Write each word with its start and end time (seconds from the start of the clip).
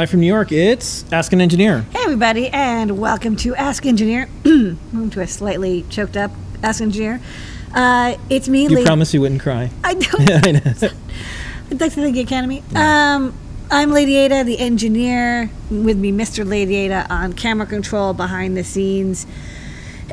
Live 0.00 0.08
from 0.08 0.20
New 0.20 0.26
York, 0.26 0.50
it's 0.50 1.04
Ask 1.12 1.34
an 1.34 1.42
Engineer. 1.42 1.82
Hey, 1.90 1.98
everybody, 2.04 2.48
and 2.48 2.98
welcome 2.98 3.36
to 3.36 3.54
Ask 3.54 3.84
Engineer. 3.84 4.30
Moving 4.46 5.10
to 5.10 5.20
a 5.20 5.26
slightly 5.26 5.82
choked 5.90 6.16
up 6.16 6.30
Ask 6.62 6.80
Engineer. 6.80 7.20
Uh, 7.74 8.16
it's 8.30 8.48
me, 8.48 8.62
You 8.62 8.70
Lady. 8.70 8.86
promised 8.86 9.12
you 9.12 9.20
wouldn't 9.20 9.42
cry. 9.42 9.70
I 9.84 9.92
don't. 9.96 10.46
I 10.46 10.52
know. 10.52 10.60
I'd 10.64 11.80
like 11.82 11.92
to 11.92 12.00
thank 12.00 12.14
the 12.14 12.20
Academy. 12.22 12.62
Um, 12.74 13.34
I'm 13.70 13.90
Lady 13.90 14.16
Ada, 14.16 14.42
the 14.44 14.58
engineer. 14.58 15.50
With 15.70 15.98
me, 15.98 16.12
Mr. 16.12 16.46
Lady 16.48 16.76
Ada 16.76 17.06
on 17.12 17.34
camera 17.34 17.66
control, 17.66 18.14
behind 18.14 18.56
the 18.56 18.64
scenes, 18.64 19.26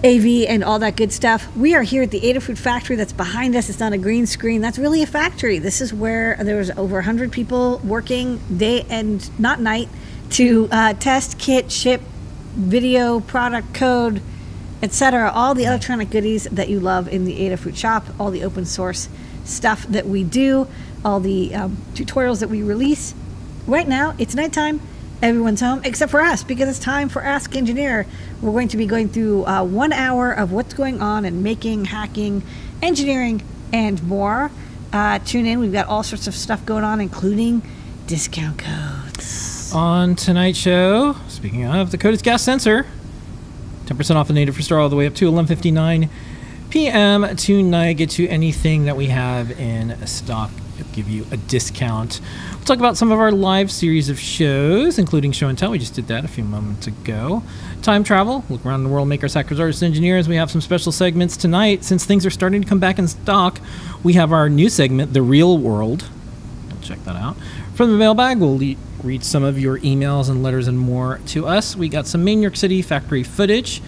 AV, 0.08 0.48
and 0.48 0.64
all 0.64 0.80
that 0.80 0.96
good 0.96 1.12
stuff. 1.12 1.54
We 1.56 1.76
are 1.76 1.82
here 1.82 2.02
at 2.02 2.12
the 2.12 2.22
Adafruit 2.22 2.58
factory 2.58 2.96
that's 2.96 3.12
behind 3.12 3.58
us. 3.58 3.70
It's 3.70 3.82
not 3.82 3.92
a 3.92 3.98
green 3.98 4.26
screen. 4.26 4.62
That's 4.62 4.80
really 4.80 5.04
a 5.04 5.06
factory. 5.06 5.60
This 5.60 5.82
is 5.82 5.94
where 5.94 6.38
there 6.42 6.56
was 6.56 6.72
over 6.72 6.96
100 6.96 7.30
people 7.30 7.80
working 7.84 8.40
day 8.56 8.86
and 8.90 9.30
not 9.38 9.60
night 9.60 9.90
to 10.32 10.70
uh, 10.72 10.94
test, 10.94 11.38
kit, 11.38 11.70
ship, 11.70 12.00
video, 12.56 13.20
product, 13.20 13.74
code, 13.74 14.22
etc. 14.82 15.30
All 15.30 15.54
the 15.54 15.66
electronic 15.66 16.10
goodies 16.10 16.46
that 16.46 16.70
you 16.70 16.80
love 16.80 17.10
in 17.10 17.26
the 17.26 17.38
Adafruit 17.42 17.76
shop, 17.76 18.06
all 18.18 18.32
the 18.32 18.46
open 18.46 18.66
source 18.66 19.10
stuff 19.44 19.86
that 19.88 20.08
we 20.08 20.24
do, 20.24 20.70
all 21.04 21.20
the 21.20 21.54
um, 21.54 21.78
tutorials 21.94 22.40
that 22.40 22.50
we 22.50 22.64
release. 22.64 23.14
Right 23.66 23.88
now, 23.88 24.16
it's 24.18 24.36
nighttime. 24.36 24.80
Everyone's 25.20 25.62
home 25.62 25.82
except 25.84 26.12
for 26.12 26.22
us 26.22 26.44
because 26.44 26.70
it's 26.70 26.80
time 26.80 27.10
for 27.10 27.24
Ask 27.24 27.56
Engineer. 27.56 28.06
We're 28.40 28.52
going 28.52 28.68
to 28.68 28.78
be 28.78 28.86
going 28.86 29.10
through 29.10 29.46
uh, 29.46 29.64
one 29.64 29.92
hour 29.92 30.32
of 30.32 30.52
what's 30.52 30.76
going 30.76 31.02
on 31.02 31.26
in 31.26 31.42
making, 31.42 31.86
hacking, 31.86 32.44
engineering, 32.84 33.42
and 33.74 34.02
more. 34.04 34.52
Uh, 34.94 35.18
tune 35.20 35.48
in. 35.48 35.60
We've 35.60 35.74
got 35.74 35.88
all 35.88 36.04
sorts 36.04 36.28
of 36.28 36.36
stuff 36.36 36.64
going 36.68 36.84
on, 36.84 37.02
including 37.02 37.64
discount 38.06 38.60
codes. 38.60 39.74
On 39.74 40.16
tonight's 40.16 40.60
show, 40.60 41.16
speaking 41.28 41.66
of, 41.66 41.90
the 41.90 41.98
code 41.98 42.14
is 42.14 42.22
gas 42.22 42.44
sensor. 42.44 42.86
10% 43.86 44.16
off 44.16 44.28
the 44.28 44.34
native 44.34 44.56
for 44.56 44.62
Star 44.62 44.80
all 44.80 44.90
the 44.90 44.96
way 44.96 45.08
up 45.08 45.16
to 45.16 45.32
11.59 45.32 46.10
p.m. 46.70 47.36
tonight. 47.36 47.94
Get 47.94 48.12
to 48.12 48.28
anything 48.28 48.86
that 48.86 48.96
we 48.96 49.08
have 49.08 49.52
in 49.60 50.06
stock. 50.06 50.52
It'll 50.80 50.94
give 50.94 51.10
you 51.10 51.26
a 51.32 51.38
discount. 51.38 52.22
We'll 52.52 52.66
talk 52.66 52.78
about 52.78 52.98
some 52.98 53.12
of 53.12 53.20
our 53.20 53.32
live 53.32 53.72
series 53.72 54.10
of 54.10 54.20
shows, 54.20 55.00
including 55.00 55.32
Show 55.32 55.48
and 55.48 55.58
Tell. 55.58 55.72
We 55.72 55.80
just 55.80 55.96
did 55.96 56.08
that 56.08 56.24
a 56.24 56.28
few 56.28 56.44
moments 56.44 56.86
ago. 56.86 57.42
Time 57.82 58.04
travel, 58.04 58.44
look 58.50 58.66
around 58.66 58.84
the 58.84 58.90
world, 58.90 59.08
makers, 59.08 59.34
hackers, 59.34 59.60
artists, 59.60 59.82
engineers. 59.82 60.28
We 60.28 60.36
have 60.36 60.52
some 60.52 60.62
special 60.62 60.92
segments 60.92 61.36
tonight. 61.36 61.84
Since 61.84 62.06
things 62.06 62.26
are 62.26 62.30
starting 62.30 62.62
to 62.62 62.68
come 62.68 62.80
back 62.80 63.00
in 63.00 63.08
stock, 63.08 63.60
we 64.04 64.14
have 64.14 64.32
our 64.32 64.50
new 64.50 64.70
segment, 64.70 65.14
The 65.14 65.22
Real 65.22 65.58
World. 65.58 66.08
Check 66.82 67.04
that 67.06 67.16
out. 67.16 67.38
From 67.74 67.92
the 67.92 67.98
mailbag, 67.98 68.40
we'll 68.40 68.60
read 69.04 69.24
some 69.24 69.44
of 69.44 69.60
your 69.60 69.80
emails 69.80 70.30
and 70.30 70.44
letters 70.44 70.68
and 70.68 70.80
more 70.80 71.20
to 71.28 71.48
us. 71.48 71.76
We 71.76 71.90
got 71.90 72.08
some 72.08 72.24
main 72.24 72.42
York 72.42 72.56
City 72.56 72.82
factory 72.82 73.24
footage 73.24 73.82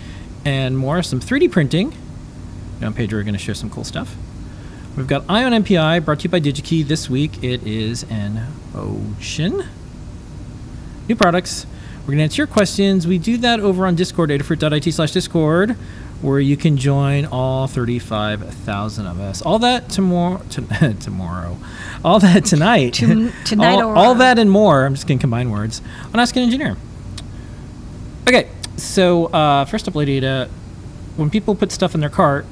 and 0.44 0.78
more, 0.78 1.02
some 1.04 1.20
3D 1.20 1.52
printing. 1.52 1.96
And 2.82 2.96
Pedro 2.96 3.20
are 3.20 3.24
going 3.24 3.34
to 3.34 3.40
show 3.40 3.54
some 3.54 3.70
cool 3.70 3.84
stuff. 3.84 4.16
We've 4.98 5.08
got 5.08 5.24
Ion 5.30 5.54
MPI 5.64 6.04
brought 6.04 6.20
to 6.20 6.24
you 6.26 6.30
by 6.30 6.40
DigiKey. 6.42 6.86
This 6.88 7.10
week 7.10 7.44
it 7.44 7.66
is 7.66 8.04
an 8.10 8.48
Ocean. 8.76 9.64
New 11.08 11.16
products. 11.16 11.66
We're 12.02 12.08
going 12.16 12.18
to 12.18 12.24
answer 12.24 12.42
your 12.42 12.48
questions. 12.48 13.08
We 13.08 13.18
do 13.18 13.38
that 13.38 13.60
over 13.60 13.86
on 13.86 13.96
Discord, 13.96 14.30
adafruit.it 14.32 14.92
slash 14.94 15.12
Discord, 15.12 15.72
where 16.22 16.40
you 16.40 16.58
can 16.58 16.76
join 16.76 17.26
all 17.26 17.68
35,000 17.68 19.06
of 19.06 19.20
us. 19.20 19.42
All 19.42 19.60
that 19.60 19.90
tomorrow. 19.90 20.42
To, 20.52 20.94
tomorrow. 21.00 21.58
All 22.04 22.20
that 22.20 22.46
tonight. 22.46 22.96
Tom- 22.96 23.32
tonight 23.46 23.76
all, 23.82 23.92
or- 23.92 23.96
all 23.96 24.16
that 24.16 24.38
and 24.40 24.50
more. 24.52 24.86
I'm 24.86 24.96
just 24.96 25.08
going 25.08 25.20
to 25.20 25.22
combine 25.24 25.50
words 25.52 25.82
on 26.14 26.20
Ask 26.20 26.36
an 26.36 26.44
Engineer. 26.44 26.76
Okay, 28.28 28.50
so 28.76 29.28
uh, 29.28 29.66
first 29.66 29.88
up, 29.88 29.96
Lady 29.96 30.18
Ada, 30.18 30.50
when 31.16 31.30
people 31.30 31.56
put 31.56 31.72
stuff 31.72 31.96
in 31.96 32.02
their 32.02 32.10
cart, 32.10 32.46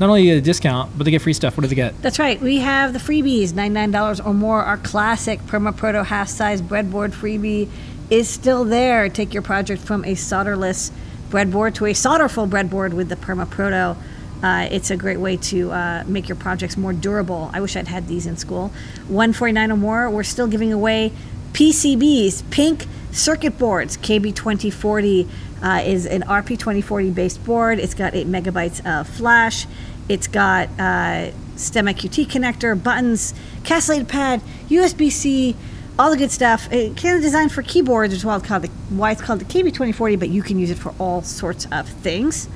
not 0.00 0.08
only 0.08 0.24
get 0.24 0.38
a 0.38 0.40
discount, 0.40 0.96
but 0.96 1.04
they 1.04 1.10
get 1.10 1.22
free 1.22 1.32
stuff. 1.32 1.56
What 1.56 1.62
do 1.62 1.68
they 1.68 1.74
get? 1.74 2.00
That's 2.02 2.18
right. 2.18 2.40
We 2.40 2.58
have 2.58 2.92
the 2.92 2.98
freebies, 2.98 3.48
$99 3.48 4.24
or 4.24 4.32
more. 4.32 4.62
Our 4.62 4.78
classic 4.78 5.40
Perma 5.42 5.76
Proto 5.76 6.04
half 6.04 6.28
size 6.28 6.62
breadboard 6.62 7.12
freebie 7.12 7.68
is 8.10 8.28
still 8.28 8.64
there. 8.64 9.08
Take 9.08 9.34
your 9.34 9.42
project 9.42 9.82
from 9.82 10.04
a 10.04 10.12
solderless 10.12 10.90
breadboard 11.30 11.74
to 11.74 11.86
a 11.86 11.92
solderful 11.92 12.48
breadboard 12.48 12.94
with 12.94 13.08
the 13.08 13.16
Perma 13.16 13.48
Proto. 13.48 13.96
Uh, 14.42 14.68
it's 14.70 14.90
a 14.90 14.96
great 14.96 15.18
way 15.18 15.36
to 15.36 15.72
uh, 15.72 16.04
make 16.06 16.28
your 16.28 16.36
projects 16.36 16.76
more 16.76 16.92
durable. 16.92 17.50
I 17.52 17.60
wish 17.60 17.76
I'd 17.76 17.88
had 17.88 18.06
these 18.06 18.26
in 18.26 18.36
school. 18.36 18.68
149 19.08 19.72
or 19.72 19.76
more. 19.76 20.08
We're 20.10 20.22
still 20.22 20.46
giving 20.46 20.72
away 20.72 21.12
PCBs, 21.52 22.48
pink 22.50 22.86
circuit 23.10 23.58
boards. 23.58 23.96
KB2040 23.96 25.28
uh, 25.60 25.82
is 25.84 26.06
an 26.06 26.22
RP2040 26.22 27.14
based 27.14 27.44
board. 27.44 27.78
It's 27.78 27.94
got 27.94 28.14
8 28.14 28.28
megabytes 28.28 28.84
of 28.86 29.08
flash. 29.08 29.66
It's 30.08 30.26
got 30.26 30.68
uh, 30.78 31.32
STEMMA 31.56 31.94
QT 31.94 32.26
connector, 32.26 32.80
buttons, 32.80 33.34
castellated 33.64 34.08
pad, 34.08 34.40
USB 34.68 35.10
C, 35.10 35.56
all 35.98 36.10
the 36.10 36.16
good 36.16 36.30
stuff. 36.30 36.72
It 36.72 36.96
kind 36.96 37.16
of 37.16 37.22
designed 37.22 37.52
for 37.52 37.62
keyboards, 37.62 38.12
which 38.12 38.18
is 38.18 38.24
why 38.24 38.36
it's 38.36 38.46
called 38.46 38.62
the, 38.62 38.68
why 38.88 39.10
it's 39.10 39.20
called 39.20 39.40
the 39.40 39.44
KB2040, 39.44 40.18
but 40.18 40.28
you 40.28 40.42
can 40.42 40.58
use 40.58 40.70
it 40.70 40.78
for 40.78 40.94
all 40.98 41.22
sorts 41.22 41.66
of 41.72 41.88
things. 41.88 42.48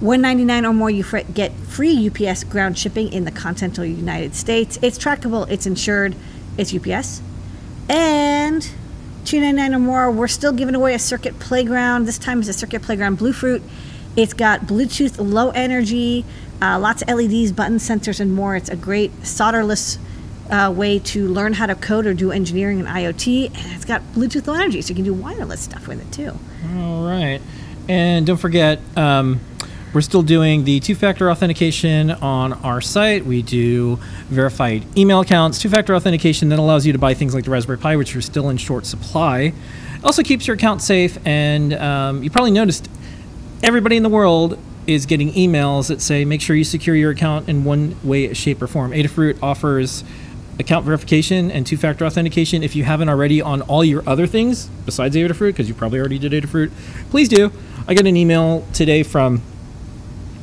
199 0.00 0.66
or 0.66 0.72
more 0.72 0.90
you 0.90 1.04
get 1.32 1.52
free 1.52 2.10
UPS 2.10 2.42
ground 2.44 2.76
shipping 2.76 3.12
in 3.12 3.24
the 3.24 3.30
continental 3.30 3.84
United 3.84 4.34
States. 4.34 4.76
It's 4.82 4.98
trackable, 4.98 5.48
it's 5.48 5.66
insured, 5.66 6.16
it's 6.58 6.74
UPS. 6.74 7.22
And 7.88 8.62
299 9.24 9.74
or 9.74 9.78
more, 9.78 10.10
we're 10.10 10.26
still 10.26 10.52
giving 10.52 10.74
away 10.74 10.94
a 10.94 10.98
Circuit 10.98 11.38
Playground. 11.38 12.06
This 12.06 12.18
time 12.18 12.40
it's 12.40 12.48
a 12.48 12.52
Circuit 12.52 12.82
Playground 12.82 13.18
Bluefruit. 13.18 13.62
It's 14.16 14.34
got 14.34 14.62
Bluetooth 14.62 15.14
low 15.18 15.50
energy, 15.50 16.24
uh, 16.62 16.78
lots 16.78 17.02
of 17.02 17.08
LEDs, 17.08 17.50
button 17.50 17.78
sensors, 17.78 18.20
and 18.20 18.32
more. 18.32 18.54
It's 18.54 18.68
a 18.68 18.76
great 18.76 19.10
solderless 19.22 19.98
uh, 20.48 20.70
way 20.70 21.00
to 21.00 21.26
learn 21.26 21.54
how 21.54 21.66
to 21.66 21.74
code 21.74 22.06
or 22.06 22.14
do 22.14 22.30
engineering 22.30 22.78
and 22.78 22.88
IoT. 22.88 23.46
And 23.46 23.72
it's 23.72 23.84
got 23.84 24.00
Bluetooth 24.14 24.46
low 24.46 24.54
energy, 24.54 24.80
so 24.80 24.90
you 24.90 24.94
can 24.94 25.04
do 25.04 25.12
wireless 25.12 25.60
stuff 25.60 25.88
with 25.88 26.00
it 26.00 26.12
too. 26.12 26.38
All 26.76 27.04
right. 27.04 27.40
And 27.88 28.24
don't 28.24 28.36
forget, 28.36 28.78
um, 28.96 29.40
we're 29.92 30.02
still 30.02 30.22
doing 30.22 30.62
the 30.62 30.78
two 30.78 30.94
factor 30.94 31.30
authentication 31.32 32.12
on 32.12 32.52
our 32.52 32.80
site. 32.80 33.26
We 33.26 33.42
do 33.42 33.96
verified 34.28 34.84
email 34.96 35.20
accounts, 35.20 35.58
two 35.58 35.68
factor 35.68 35.96
authentication 35.96 36.48
that 36.50 36.60
allows 36.60 36.86
you 36.86 36.92
to 36.92 36.98
buy 36.98 37.14
things 37.14 37.34
like 37.34 37.44
the 37.44 37.50
Raspberry 37.50 37.78
Pi, 37.78 37.96
which 37.96 38.14
are 38.14 38.22
still 38.22 38.48
in 38.50 38.56
short 38.56 38.86
supply. 38.86 39.52
Also 40.04 40.22
keeps 40.22 40.46
your 40.46 40.54
account 40.54 40.80
safe. 40.80 41.18
And 41.26 41.74
um, 41.74 42.22
you 42.22 42.30
probably 42.30 42.52
noticed 42.52 42.88
everybody 43.64 43.96
in 43.96 44.04
the 44.04 44.08
world 44.08 44.58
is 44.86 45.06
getting 45.06 45.32
emails 45.32 45.88
that 45.88 46.00
say 46.00 46.24
make 46.24 46.40
sure 46.40 46.56
you 46.56 46.64
secure 46.64 46.96
your 46.96 47.10
account 47.10 47.48
in 47.48 47.64
one 47.64 47.96
way, 48.02 48.32
shape, 48.34 48.60
or 48.60 48.66
form. 48.66 48.92
Adafruit 48.92 49.38
offers 49.42 50.04
account 50.58 50.84
verification 50.84 51.50
and 51.50 51.66
two-factor 51.66 52.04
authentication. 52.04 52.62
If 52.62 52.76
you 52.76 52.84
haven't 52.84 53.08
already 53.08 53.40
on 53.40 53.62
all 53.62 53.84
your 53.84 54.06
other 54.08 54.26
things 54.26 54.66
besides 54.84 55.16
Adafruit, 55.16 55.50
because 55.50 55.68
you 55.68 55.74
probably 55.74 55.98
already 55.98 56.18
did 56.18 56.32
Adafruit, 56.32 56.70
please 57.10 57.28
do. 57.28 57.50
I 57.86 57.94
got 57.94 58.06
an 58.06 58.16
email 58.16 58.66
today 58.72 59.02
from 59.02 59.38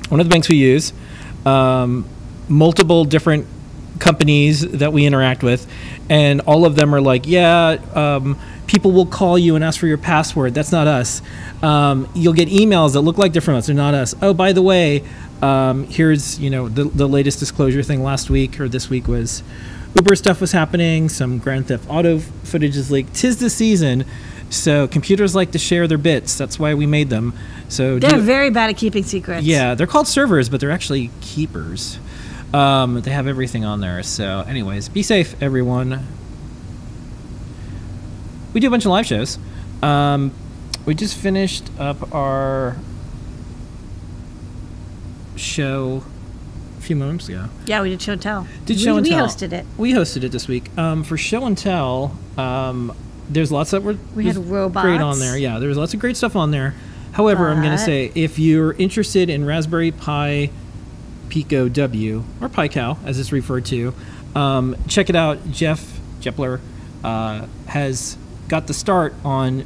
one 0.09 0.19
of 0.19 0.25
the 0.25 0.31
banks 0.31 0.49
we 0.49 0.57
use, 0.57 0.93
um, 1.45 2.05
multiple 2.47 3.05
different 3.05 3.45
companies 3.99 4.61
that 4.61 4.91
we 4.91 5.05
interact 5.05 5.43
with, 5.43 5.71
and 6.09 6.41
all 6.41 6.65
of 6.65 6.75
them 6.75 6.95
are 6.95 7.01
like, 7.01 7.27
yeah, 7.27 7.77
um, 7.93 8.39
people 8.69 8.91
will 8.91 9.05
call 9.07 9.37
you 9.37 9.55
and 9.55 9.63
ask 9.63 9.79
for 9.79 9.87
your 9.87 9.97
password. 9.97 10.53
That's 10.53 10.71
not 10.71 10.85
us. 10.87 11.23
Um, 11.63 12.07
you'll 12.13 12.33
get 12.33 12.47
emails 12.49 12.93
that 12.93 13.01
look 13.01 13.17
like 13.17 13.33
different 13.33 13.55
ones. 13.55 13.65
They're 13.67 13.75
not 13.75 13.95
us. 13.95 14.13
Oh, 14.21 14.33
by 14.33 14.53
the 14.53 14.61
way, 14.61 15.03
um, 15.41 15.85
here's 15.87 16.39
you 16.39 16.49
know 16.51 16.69
the, 16.69 16.83
the 16.83 17.07
latest 17.07 17.39
disclosure 17.39 17.81
thing 17.81 18.03
last 18.03 18.29
week 18.29 18.59
or 18.59 18.69
this 18.69 18.89
week 18.89 19.07
was 19.07 19.41
Uber 19.95 20.15
stuff 20.15 20.39
was 20.39 20.51
happening. 20.51 21.09
Some 21.09 21.39
Grand 21.39 21.67
Theft 21.67 21.87
Auto 21.89 22.19
footage 22.19 22.77
is 22.77 22.91
leaked. 22.91 23.15
Tis 23.15 23.39
the 23.39 23.49
season. 23.49 24.05
So 24.51 24.87
computers 24.87 25.35
like 25.35 25.51
to 25.51 25.59
share 25.59 25.87
their 25.87 25.97
bits. 25.97 26.37
That's 26.37 26.59
why 26.59 26.73
we 26.75 26.85
made 26.85 27.09
them. 27.09 27.33
So 27.69 27.99
They're 27.99 28.17
very 28.19 28.49
bad 28.51 28.69
at 28.69 28.77
keeping 28.77 29.03
secrets. 29.03 29.45
yeah, 29.45 29.75
they're 29.75 29.87
called 29.87 30.07
servers, 30.07 30.49
but 30.49 30.59
they're 30.59 30.71
actually 30.71 31.09
keepers. 31.21 31.99
Um, 32.53 33.01
they 33.01 33.11
have 33.11 33.27
everything 33.27 33.63
on 33.63 33.79
there. 33.79 34.01
So, 34.01 34.43
anyways, 34.47 34.89
be 34.89 35.03
safe, 35.03 35.39
everyone. 35.41 36.03
We 38.53 38.59
do 38.59 38.67
a 38.67 38.71
bunch 38.71 38.85
of 38.85 38.91
live 38.91 39.05
shows. 39.05 39.37
Um, 39.81 40.31
we 40.85 40.95
just 40.95 41.17
finished 41.17 41.69
up 41.77 42.13
our 42.13 42.77
show 45.35 46.03
a 46.77 46.81
few 46.81 46.95
moments 46.95 47.29
ago. 47.29 47.45
Yeah, 47.65 47.81
we 47.81 47.89
did 47.89 48.01
show 48.01 48.13
and 48.13 48.21
tell. 48.21 48.47
Did 48.65 48.77
we, 48.77 48.83
show 48.83 48.97
and 48.97 49.05
we 49.05 49.09
tell. 49.11 49.25
We 49.25 49.29
hosted 49.29 49.53
it. 49.53 49.65
We 49.77 49.93
hosted 49.93 50.23
it 50.23 50.31
this 50.31 50.47
week. 50.47 50.75
Um, 50.77 51.03
for 51.03 51.17
show 51.17 51.45
and 51.45 51.57
tell, 51.57 52.17
um, 52.37 52.95
there's 53.29 53.51
lots 53.51 53.71
that 53.71 53.83
were 53.83 53.97
We 54.15 54.25
had 54.25 54.37
was 54.37 54.71
great 54.71 55.01
on 55.01 55.19
there. 55.19 55.37
Yeah, 55.37 55.59
there's 55.59 55.77
lots 55.77 55.93
of 55.93 55.99
great 55.99 56.17
stuff 56.17 56.35
on 56.35 56.51
there. 56.51 56.73
However, 57.11 57.49
I'm 57.49 57.61
going 57.61 57.77
to 57.77 57.83
say 57.83 58.11
if 58.15 58.39
you're 58.39 58.73
interested 58.73 59.29
in 59.29 59.45
Raspberry 59.45 59.91
Pi 59.91 60.51
Pico 61.29 61.67
W 61.67 62.23
or 62.39 62.49
Pi 62.49 62.67
Cow, 62.67 62.97
as 63.05 63.19
it's 63.19 63.31
referred 63.31 63.65
to, 63.65 63.93
um, 64.35 64.75
check 64.87 65.09
it 65.09 65.15
out. 65.15 65.51
Jeff 65.51 65.99
Epler 66.21 66.59
uh, 67.03 67.45
has 67.67 68.17
got 68.49 68.67
the 68.67 68.73
start 68.73 69.13
on 69.23 69.65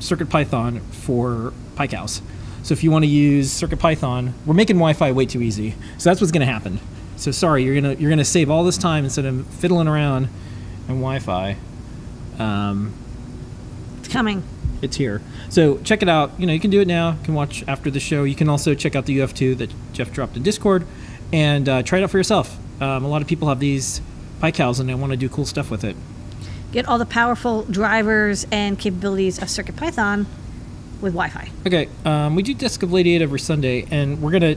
CircuitPython 0.00 0.80
for 0.92 1.52
PyCows. 1.76 2.20
So 2.62 2.72
if 2.72 2.84
you 2.84 2.90
want 2.90 3.04
to 3.04 3.08
use 3.10 3.50
CircuitPython, 3.60 4.32
we're 4.44 4.54
making 4.54 4.76
Wi-Fi 4.76 5.12
way 5.12 5.24
too 5.26 5.40
easy. 5.40 5.74
So 5.96 6.10
that's 6.10 6.20
what's 6.20 6.32
going 6.32 6.46
to 6.46 6.52
happen. 6.52 6.80
So 7.16 7.30
sorry, 7.32 7.64
you're 7.64 7.74
gonna 7.74 7.94
you're 7.94 8.10
gonna 8.10 8.24
save 8.24 8.48
all 8.48 8.62
this 8.62 8.78
time 8.78 9.02
instead 9.02 9.24
of 9.24 9.44
fiddling 9.48 9.88
around 9.88 10.28
in 10.88 11.00
Wi-Fi. 11.00 11.56
Um, 12.38 12.92
It's 13.98 14.06
coming. 14.08 14.44
it's 14.82 14.96
here. 14.96 15.20
So 15.48 15.78
check 15.78 16.02
it 16.02 16.08
out. 16.08 16.30
You 16.38 16.46
know, 16.46 16.52
you 16.52 16.60
can 16.60 16.70
do 16.70 16.80
it 16.80 16.86
now. 16.86 17.12
You 17.12 17.24
can 17.24 17.34
watch 17.34 17.64
after 17.66 17.90
the 17.90 17.98
show. 17.98 18.22
You 18.22 18.36
can 18.36 18.48
also 18.48 18.72
check 18.74 18.94
out 18.94 19.06
the 19.06 19.18
UF2 19.18 19.58
that 19.58 19.70
Jeff 19.92 20.12
dropped 20.12 20.36
in 20.36 20.44
Discord 20.44 20.86
and 21.32 21.68
uh, 21.68 21.82
try 21.82 21.98
it 21.98 22.04
out 22.04 22.10
for 22.10 22.18
yourself. 22.18 22.56
Um, 22.80 23.04
a 23.04 23.08
lot 23.08 23.20
of 23.20 23.26
people 23.26 23.48
have 23.48 23.58
these 23.58 24.00
PyCals 24.40 24.78
and 24.78 24.88
they 24.88 24.94
want 24.94 25.10
to 25.10 25.16
do 25.16 25.28
cool 25.28 25.44
stuff 25.44 25.72
with 25.72 25.82
it. 25.82 25.96
Get 26.72 26.86
all 26.86 26.98
the 26.98 27.06
powerful 27.06 27.62
drivers 27.64 28.46
and 28.52 28.78
capabilities 28.78 29.38
of 29.38 29.48
CircuitPython 29.48 30.26
with 31.00 31.14
Wi-Fi. 31.14 31.50
Okay, 31.66 31.88
um, 32.04 32.34
we 32.34 32.42
do 32.42 32.52
Desk 32.52 32.82
of 32.82 32.92
Lady 32.92 33.14
Ada 33.14 33.22
every 33.22 33.40
Sunday, 33.40 33.86
and 33.90 34.20
we're 34.20 34.38
to 34.38 34.56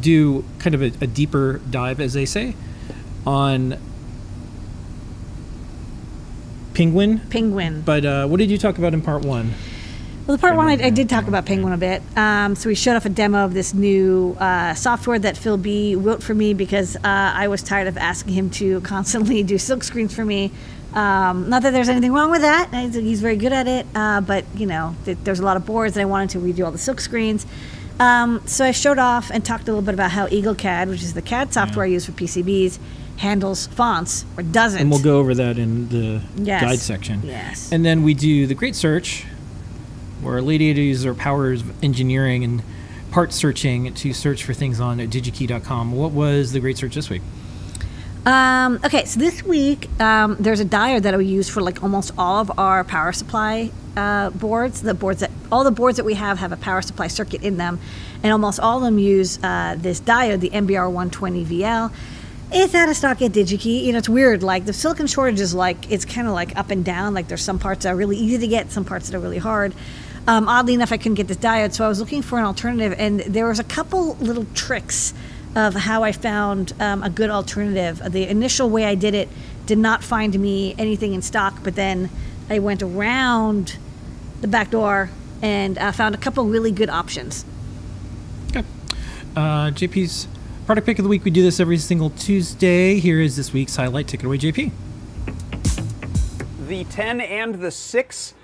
do 0.00 0.44
kind 0.58 0.74
of 0.74 0.82
a, 0.82 0.92
a 1.00 1.06
deeper 1.06 1.60
dive, 1.70 2.00
as 2.00 2.12
they 2.12 2.24
say, 2.24 2.54
on 3.26 3.76
Penguin. 6.74 7.20
Penguin. 7.30 7.82
But 7.82 8.04
uh, 8.04 8.26
what 8.28 8.36
did 8.38 8.50
you 8.50 8.58
talk 8.58 8.78
about 8.78 8.94
in 8.94 9.02
part 9.02 9.24
one? 9.24 9.52
Well, 10.28 10.36
the 10.36 10.40
part 10.40 10.56
one, 10.56 10.68
I, 10.68 10.72
I 10.72 10.90
did 10.90 11.08
talk 11.08 11.26
about 11.26 11.46
Penguin 11.46 11.72
a 11.72 11.78
bit. 11.78 12.02
Um, 12.14 12.54
so 12.54 12.68
we 12.68 12.74
showed 12.74 12.96
off 12.96 13.06
a 13.06 13.08
demo 13.08 13.46
of 13.46 13.54
this 13.54 13.72
new 13.72 14.36
uh, 14.38 14.74
software 14.74 15.18
that 15.18 15.38
Phil 15.38 15.56
B 15.56 15.96
wrote 15.96 16.22
for 16.22 16.34
me 16.34 16.52
because 16.52 16.96
uh, 16.96 17.00
I 17.04 17.48
was 17.48 17.62
tired 17.62 17.88
of 17.88 17.96
asking 17.96 18.34
him 18.34 18.50
to 18.50 18.80
constantly 18.82 19.42
do 19.42 19.56
silk 19.58 19.82
screens 19.82 20.14
for 20.14 20.24
me. 20.24 20.52
Um, 20.94 21.48
not 21.50 21.62
that 21.62 21.72
there's 21.72 21.88
anything 21.90 22.12
wrong 22.12 22.30
with 22.30 22.40
that. 22.40 22.72
He's 22.72 23.20
very 23.20 23.36
good 23.36 23.52
at 23.52 23.68
it, 23.68 23.86
uh, 23.94 24.20
but 24.22 24.44
you 24.56 24.66
know, 24.66 24.96
th- 25.04 25.18
there's 25.24 25.38
a 25.40 25.44
lot 25.44 25.56
of 25.56 25.66
boards 25.66 25.94
that 25.94 26.00
I 26.00 26.06
wanted 26.06 26.30
to 26.30 26.38
redo 26.38 26.64
all 26.64 26.70
the 26.72 26.78
silk 26.78 27.00
screens. 27.00 27.46
Um, 28.00 28.40
so 28.46 28.64
I 28.64 28.70
showed 28.70 28.98
off 28.98 29.30
and 29.30 29.44
talked 29.44 29.64
a 29.64 29.72
little 29.72 29.82
bit 29.82 29.92
about 29.94 30.12
how 30.12 30.26
EagleCAD, 30.28 30.88
which 30.88 31.02
is 31.02 31.14
the 31.14 31.22
CAD 31.22 31.52
software 31.52 31.84
I 31.84 31.88
use 31.88 32.06
for 32.06 32.12
PCBs, 32.12 32.78
handles 33.16 33.66
fonts 33.66 34.24
or 34.36 34.42
doesn't. 34.44 34.80
And 34.80 34.90
we'll 34.90 35.02
go 35.02 35.18
over 35.18 35.34
that 35.34 35.58
in 35.58 35.88
the 35.88 36.20
Yes. 36.36 36.62
guide 36.62 36.78
section. 36.78 37.22
Yes. 37.24 37.70
And 37.72 37.84
then 37.84 38.02
we 38.04 38.14
do 38.14 38.46
the 38.46 38.54
Great 38.54 38.76
Search, 38.76 39.24
where 40.22 40.40
Lady 40.40 40.70
Ada 40.70 40.80
uses 40.80 41.04
our 41.06 41.14
powers 41.14 41.60
of 41.62 41.72
engineering 41.84 42.44
and 42.44 42.62
part 43.10 43.32
searching 43.32 43.92
to 43.94 44.12
search 44.12 44.44
for 44.44 44.54
things 44.54 44.80
on 44.80 44.98
digikey.com. 44.98 45.92
What 45.92 46.12
was 46.12 46.52
the 46.52 46.60
Great 46.60 46.78
Search 46.78 46.94
this 46.94 47.10
week? 47.10 47.22
Um, 48.26 48.80
okay, 48.84 49.04
so 49.04 49.18
this 49.20 49.42
week 49.42 49.88
um, 50.00 50.36
there's 50.38 50.60
a 50.60 50.64
diode 50.64 51.02
that 51.02 51.16
we 51.16 51.26
use 51.26 51.48
for 51.48 51.62
like 51.62 51.82
almost 51.82 52.12
all 52.18 52.40
of 52.40 52.58
our 52.58 52.84
power 52.84 53.12
supply 53.12 53.70
uh, 53.96 54.30
boards. 54.30 54.82
The 54.82 54.94
boards 54.94 55.20
that 55.20 55.30
all 55.50 55.64
the 55.64 55.70
boards 55.70 55.96
that 55.96 56.04
we 56.04 56.14
have 56.14 56.38
have 56.38 56.52
a 56.52 56.56
power 56.56 56.82
supply 56.82 57.08
circuit 57.08 57.42
in 57.42 57.56
them, 57.56 57.80
and 58.22 58.32
almost 58.32 58.60
all 58.60 58.78
of 58.78 58.82
them 58.82 58.98
use 58.98 59.42
uh, 59.42 59.76
this 59.78 60.00
diode, 60.00 60.40
the 60.40 60.50
MBR 60.50 61.10
120VL. 61.10 61.92
It's 62.50 62.74
out 62.74 62.88
of 62.88 62.96
stock 62.96 63.20
at 63.22 63.32
DigiKey. 63.32 63.84
You 63.84 63.92
know, 63.92 63.98
it's 63.98 64.08
weird. 64.08 64.42
Like 64.42 64.64
the 64.64 64.72
silicon 64.72 65.06
shortage 65.06 65.40
is 65.40 65.54
like 65.54 65.90
it's 65.90 66.04
kind 66.04 66.26
of 66.26 66.34
like 66.34 66.56
up 66.56 66.70
and 66.70 66.84
down. 66.84 67.14
Like 67.14 67.28
there's 67.28 67.42
some 67.42 67.58
parts 67.58 67.84
that 67.84 67.92
are 67.92 67.96
really 67.96 68.16
easy 68.16 68.38
to 68.38 68.46
get, 68.46 68.72
some 68.72 68.84
parts 68.84 69.08
that 69.08 69.16
are 69.16 69.20
really 69.20 69.38
hard. 69.38 69.74
Um, 70.26 70.48
oddly 70.48 70.74
enough, 70.74 70.92
I 70.92 70.98
couldn't 70.98 71.14
get 71.14 71.28
this 71.28 71.38
diode, 71.38 71.72
so 71.72 71.86
I 71.86 71.88
was 71.88 72.00
looking 72.00 72.20
for 72.20 72.38
an 72.38 72.44
alternative, 72.44 72.94
and 72.98 73.20
there 73.20 73.46
was 73.46 73.58
a 73.58 73.64
couple 73.64 74.14
little 74.16 74.46
tricks 74.54 75.14
of 75.54 75.74
how 75.74 76.02
I 76.04 76.12
found 76.12 76.72
um, 76.80 77.02
a 77.02 77.10
good 77.10 77.30
alternative. 77.30 78.00
The 78.12 78.28
initial 78.28 78.68
way 78.70 78.84
I 78.84 78.94
did 78.94 79.14
it 79.14 79.28
did 79.66 79.78
not 79.78 80.02
find 80.02 80.38
me 80.38 80.74
anything 80.78 81.14
in 81.14 81.22
stock, 81.22 81.62
but 81.62 81.74
then 81.74 82.10
I 82.48 82.58
went 82.58 82.82
around 82.82 83.76
the 84.40 84.48
back 84.48 84.70
door 84.70 85.10
and 85.42 85.78
uh, 85.78 85.92
found 85.92 86.14
a 86.14 86.18
couple 86.18 86.44
really 86.46 86.70
good 86.72 86.88
options. 86.90 87.44
Okay. 88.50 88.66
Uh, 89.36 89.70
JP's 89.70 90.26
product 90.66 90.86
pick 90.86 90.98
of 90.98 91.02
the 91.02 91.08
week. 91.08 91.24
We 91.24 91.30
do 91.30 91.42
this 91.42 91.60
every 91.60 91.78
single 91.78 92.10
Tuesday. 92.10 92.98
Here 92.98 93.20
is 93.20 93.36
this 93.36 93.52
week's 93.52 93.76
highlight. 93.76 94.08
Take 94.08 94.20
it 94.20 94.26
away, 94.26 94.38
JP. 94.38 94.70
the 96.66 96.84
10 96.84 97.20
and 97.20 97.56
the 97.56 97.70
6 97.70 98.34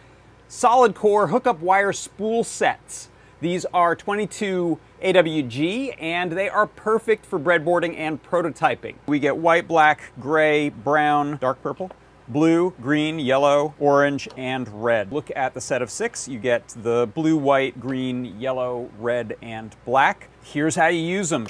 solid 0.49 0.95
core 0.95 1.29
hookup 1.29 1.61
wire 1.61 1.93
spool 1.93 2.45
sets. 2.45 3.09
These 3.41 3.67
are 3.67 3.95
22 3.97 4.79
AWG 5.05 5.95
and 6.01 6.33
they 6.33 6.49
are 6.49 6.67
perfect 6.67 7.27
for 7.27 7.39
breadboarding 7.39 7.95
and 7.99 8.23
prototyping. 8.23 8.95
We 9.07 9.19
get 9.19 9.37
white, 9.37 9.69
black, 9.69 10.13
gray, 10.19 10.71
brown, 10.71 11.37
dark 11.37 11.63
purple, 11.63 11.91
blue, 12.27 12.73
green, 12.81 13.19
yellow, 13.19 13.75
orange, 13.79 14.29
and 14.37 14.83
red. 14.83 15.13
Look 15.13 15.31
at 15.37 15.53
the 15.53 15.61
set 15.61 15.83
of 15.83 15.91
six. 15.91 16.27
You 16.27 16.39
get 16.39 16.69
the 16.69 17.07
blue, 17.15 17.37
white, 17.37 17.79
green, 17.79 18.41
yellow, 18.41 18.91
red, 18.99 19.37
and 19.43 19.77
black. 19.85 20.31
Here's 20.43 20.77
how 20.77 20.87
you 20.87 21.01
use 21.01 21.29
them. 21.29 21.49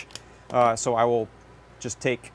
Uh, 0.51 0.75
so 0.75 0.97
I 0.97 1.05
will 1.05 1.29
just 1.79 2.01
take 2.01 2.33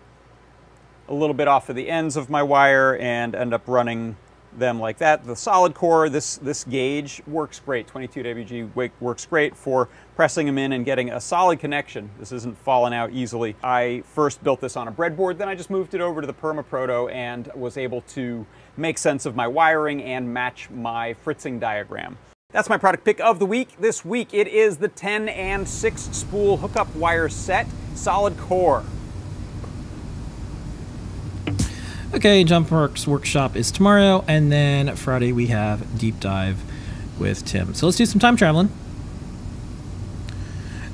a 1.10 1.14
little 1.14 1.34
bit 1.34 1.50
off 1.50 1.68
of 1.68 1.76
the 1.76 1.90
ends 1.90 2.16
of 2.16 2.30
my 2.30 2.44
wire 2.44 2.96
and 2.96 3.36
end 3.36 3.54
up 3.54 3.64
running 3.68 4.16
them 4.58 4.80
like 4.80 4.98
that. 5.00 5.26
The 5.26 5.36
solid 5.36 5.74
core, 5.74 6.10
this, 6.10 6.38
this 6.38 6.64
gauge 6.64 7.22
works 7.28 7.60
great. 7.60 7.88
22 7.88 8.24
WG 8.24 8.92
works 9.00 9.26
great 9.26 9.56
for 9.56 9.90
pressing 10.16 10.46
them 10.46 10.58
in 10.58 10.74
and 10.74 10.86
getting 10.86 11.12
a 11.12 11.22
solid 11.22 11.60
connection. 11.60 12.10
This 12.20 12.32
isn't 12.32 12.58
falling 12.58 12.94
out 12.94 13.12
easily. 13.12 13.56
I 13.64 14.04
first 14.06 14.44
built 14.44 14.62
this 14.62 14.76
on 14.76 14.88
a 14.88 14.92
breadboard, 14.92 15.38
then 15.38 15.48
I 15.48 15.56
just 15.56 15.70
moved 15.70 15.94
it 15.94 16.02
over 16.02 16.22
to 16.22 16.28
the 16.28 16.34
PermaProto 16.34 17.12
and 17.12 17.50
was 17.56 17.78
able 17.78 18.02
to 18.02 18.46
make 18.78 18.98
sense 18.98 19.26
of 19.26 19.36
my 19.36 19.48
wiring 19.48 20.04
and 20.04 20.34
match 20.34 20.70
my 20.70 21.14
fritzing 21.14 21.60
diagram. 21.60 22.18
That's 22.52 22.68
my 22.68 22.78
product 22.78 23.06
pick 23.06 23.20
of 23.20 23.38
the 23.38 23.46
week. 23.46 23.78
This 23.80 24.04
week 24.04 24.34
it 24.34 24.48
is 24.48 24.78
the 24.78 24.88
10 24.88 25.30
and 25.30 25.68
6 25.68 26.02
spool 26.02 26.58
hookup 26.58 26.94
wire 26.96 27.30
set, 27.30 27.68
solid 27.94 28.38
core. 28.38 28.84
Okay, 32.12 32.44
John 32.44 32.66
Park's 32.66 33.06
Workshop 33.06 33.56
is 33.56 33.70
tomorrow, 33.70 34.26
and 34.28 34.52
then 34.52 34.96
Friday 34.96 35.32
we 35.32 35.46
have 35.48 36.00
Deep 36.00 36.20
Dive 36.20 36.60
with 37.20 37.46
Tim. 37.46 37.76
So 37.76 37.86
let's 37.86 38.00
do 38.00 38.06
some 38.08 38.20
time 38.20 38.36
traveling. 38.36 38.72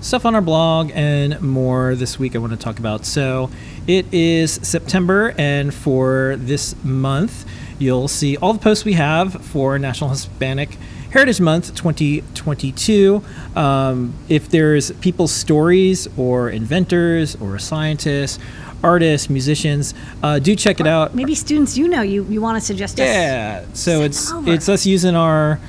Stuff 0.01 0.25
on 0.25 0.35
our 0.35 0.41
blog 0.41 0.91
and 0.93 1.39
more 1.39 1.95
this 1.95 2.19
week 2.19 2.35
I 2.35 2.39
want 2.39 2.51
to 2.51 2.59
talk 2.59 2.79
about. 2.79 3.05
So 3.05 3.49
it 3.87 4.13
is 4.13 4.55
September, 4.55 5.33
and 5.37 5.73
for 5.73 6.35
this 6.37 6.75
month, 6.83 7.45
you'll 7.79 8.09
see 8.09 8.35
all 8.35 8.51
the 8.51 8.59
posts 8.59 8.83
we 8.83 8.93
have 8.93 9.41
for 9.45 9.79
National 9.79 10.09
Hispanic 10.09 10.77
Heritage 11.11 11.39
Month 11.39 11.75
2022. 11.75 13.23
Um, 13.55 14.13
if 14.27 14.49
there's 14.49 14.91
people's 14.91 15.31
stories 15.31 16.09
or 16.17 16.49
inventors 16.49 17.37
or 17.37 17.57
scientists, 17.57 18.37
artists, 18.85 19.29
musicians, 19.29 19.93
uh, 20.23 20.39
do 20.39 20.55
check 20.55 20.79
it 20.79 20.87
out. 20.87 21.15
Maybe 21.15 21.35
students 21.35 21.77
you 21.77 21.87
know 21.87 22.01
you, 22.01 22.23
you 22.25 22.41
want 22.41 22.59
to 22.59 22.65
suggest 22.65 22.99
us. 22.99 23.07
Yeah. 23.07 23.65
So 23.73 24.01
it's 24.01 24.31
over. 24.31 24.51
it's 24.51 24.69
us 24.69 24.85
using 24.85 25.15
our 25.15 25.59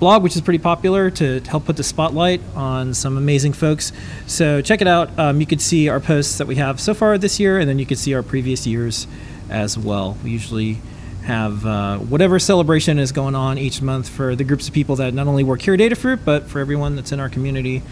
blog, 0.00 0.22
which 0.22 0.34
is 0.34 0.42
pretty 0.42 0.58
popular, 0.58 1.10
to 1.10 1.40
help 1.40 1.66
put 1.66 1.76
the 1.76 1.84
spotlight 1.84 2.40
on 2.56 2.94
some 2.94 3.16
amazing 3.16 3.52
folks. 3.52 3.92
So 4.26 4.60
check 4.60 4.80
it 4.80 4.88
out. 4.88 5.16
Um, 5.18 5.40
you 5.40 5.46
could 5.46 5.60
see 5.60 5.88
our 5.88 6.00
posts 6.00 6.38
that 6.38 6.46
we 6.46 6.56
have 6.56 6.80
so 6.80 6.94
far 6.94 7.16
this 7.18 7.38
year, 7.38 7.58
and 7.58 7.68
then 7.68 7.78
you 7.78 7.86
could 7.86 7.98
see 7.98 8.14
our 8.14 8.22
previous 8.22 8.66
years 8.66 9.06
as 9.48 9.78
well. 9.78 10.16
We 10.24 10.30
usually 10.30 10.78
have 11.24 11.66
uh, 11.66 11.98
whatever 11.98 12.38
celebration 12.38 12.98
is 12.98 13.12
going 13.12 13.34
on 13.34 13.58
each 13.58 13.82
month 13.82 14.08
for 14.08 14.34
the 14.34 14.42
groups 14.42 14.66
of 14.68 14.74
people 14.74 14.96
that 14.96 15.12
not 15.14 15.26
only 15.26 15.44
work 15.44 15.62
here 15.62 15.74
at 15.74 15.80
Adafruit, 15.80 16.24
but 16.24 16.48
for 16.48 16.60
everyone 16.60 16.96
that's 16.96 17.12
in 17.12 17.20
our 17.20 17.28
community 17.28 17.82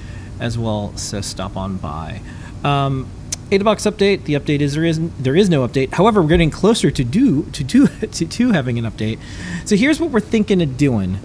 as 0.40 0.56
well. 0.56 0.96
So 0.96 1.20
stop 1.20 1.56
on 1.56 1.76
by. 1.76 2.20
Um, 2.64 3.08
AdaBox 3.50 3.90
update. 3.90 4.24
The 4.24 4.34
update 4.34 4.60
is 4.60 4.74
there 4.74 4.84
is 4.84 5.00
there 5.18 5.36
is 5.36 5.48
no 5.48 5.66
update. 5.66 5.92
However, 5.94 6.20
we're 6.20 6.28
getting 6.28 6.50
closer 6.50 6.90
to 6.90 7.04
do 7.04 7.44
to 7.44 7.64
do 7.64 7.86
to, 8.00 8.26
to 8.26 8.52
having 8.52 8.78
an 8.78 8.84
update. 8.84 9.18
So 9.64 9.76
here's 9.76 10.00
what 10.00 10.10
we're 10.10 10.20
thinking 10.20 10.60
of 10.62 10.76
doing. 10.76 11.18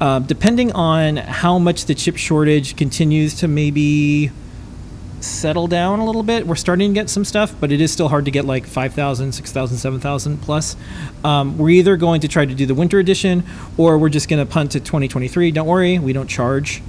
Uh, 0.00 0.18
depending 0.18 0.72
on 0.72 1.16
how 1.16 1.58
much 1.58 1.84
the 1.84 1.94
chip 1.94 2.16
shortage 2.16 2.74
continues 2.74 3.34
to 3.34 3.46
maybe 3.46 4.32
settle 5.20 5.66
down 5.66 5.98
a 5.98 6.06
little 6.06 6.22
bit, 6.22 6.46
we're 6.46 6.56
starting 6.56 6.90
to 6.90 6.94
get 6.94 7.10
some 7.10 7.22
stuff, 7.22 7.54
but 7.60 7.70
it 7.70 7.82
is 7.82 7.92
still 7.92 8.08
hard 8.08 8.24
to 8.24 8.30
get 8.30 8.46
like 8.46 8.64
5,000, 8.64 9.32
6,000, 9.32 9.76
7,000 9.76 10.38
plus. 10.38 10.74
Um, 11.22 11.58
we're 11.58 11.68
either 11.68 11.98
going 11.98 12.22
to 12.22 12.28
try 12.28 12.46
to 12.46 12.54
do 12.54 12.64
the 12.64 12.74
winter 12.74 12.98
edition 12.98 13.44
or 13.76 13.98
we're 13.98 14.08
just 14.08 14.30
going 14.30 14.44
to 14.44 14.50
punt 14.50 14.72
to 14.72 14.80
2023. 14.80 15.50
Don't 15.50 15.66
worry, 15.66 15.98
we 15.98 16.14
don't 16.14 16.28
charge 16.28 16.82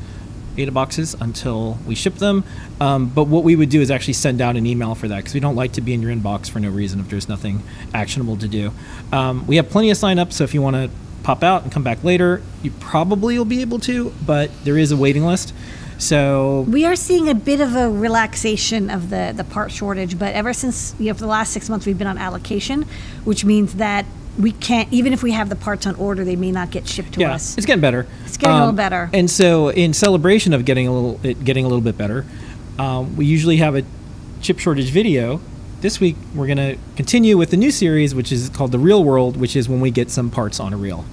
Ada 0.57 0.71
boxes 0.71 1.15
until 1.19 1.77
we 1.85 1.95
ship 1.95 2.15
them. 2.15 2.43
Um, 2.79 3.07
but 3.07 3.25
what 3.25 3.43
we 3.43 3.55
would 3.55 3.69
do 3.69 3.81
is 3.81 3.91
actually 3.91 4.13
send 4.13 4.41
out 4.41 4.55
an 4.55 4.65
email 4.65 4.95
for 4.95 5.07
that 5.07 5.17
because 5.17 5.33
we 5.33 5.39
don't 5.39 5.55
like 5.55 5.73
to 5.73 5.81
be 5.81 5.93
in 5.93 6.01
your 6.01 6.11
inbox 6.11 6.49
for 6.49 6.59
no 6.59 6.69
reason 6.69 6.99
if 6.99 7.09
there's 7.09 7.29
nothing 7.29 7.63
actionable 7.93 8.37
to 8.37 8.47
do. 8.47 8.71
Um, 9.11 9.45
we 9.47 9.55
have 9.57 9.69
plenty 9.69 9.91
of 9.91 9.97
sign 9.97 10.19
up, 10.19 10.33
so 10.33 10.43
if 10.43 10.53
you 10.53 10.61
want 10.61 10.75
to 10.75 10.89
pop 11.23 11.43
out 11.43 11.63
and 11.63 11.71
come 11.71 11.83
back 11.83 12.03
later, 12.03 12.41
you 12.63 12.71
probably 12.71 13.37
will 13.37 13.45
be 13.45 13.61
able 13.61 13.79
to, 13.79 14.13
but 14.25 14.49
there 14.63 14.77
is 14.77 14.91
a 14.91 14.97
waiting 14.97 15.25
list. 15.25 15.53
So 15.97 16.65
We 16.67 16.85
are 16.85 16.95
seeing 16.95 17.29
a 17.29 17.35
bit 17.35 17.61
of 17.61 17.75
a 17.75 17.87
relaxation 17.87 18.89
of 18.89 19.11
the, 19.11 19.33
the 19.35 19.43
part 19.43 19.71
shortage, 19.71 20.17
but 20.17 20.33
ever 20.33 20.51
since 20.51 20.95
you 20.97 21.07
know 21.07 21.13
for 21.13 21.19
the 21.19 21.27
last 21.27 21.53
six 21.53 21.69
months 21.69 21.85
we've 21.85 21.97
been 21.97 22.07
on 22.07 22.17
allocation, 22.17 22.87
which 23.23 23.45
means 23.45 23.75
that 23.75 24.05
we 24.39 24.51
can't 24.51 24.91
even 24.91 25.13
if 25.13 25.23
we 25.23 25.31
have 25.31 25.49
the 25.49 25.55
parts 25.55 25.85
on 25.85 25.95
order, 25.95 26.23
they 26.23 26.35
may 26.35 26.51
not 26.51 26.71
get 26.71 26.87
shipped 26.87 27.13
to 27.13 27.19
yeah, 27.19 27.33
us. 27.33 27.57
it's 27.57 27.65
getting 27.65 27.81
better. 27.81 28.07
It's 28.25 28.37
getting 28.37 28.55
a 28.55 28.59
little 28.59 28.73
better. 28.73 29.09
And 29.13 29.29
so, 29.29 29.69
in 29.69 29.93
celebration 29.93 30.53
of 30.53 30.65
getting 30.65 30.87
a 30.87 30.93
little 30.93 31.19
it 31.23 31.43
getting 31.43 31.65
a 31.65 31.67
little 31.67 31.83
bit 31.83 31.97
better, 31.97 32.25
um, 32.79 33.15
we 33.15 33.25
usually 33.25 33.57
have 33.57 33.75
a 33.75 33.83
chip 34.41 34.59
shortage 34.59 34.89
video. 34.89 35.41
This 35.81 35.99
week, 35.99 36.15
we're 36.35 36.45
going 36.45 36.57
to 36.57 36.77
continue 36.95 37.37
with 37.37 37.49
the 37.49 37.57
new 37.57 37.71
series, 37.71 38.13
which 38.13 38.31
is 38.31 38.49
called 38.49 38.71
the 38.71 38.77
Real 38.77 39.03
World, 39.03 39.35
which 39.35 39.55
is 39.55 39.67
when 39.67 39.81
we 39.81 39.89
get 39.89 40.11
some 40.11 40.29
parts 40.29 40.59
on 40.59 40.73
a 40.73 40.77
reel. 40.77 41.05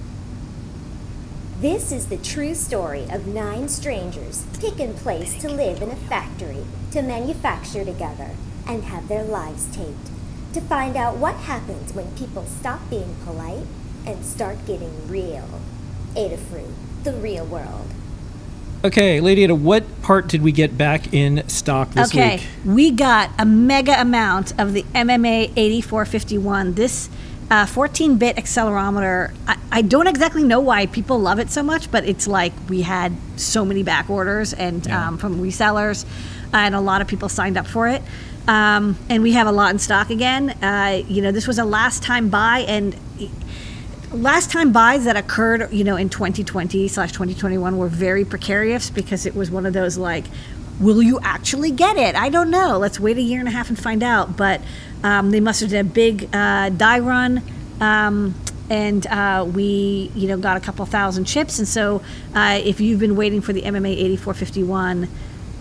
This 1.59 1.91
is 1.91 2.05
the 2.05 2.17
true 2.17 2.53
story 2.53 3.05
of 3.11 3.27
nine 3.27 3.67
strangers 3.67 4.45
taken 4.53 4.93
place 4.93 5.35
to 5.41 5.49
live 5.49 5.81
in 5.81 5.89
a 5.89 5.95
factory, 5.95 6.63
to 6.91 7.01
manufacture 7.01 7.83
together, 7.83 8.29
and 8.67 8.83
have 8.83 9.07
their 9.07 9.23
lives 9.23 9.65
taped. 9.75 10.11
To 10.53 10.61
find 10.61 10.97
out 10.97 11.17
what 11.17 11.35
happens 11.35 11.93
when 11.93 12.11
people 12.15 12.43
stop 12.45 12.89
being 12.89 13.15
polite 13.23 13.67
and 14.05 14.25
start 14.25 14.65
getting 14.65 15.07
real. 15.07 15.47
Adafruit, 16.15 16.73
the 17.03 17.13
real 17.13 17.45
world. 17.45 17.87
Okay, 18.83 19.19
Lady 19.19 19.43
Ada, 19.43 19.53
what 19.53 20.01
part 20.01 20.27
did 20.27 20.41
we 20.41 20.51
get 20.51 20.75
back 20.77 21.13
in 21.13 21.47
stock 21.49 21.91
this 21.91 22.09
okay, 22.09 22.37
week? 22.37 22.47
we 22.65 22.91
got 22.91 23.29
a 23.37 23.45
mega 23.45 23.99
amount 23.99 24.57
of 24.59 24.73
the 24.73 24.83
MMA 24.95 25.51
8451. 25.55 26.73
This 26.75 27.09
14 27.67 28.17
bit 28.17 28.37
accelerometer, 28.37 29.33
I, 29.47 29.57
I, 29.71 29.81
don't 29.81 30.07
exactly 30.07 30.43
know 30.43 30.61
why 30.61 30.85
people 30.85 31.19
love 31.19 31.39
it 31.39 31.49
so 31.51 31.61
much, 31.61 31.91
but 31.91 32.05
it's 32.05 32.25
like 32.27 32.53
we 32.69 32.83
had 32.83 33.11
so 33.35 33.65
many 33.65 33.83
back 33.83 34.09
orders 34.09 34.53
and 34.53 34.85
Yeah. 34.85 35.09
um, 35.09 35.17
from 35.17 35.41
resellers, 35.41 36.05
and 36.53 36.73
a 36.73 36.79
lot 36.79 37.01
of 37.01 37.07
people 37.07 37.27
signed 37.27 37.57
up 37.57 37.67
for 37.67 37.87
it. 37.87 38.01
Um, 38.49 38.97
and 39.09 39.21
we 39.21 39.33
have 39.33 39.45
a 39.45 39.51
lot 39.51 39.71
in 39.71 39.77
stock 39.77 40.09
again. 40.09 40.49
Uh, 40.49 41.03
you 41.07 41.21
know, 41.21 41.31
this 41.31 41.47
was 41.47 41.59
a 41.59 41.63
last 41.63 42.01
time 42.01 42.29
buy, 42.29 42.65
and 42.67 42.97
last 44.11 44.49
time 44.49 44.71
buys 44.71 45.05
that 45.05 45.15
occurred, 45.15 45.71
you 45.71 45.83
know, 45.83 45.95
in 45.95 46.09
2020 46.09 46.87
slash 46.87 47.11
2021 47.11 47.77
were 47.77 47.87
very 47.87 48.25
precarious 48.25 48.89
because 48.89 49.27
it 49.27 49.35
was 49.35 49.51
one 49.51 49.67
of 49.67 49.73
those 49.73 49.99
like, 49.99 50.25
will 50.79 51.03
you 51.03 51.19
actually 51.21 51.69
get 51.69 51.95
it? 51.97 52.15
I 52.15 52.29
don't 52.29 52.49
know. 52.49 52.79
Let's 52.79 52.99
wait 52.99 53.17
a 53.17 53.21
year 53.21 53.39
and 53.39 53.47
a 53.47 53.51
half 53.51 53.69
and 53.69 53.77
find 53.77 54.01
out. 54.01 54.35
But 54.35 54.61
um, 55.03 55.29
they 55.29 55.41
must 55.41 55.61
have 55.61 55.69
done 55.69 55.81
a 55.81 55.83
big 55.83 56.27
uh, 56.33 56.69
die 56.69 56.99
run. 56.99 57.43
Um, 57.79 58.33
and 58.67 59.05
uh, 59.05 59.47
we, 59.47 60.11
you 60.15 60.27
know, 60.27 60.37
got 60.37 60.57
a 60.57 60.59
couple 60.59 60.87
thousand 60.87 61.25
chips. 61.25 61.59
And 61.59 61.67
so, 61.67 62.01
uh, 62.33 62.59
if 62.63 62.81
you've 62.81 62.99
been 62.99 63.15
waiting 63.15 63.41
for 63.41 63.53
the 63.53 63.61
MMA 63.61 63.91
8451, 63.91 65.07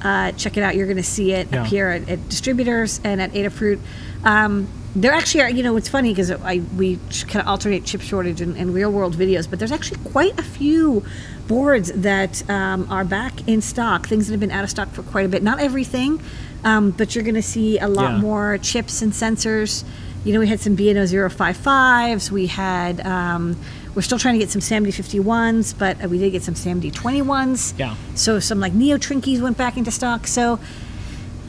uh, 0.02 0.32
check 0.32 0.56
it 0.56 0.62
out. 0.62 0.76
You're 0.76 0.86
going 0.86 0.96
to 0.96 1.02
see 1.02 1.32
it 1.32 1.48
Yeah. 1.52 1.64
appear 1.64 1.90
at, 1.90 2.08
at 2.08 2.28
distributors 2.28 3.00
and 3.04 3.20
at 3.20 3.32
Adafruit. 3.32 3.78
Um, 4.24 4.68
there 4.96 5.12
actually 5.12 5.42
are, 5.42 5.50
you 5.50 5.62
know, 5.62 5.76
it's 5.76 5.88
funny 5.88 6.10
because 6.12 6.30
I 6.30 6.60
we 6.76 6.98
kind 7.28 7.40
of 7.42 7.46
alternate 7.46 7.84
chip 7.84 8.00
shortage 8.00 8.40
and, 8.40 8.56
and 8.56 8.74
real 8.74 8.90
world 8.90 9.16
videos, 9.16 9.48
but 9.48 9.58
there's 9.58 9.70
actually 9.70 10.02
quite 10.10 10.36
a 10.38 10.42
few 10.42 11.04
boards 11.46 11.92
that 11.92 12.48
um, 12.50 12.86
are 12.90 13.04
back 13.04 13.46
in 13.46 13.60
stock. 13.60 14.06
Things 14.08 14.26
that 14.26 14.32
have 14.32 14.40
been 14.40 14.50
out 14.50 14.64
of 14.64 14.70
stock 14.70 14.88
for 14.90 15.02
quite 15.02 15.24
a 15.26 15.28
bit. 15.28 15.42
Not 15.42 15.60
everything, 15.60 16.20
um, 16.64 16.90
but 16.90 17.14
you're 17.14 17.22
going 17.24 17.34
to 17.36 17.42
see 17.42 17.78
a 17.78 17.86
lot 17.88 18.12
Yeah. 18.14 18.20
more 18.20 18.58
chips 18.58 19.00
and 19.02 19.12
sensors. 19.12 19.84
You 20.24 20.32
know, 20.34 20.40
we 20.40 20.48
had 20.48 20.58
some 20.60 20.76
BNO 20.76 21.04
055s. 21.28 22.30
We 22.30 22.46
had, 22.48 23.00
um, 23.06 23.56
we're 23.98 24.02
still 24.02 24.16
trying 24.16 24.34
to 24.34 24.38
get 24.38 24.48
some 24.48 24.60
SAMD 24.60 24.86
51s, 24.86 25.76
but 25.76 26.04
uh, 26.04 26.08
we 26.08 26.18
did 26.18 26.30
get 26.30 26.44
some 26.44 26.54
SAMD 26.54 26.92
21s. 26.92 27.76
Yeah. 27.76 27.96
So 28.14 28.38
some 28.38 28.60
like 28.60 28.72
Neo 28.72 28.96
Trinkeys 28.96 29.40
went 29.40 29.58
back 29.58 29.76
into 29.76 29.90
stock. 29.90 30.28
So 30.28 30.60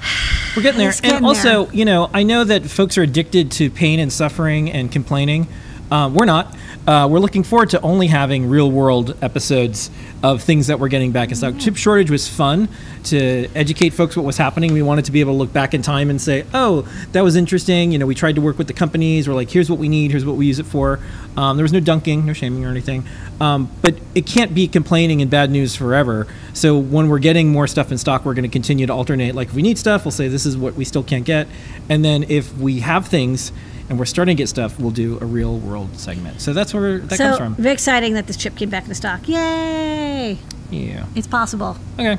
We're 0.55 0.63
getting 0.63 0.79
there. 0.79 0.89
It's 0.89 0.99
and 1.01 1.23
also, 1.23 1.65
there. 1.65 1.75
you 1.75 1.85
know, 1.85 2.09
I 2.11 2.23
know 2.23 2.43
that 2.43 2.65
folks 2.65 2.97
are 2.97 3.03
addicted 3.03 3.51
to 3.51 3.69
pain 3.69 3.99
and 3.99 4.11
suffering 4.11 4.71
and 4.71 4.91
complaining. 4.91 5.47
Um, 5.91 6.15
we're 6.15 6.25
not. 6.25 6.55
Uh, 6.87 7.07
we're 7.07 7.19
looking 7.19 7.43
forward 7.43 7.69
to 7.69 7.79
only 7.81 8.07
having 8.07 8.49
real 8.49 8.71
world 8.71 9.15
episodes 9.21 9.91
of 10.23 10.41
things 10.41 10.67
that 10.67 10.79
we're 10.79 10.87
getting 10.87 11.11
back 11.11 11.29
in 11.29 11.35
stock. 11.35 11.57
Chip 11.59 11.75
shortage 11.75 12.09
was 12.09 12.27
fun 12.27 12.67
to 13.03 13.47
educate 13.53 13.91
folks 13.91 14.15
what 14.17 14.25
was 14.25 14.37
happening. 14.37 14.73
We 14.73 14.81
wanted 14.81 15.05
to 15.05 15.11
be 15.11 15.19
able 15.19 15.33
to 15.33 15.37
look 15.37 15.53
back 15.53 15.73
in 15.73 15.81
time 15.81 16.09
and 16.09 16.19
say, 16.19 16.45
oh, 16.53 16.81
that 17.11 17.21
was 17.23 17.35
interesting. 17.35 17.91
You 17.91 17.99
know, 17.99 18.05
we 18.05 18.15
tried 18.15 18.35
to 18.35 18.41
work 18.41 18.57
with 18.57 18.67
the 18.67 18.73
companies. 18.73 19.27
We're 19.27 19.35
like, 19.35 19.51
here's 19.51 19.69
what 19.69 19.77
we 19.77 19.87
need. 19.87 20.11
Here's 20.11 20.25
what 20.25 20.35
we 20.35 20.47
use 20.47 20.57
it 20.57 20.65
for. 20.65 20.99
Um, 21.37 21.57
there 21.57 21.63
was 21.63 21.73
no 21.73 21.79
dunking, 21.79 22.25
no 22.25 22.33
shaming 22.33 22.65
or 22.65 22.69
anything. 22.69 23.03
Um, 23.39 23.69
but 23.81 23.95
it 24.15 24.25
can't 24.25 24.55
be 24.55 24.67
complaining 24.67 25.21
and 25.21 25.29
bad 25.29 25.51
news 25.51 25.75
forever. 25.75 26.27
So 26.53 26.77
when 26.77 27.07
we're 27.07 27.19
getting 27.19 27.49
more 27.49 27.67
stuff 27.67 27.91
in 27.91 27.97
stock, 27.97 28.25
we're 28.25 28.33
going 28.33 28.43
to 28.43 28.49
continue 28.49 28.87
to 28.87 28.93
alternate. 28.93 29.35
Like 29.35 29.49
if 29.49 29.53
we 29.53 29.61
need 29.61 29.77
stuff, 29.77 30.05
we'll 30.05 30.11
say 30.11 30.27
this 30.27 30.45
is 30.45 30.57
what 30.57 30.73
we 30.73 30.85
still 30.85 31.03
can't 31.03 31.25
get. 31.25 31.47
And 31.87 32.03
then 32.03 32.23
if 32.23 32.57
we 32.57 32.79
have 32.79 33.07
things 33.07 33.51
and 33.89 33.97
we're 33.99 34.05
starting 34.05 34.35
to 34.37 34.41
get 34.41 34.47
stuff, 34.47 34.79
we'll 34.79 34.91
do 34.91 35.17
a 35.19 35.25
real 35.25 35.57
world 35.57 35.97
segment. 35.99 36.41
So 36.41 36.53
that's 36.53 36.73
where 36.73 36.99
that 36.99 37.17
so 37.17 37.23
comes 37.25 37.37
from. 37.37 37.55
very 37.55 37.73
exciting 37.73 38.13
that 38.13 38.27
this 38.27 38.37
chip 38.37 38.55
came 38.55 38.69
back 38.69 38.83
into 38.83 38.95
stock. 38.95 39.27
Yay! 39.27 40.37
Yeah. 40.69 41.05
It's 41.15 41.27
possible. 41.27 41.77
Okay. 41.99 42.17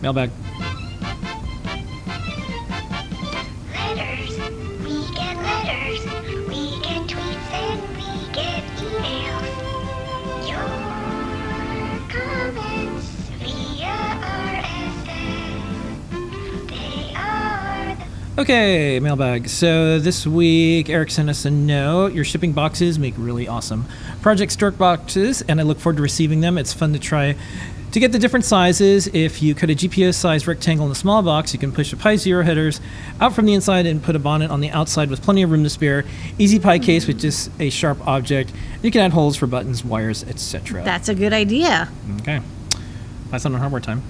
Mailbag. 0.00 0.30
Okay, 18.42 18.98
mailbag. 18.98 19.48
So 19.48 20.00
this 20.00 20.26
week, 20.26 20.90
Eric 20.90 21.12
sent 21.12 21.30
us 21.30 21.44
a 21.44 21.50
note. 21.50 22.12
Your 22.12 22.24
shipping 22.24 22.50
boxes 22.50 22.98
make 22.98 23.14
really 23.16 23.46
awesome 23.46 23.86
Project 24.20 24.50
Stork 24.50 24.76
boxes, 24.76 25.42
and 25.42 25.60
I 25.60 25.62
look 25.62 25.78
forward 25.78 25.98
to 25.98 26.02
receiving 26.02 26.40
them. 26.40 26.58
It's 26.58 26.72
fun 26.72 26.92
to 26.92 26.98
try 26.98 27.36
to 27.92 28.00
get 28.00 28.10
the 28.10 28.18
different 28.18 28.44
sizes. 28.44 29.06
If 29.06 29.44
you 29.44 29.54
cut 29.54 29.70
a 29.70 29.76
GPS 29.76 30.14
sized 30.14 30.48
rectangle 30.48 30.86
in 30.86 30.90
a 30.90 30.96
small 30.96 31.22
box, 31.22 31.52
you 31.52 31.60
can 31.60 31.70
push 31.70 31.92
the 31.92 31.96
Pi 31.96 32.16
Zero 32.16 32.42
headers 32.42 32.80
out 33.20 33.32
from 33.32 33.46
the 33.46 33.54
inside 33.54 33.86
and 33.86 34.02
put 34.02 34.16
a 34.16 34.18
bonnet 34.18 34.50
on 34.50 34.60
the 34.60 34.70
outside 34.70 35.08
with 35.08 35.22
plenty 35.22 35.44
of 35.44 35.52
room 35.52 35.62
to 35.62 35.70
spare. 35.70 36.04
Easy 36.36 36.58
Pi 36.58 36.80
case 36.80 37.06
with 37.06 37.20
just 37.20 37.48
a 37.60 37.70
sharp 37.70 38.04
object. 38.08 38.52
You 38.82 38.90
can 38.90 39.02
add 39.02 39.12
holes 39.12 39.36
for 39.36 39.46
buttons, 39.46 39.84
wires, 39.84 40.24
etc. 40.24 40.82
That's 40.82 41.08
a 41.08 41.14
good 41.14 41.32
idea. 41.32 41.88
Okay. 42.22 42.40
Python 43.30 43.54
on 43.54 43.60
hardware 43.60 43.80
time. 43.80 44.02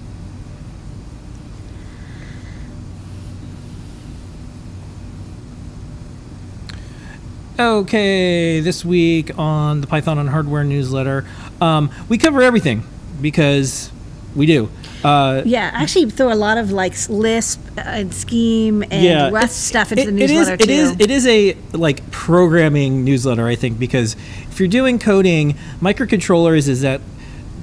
Okay, 7.67 8.59
this 8.59 8.83
week 8.83 9.37
on 9.39 9.79
the 9.79 9.87
Python 9.87 10.19
on 10.19 10.27
Hardware 10.27 10.65
newsletter, 10.65 11.23
um, 11.61 11.89
we 12.09 12.17
cover 12.17 12.41
everything 12.41 12.83
because 13.21 13.89
we 14.35 14.45
do. 14.45 14.69
Uh, 15.01 15.43
Yeah, 15.45 15.71
actually 15.73 16.09
throw 16.09 16.31
a 16.31 16.35
lot 16.35 16.57
of 16.57 16.71
like 16.73 16.93
Lisp 17.07 17.61
and 17.77 18.13
Scheme 18.13 18.83
and 18.91 19.01
yeah, 19.03 19.29
Rust 19.29 19.65
stuff 19.65 19.93
into 19.93 20.03
it- 20.03 20.05
the 20.07 20.15
it 20.23 20.29
is- 20.29 20.31
newsletter 20.31 20.63
It 20.63 20.69
is. 20.69 20.91
too. 20.91 20.97
It 20.99 21.09
is 21.11 21.25
a 21.25 21.55
like 21.71 22.11
programming 22.11 23.05
newsletter, 23.05 23.47
I 23.47 23.55
think, 23.55 23.79
because 23.79 24.17
if 24.51 24.59
you're 24.59 24.67
doing 24.67 24.99
coding, 24.99 25.55
microcontrollers 25.81 26.67
is 26.67 26.81
that 26.81 26.99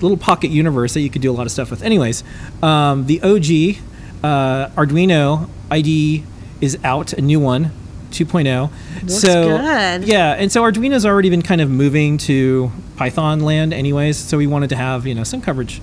little 0.00 0.16
pocket 0.16 0.50
universe 0.50 0.94
that 0.94 1.02
you 1.02 1.10
could 1.10 1.20
do 1.22 1.30
a 1.30 1.36
lot 1.36 1.44
of 1.44 1.52
stuff 1.52 1.70
with. 1.70 1.82
Anyways, 1.82 2.24
um, 2.62 3.04
the 3.04 3.20
OG 3.22 3.80
uh, 4.24 4.68
Arduino 4.80 5.50
ID 5.70 6.24
is 6.62 6.78
out, 6.84 7.12
a 7.12 7.20
new 7.20 7.38
one. 7.38 7.72
2.0. 8.10 8.70
Looks 9.02 9.14
so 9.14 9.58
good. 9.58 10.04
yeah, 10.04 10.32
and 10.32 10.50
so 10.50 10.62
Arduino's 10.62 11.06
already 11.06 11.30
been 11.30 11.42
kind 11.42 11.60
of 11.60 11.70
moving 11.70 12.18
to 12.18 12.70
Python 12.96 13.40
land, 13.40 13.72
anyways. 13.72 14.16
So 14.16 14.38
we 14.38 14.46
wanted 14.46 14.70
to 14.70 14.76
have 14.76 15.06
you 15.06 15.14
know 15.14 15.24
some 15.24 15.40
coverage 15.40 15.80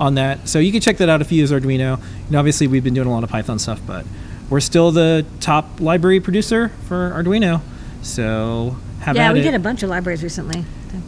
on 0.00 0.14
that. 0.14 0.48
So 0.48 0.58
you 0.58 0.72
can 0.72 0.80
check 0.80 0.96
that 0.98 1.08
out 1.08 1.20
if 1.20 1.30
you 1.30 1.38
use 1.38 1.52
Arduino. 1.52 2.00
And 2.26 2.36
obviously, 2.36 2.66
we've 2.66 2.84
been 2.84 2.94
doing 2.94 3.08
a 3.08 3.12
lot 3.12 3.24
of 3.24 3.30
Python 3.30 3.58
stuff, 3.58 3.80
but 3.86 4.06
we're 4.48 4.60
still 4.60 4.90
the 4.90 5.24
top 5.40 5.80
library 5.80 6.20
producer 6.20 6.70
for 6.88 7.10
Arduino. 7.10 7.60
So 8.02 8.76
have 9.00 9.16
yeah, 9.16 9.32
we 9.32 9.40
it. 9.40 9.44
did 9.44 9.54
a 9.54 9.58
bunch 9.58 9.82
of 9.82 9.90
libraries 9.90 10.22
recently. 10.22 10.64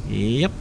Yep. 0.08 0.52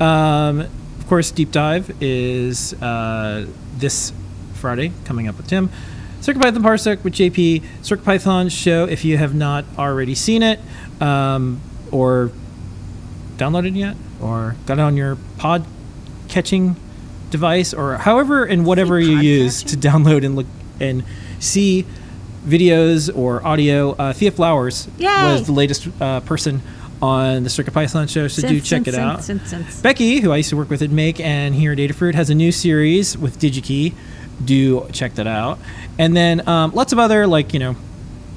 Um, 0.00 0.60
of 0.60 1.06
course, 1.08 1.30
Deep 1.30 1.50
Dive 1.50 1.90
is 2.00 2.74
uh, 2.74 3.46
this 3.76 4.12
Friday 4.54 4.92
coming 5.04 5.26
up 5.26 5.36
with 5.36 5.48
Tim. 5.48 5.70
CircuitPython 6.20 6.58
Parsec 6.58 7.02
with 7.02 7.14
JP. 7.14 7.62
CircuitPython 7.82 8.50
show 8.50 8.84
if 8.84 9.04
you 9.04 9.16
have 9.16 9.34
not 9.34 9.64
already 9.78 10.14
seen 10.14 10.42
it 10.42 10.60
um, 11.00 11.60
or 11.90 12.30
downloaded 13.36 13.74
yet 13.74 13.96
or 14.20 14.54
got 14.66 14.78
it 14.78 14.82
on 14.82 14.96
your 14.96 15.16
pod 15.38 15.64
catching 16.28 16.76
device 17.30 17.72
or 17.72 17.96
however 17.96 18.44
and 18.44 18.66
whatever 18.66 19.00
you 19.00 19.18
use 19.18 19.62
to 19.62 19.76
download 19.76 20.24
and 20.24 20.36
look 20.36 20.46
and 20.78 21.04
see 21.38 21.86
videos 22.44 23.14
or 23.16 23.44
audio. 23.46 23.92
Uh, 23.92 24.12
Thea 24.12 24.30
Flowers 24.30 24.88
Yay! 24.98 25.06
was 25.06 25.46
the 25.46 25.52
latest 25.52 25.88
uh, 26.00 26.20
person 26.20 26.60
on 27.02 27.44
the 27.44 27.48
CircuitPython 27.48 28.10
show, 28.10 28.28
so 28.28 28.46
do 28.46 28.60
check 28.60 28.82
synth, 28.82 28.88
it 28.88 28.94
out. 28.94 29.20
synth. 29.20 29.82
Becky, 29.82 30.20
who 30.20 30.32
I 30.32 30.38
used 30.38 30.50
to 30.50 30.56
work 30.56 30.68
with 30.68 30.82
at 30.82 30.90
Make 30.90 31.18
and 31.18 31.54
here 31.54 31.72
at 31.72 31.78
Adafruit, 31.78 32.14
has 32.14 32.28
a 32.28 32.34
new 32.34 32.52
series 32.52 33.16
with 33.16 33.38
DigiKey. 33.38 33.94
Do 34.44 34.86
check 34.92 35.14
that 35.14 35.26
out. 35.26 35.58
And 35.98 36.16
then 36.16 36.46
um, 36.48 36.72
lots 36.72 36.92
of 36.92 36.98
other, 36.98 37.26
like, 37.26 37.52
you 37.52 37.60
know, 37.60 37.76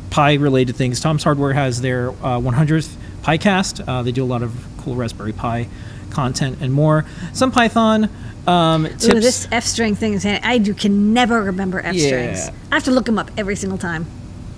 Pi 0.10 0.34
related 0.36 0.76
things. 0.76 1.00
Tom's 1.00 1.24
Hardware 1.24 1.54
has 1.54 1.82
their 1.82 2.10
uh, 2.10 2.40
100th 2.40 2.94
PyCast. 3.24 3.88
Uh, 3.88 4.04
they 4.04 4.12
do 4.12 4.24
a 4.24 4.26
lot 4.26 4.44
of 4.44 4.54
cool 4.80 4.96
Raspberry 4.96 5.34
Pi 5.34 5.68
content 6.12 6.60
and 6.62 6.72
more. 6.72 7.06
Some 7.34 7.52
Python 7.52 8.10
um, 8.46 8.86
tips. 8.86 9.06
Ooh, 9.08 9.20
this 9.20 9.48
F 9.52 9.64
string 9.64 9.96
thing 9.96 10.14
is 10.14 10.26
I 10.26 10.58
do 10.60 10.74
can 10.74 11.14
never 11.14 11.42
remember 11.44 11.80
F 11.80 11.96
Yeah. 11.96 12.08
strings. 12.08 12.50
I 12.72 12.76
have 12.76 12.84
to 12.84 12.92
look 12.92 13.06
them 13.06 13.18
up 13.18 13.32
every 13.38 13.56
single 13.56 13.78
time. 13.80 14.06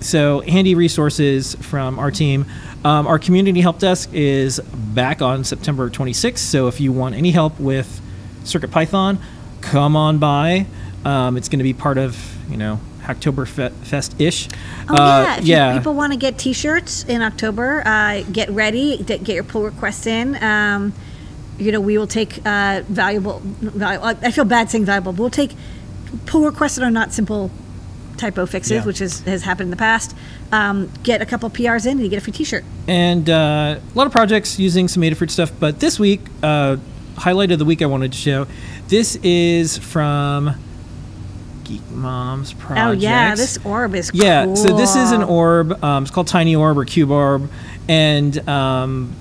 so 0.00 0.40
handy 0.42 0.74
resources 0.74 1.54
from 1.62 1.98
our 1.98 2.10
team. 2.10 2.44
Um, 2.84 3.06
our 3.06 3.18
community 3.18 3.60
help 3.62 3.78
desk 3.78 4.10
is 4.12 4.60
back 4.60 5.22
on 5.22 5.42
September 5.44 5.88
26th. 5.88 6.38
So 6.38 6.66
if 6.68 6.80
you 6.80 6.92
want 6.92 7.14
any 7.14 7.30
help 7.30 7.58
with 7.58 8.00
Circuit 8.44 8.70
Python, 8.70 9.18
come 9.62 9.96
on 9.96 10.18
by. 10.18 10.66
Um, 11.06 11.36
it's 11.36 11.48
going 11.48 11.58
to 11.60 11.64
be 11.64 11.72
part 11.72 11.98
of 11.98 12.16
you 12.50 12.56
know 12.56 12.80
Hacktoberfest 13.02 14.20
ish. 14.20 14.48
Oh 14.88 15.38
yeah, 15.42 15.70
if 15.70 15.74
you, 15.74 15.78
people 15.80 15.94
want 15.94 16.12
to 16.12 16.18
get 16.18 16.38
T-shirts 16.38 17.04
in 17.04 17.22
October, 17.22 17.82
uh, 17.86 18.22
get 18.32 18.50
ready. 18.50 18.96
Get, 18.98 19.22
get 19.24 19.34
your 19.34 19.44
pull 19.44 19.62
requests 19.62 20.06
in. 20.06 20.42
Um, 20.42 20.92
you 21.58 21.72
know, 21.72 21.80
we 21.80 21.96
will 21.96 22.06
take 22.06 22.44
uh, 22.46 22.82
valuable. 22.88 23.40
Valu- 23.62 24.18
I 24.22 24.30
feel 24.30 24.44
bad 24.44 24.70
saying 24.70 24.84
valuable, 24.84 25.12
but 25.12 25.20
we'll 25.20 25.30
take 25.30 25.52
pull 26.26 26.44
requests 26.44 26.74
that 26.76 26.84
are 26.84 26.90
not 26.90 27.12
simple 27.12 27.50
typo 28.16 28.46
fixes, 28.46 28.72
Yeah. 28.72 28.84
which 28.84 29.00
is, 29.00 29.20
has 29.22 29.42
happened 29.42 29.66
in 29.66 29.70
the 29.70 29.76
past. 29.76 30.14
Um, 30.52 30.90
get 31.02 31.22
a 31.22 31.26
couple 31.26 31.48
PRs 31.50 31.84
in, 31.86 31.92
and 31.92 32.00
you 32.00 32.08
get 32.08 32.16
a 32.18 32.20
free 32.20 32.32
T-shirt. 32.32 32.64
and 32.88 33.28
uh, 33.30 33.78
a 33.78 33.94
lot 33.94 34.06
of 34.06 34.12
projects 34.12 34.58
using 34.58 34.88
some 34.88 35.02
Adafruit 35.02 35.30
stuff. 35.30 35.52
But 35.58 35.80
this 35.80 35.98
week, 35.98 36.20
uh, 36.42 36.76
highlight 37.16 37.50
of 37.52 37.58
the 37.58 37.64
week 37.64 37.80
I 37.82 37.86
wanted 37.86 38.12
to 38.12 38.18
show. 38.18 38.46
This 38.88 39.16
is 39.22 39.78
from 39.78 40.54
Geek 41.66 41.90
Mom's 41.90 42.52
project. 42.52 42.86
Oh 42.86 42.92
yeah, 42.92 43.34
this 43.34 43.58
orb 43.64 43.96
is 43.96 44.12
cool. 44.12 44.22
Yeah, 44.22 44.44
cool. 44.44 44.56
so 44.56 44.76
this 44.76 44.94
is 44.94 45.10
an 45.10 45.24
orb. 45.24 45.82
Um, 45.82 46.04
it's 46.04 46.12
called 46.12 46.28
Tiny 46.28 46.54
Orb 46.54 46.78
or 46.78 46.84
Cube 46.84 47.10
Orb, 47.10 47.50
and 47.88 48.48
um, 48.48 49.12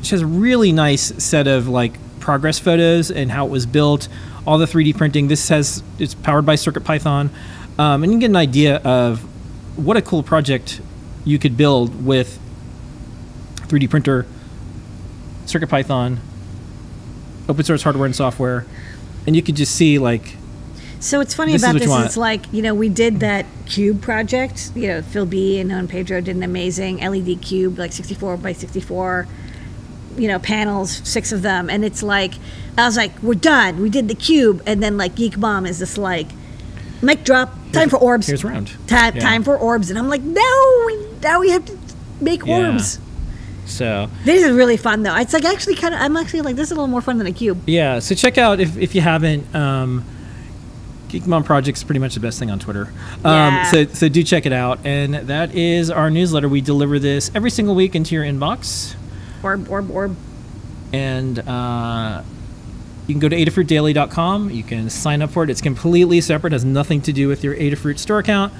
she 0.00 0.12
has 0.12 0.22
a 0.22 0.26
really 0.26 0.72
nice 0.72 1.22
set 1.22 1.46
of 1.46 1.68
like 1.68 1.98
progress 2.18 2.58
photos 2.58 3.10
and 3.10 3.30
how 3.30 3.46
it 3.46 3.50
was 3.50 3.66
built. 3.66 4.08
All 4.46 4.56
the 4.56 4.64
3D 4.64 4.96
printing. 4.96 5.28
This 5.28 5.50
has 5.50 5.82
it's 5.98 6.14
powered 6.14 6.46
by 6.46 6.54
CircuitPython, 6.54 7.28
um, 7.78 8.02
and 8.02 8.04
you 8.04 8.12
can 8.12 8.18
get 8.20 8.30
an 8.30 8.36
idea 8.36 8.76
of 8.78 9.20
what 9.76 9.98
a 9.98 10.02
cool 10.02 10.22
project 10.22 10.80
you 11.24 11.38
could 11.38 11.58
build 11.58 12.04
with 12.04 12.40
3D 13.66 13.90
printer, 13.90 14.26
CircuitPython, 15.44 16.18
open 17.50 17.64
source 17.64 17.82
hardware 17.82 18.06
and 18.06 18.16
software, 18.16 18.64
and 19.26 19.36
you 19.36 19.42
could 19.42 19.56
just 19.56 19.74
see 19.74 19.98
like 19.98 20.36
So 21.02 21.18
what's 21.18 21.34
funny 21.34 21.50
This 21.52 21.62
is 21.62 21.68
about 21.68 21.74
what 21.74 21.82
this 21.82 21.90
is 21.98 22.06
it's 22.06 22.16
like, 22.16 22.52
you 22.52 22.62
know, 22.62 22.74
we 22.74 22.88
did 22.88 23.18
that 23.20 23.44
cube 23.66 24.00
project. 24.00 24.70
You 24.76 24.86
know, 24.86 25.02
Phil 25.02 25.26
B 25.26 25.58
and 25.58 25.72
Owen 25.72 25.88
Pedro 25.88 26.20
did 26.20 26.36
an 26.36 26.44
amazing 26.44 26.98
LED 26.98 27.42
cube, 27.42 27.76
like 27.76 27.92
64 27.92 28.36
by 28.36 28.52
64, 28.52 29.26
you 30.16 30.28
know, 30.28 30.38
panels, 30.38 31.00
six 31.02 31.32
of 31.32 31.42
them. 31.42 31.68
And 31.68 31.84
it's 31.84 32.04
like, 32.04 32.34
I 32.78 32.84
was 32.86 32.96
like, 32.96 33.20
we're 33.20 33.34
done. 33.34 33.82
We 33.82 33.90
did 33.90 34.06
the 34.06 34.14
cube. 34.14 34.62
And 34.64 34.80
then, 34.80 34.96
like, 34.96 35.16
Geek 35.16 35.36
Mom 35.36 35.66
is 35.66 35.80
just 35.80 35.98
like, 35.98 36.28
mic 37.02 37.24
drop, 37.24 37.52
time 37.72 37.88
for 37.88 37.96
orbs. 37.96 38.28
here's 38.28 38.44
round. 38.44 38.70
Time, 38.86 39.16
Yeah. 39.16 39.22
time 39.22 39.42
for 39.42 39.58
orbs. 39.58 39.90
And 39.90 39.98
I'm 39.98 40.08
like, 40.08 40.22
no, 40.22 40.82
we, 40.86 41.04
now 41.20 41.40
we 41.40 41.50
have 41.50 41.64
to 41.64 41.76
make 42.20 42.46
Yeah. 42.46 42.68
orbs. 42.70 43.00
So 43.66 44.08
This 44.24 44.44
is 44.44 44.52
really 44.52 44.76
fun, 44.76 45.02
though. 45.02 45.16
It's 45.16 45.32
like 45.32 45.44
actually 45.46 45.74
kind 45.74 45.94
of, 45.94 46.00
I'm 46.00 46.16
actually 46.16 46.42
like, 46.42 46.54
this 46.54 46.68
is 46.68 46.72
a 46.72 46.74
little 46.76 46.86
more 46.86 47.00
fun 47.02 47.18
than 47.18 47.26
a 47.26 47.32
cube. 47.32 47.60
Yeah, 47.66 47.98
so 47.98 48.14
check 48.14 48.38
out 48.38 48.60
if, 48.60 48.76
if 48.78 48.94
you 48.94 49.00
haven't. 49.00 49.52
Um, 49.52 50.04
Geek 51.12 51.26
Mom 51.26 51.44
Project 51.44 51.76
is 51.76 51.84
pretty 51.84 51.98
much 51.98 52.14
the 52.14 52.20
best 52.20 52.38
thing 52.38 52.50
on 52.50 52.58
Twitter. 52.58 52.90
Um, 53.22 53.52
Yeah. 53.54 53.70
so, 53.70 53.84
so 53.84 54.08
do 54.08 54.22
check 54.22 54.46
it 54.46 54.52
out. 54.52 54.78
And 54.84 55.14
that 55.14 55.54
is 55.54 55.90
our 55.90 56.10
newsletter. 56.10 56.48
We 56.48 56.62
deliver 56.62 56.98
this 56.98 57.30
every 57.34 57.50
single 57.50 57.74
week 57.74 57.94
into 57.94 58.14
your 58.14 58.24
inbox. 58.24 58.94
Orb, 59.42 59.70
orb, 59.70 59.90
orb. 59.90 60.16
And 60.90 61.38
uh, 61.40 62.22
you 63.06 63.12
can 63.14 63.20
go 63.20 63.28
to 63.28 63.36
adafruitdaily.com. 63.36 64.50
You 64.50 64.62
can 64.62 64.88
sign 64.88 65.20
up 65.20 65.30
for 65.30 65.44
it. 65.44 65.50
It's 65.50 65.60
completely 65.60 66.22
separate, 66.22 66.54
has 66.54 66.64
nothing 66.64 67.02
to 67.02 67.12
do 67.12 67.28
with 67.28 67.44
your 67.44 67.54
Adafruit 67.56 67.98
store 67.98 68.18
account. 68.20 68.54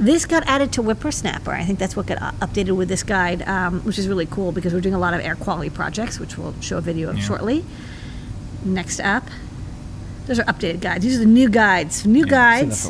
this 0.00 0.24
got 0.24 0.42
added 0.46 0.72
to 0.72 0.82
WipperSnapper. 0.82 1.48
I 1.48 1.62
think 1.62 1.78
that's 1.78 1.94
what 1.94 2.06
got 2.06 2.18
updated 2.40 2.74
with 2.74 2.88
this 2.88 3.02
guide, 3.02 3.42
um, 3.42 3.80
which 3.82 3.98
is 3.98 4.08
really 4.08 4.24
cool 4.24 4.50
because 4.50 4.72
we're 4.72 4.80
doing 4.80 4.94
a 4.94 4.98
lot 4.98 5.12
of 5.12 5.20
air 5.20 5.36
quality 5.36 5.68
projects, 5.68 6.18
which 6.18 6.38
we'll 6.38 6.54
show 6.60 6.78
a 6.78 6.80
video 6.80 7.10
of 7.10 7.22
shortly. 7.22 7.64
Next 8.64 8.98
up, 9.00 9.24
those 10.26 10.38
are 10.38 10.44
updated 10.44 10.80
guides. 10.80 11.04
These 11.04 11.16
are 11.16 11.20
the 11.20 11.26
new 11.26 11.50
guides. 11.50 12.06
New 12.06 12.24
guides. 12.24 12.88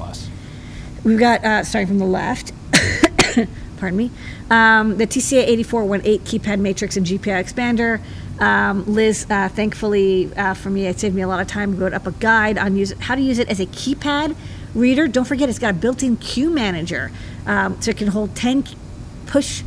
We've 1.02 1.18
got, 1.18 1.44
uh, 1.44 1.64
starting 1.64 1.88
from 1.88 1.98
the 1.98 2.04
left, 2.04 2.52
pardon 3.78 3.96
me, 3.96 4.12
um, 4.48 4.96
the 4.98 5.06
TCA 5.06 5.42
8418 5.48 6.20
keypad 6.20 6.60
matrix 6.60 6.96
and 6.96 7.04
GPI 7.04 7.42
expander. 7.42 8.00
Um, 8.40 8.84
Liz, 8.86 9.26
uh, 9.28 9.48
thankfully 9.48 10.32
uh, 10.36 10.54
for 10.54 10.70
me, 10.70 10.86
it 10.86 11.00
saved 11.00 11.16
me 11.16 11.22
a 11.22 11.28
lot 11.28 11.40
of 11.40 11.48
time. 11.48 11.76
Wrote 11.76 11.92
up 11.92 12.06
a 12.06 12.12
guide 12.12 12.56
on 12.56 12.76
use 12.76 12.92
how 13.00 13.16
to 13.16 13.20
use 13.20 13.38
it 13.38 13.48
as 13.48 13.58
a 13.58 13.66
keypad 13.66 14.36
reader. 14.74 15.08
Don't 15.08 15.24
forget, 15.24 15.48
it's 15.48 15.58
got 15.58 15.70
a 15.70 15.78
built-in 15.78 16.16
queue 16.16 16.50
manager, 16.50 17.10
um, 17.46 17.80
so 17.80 17.90
it 17.90 17.96
can 17.96 18.08
hold 18.08 18.34
10 18.34 18.64
push 19.26 19.62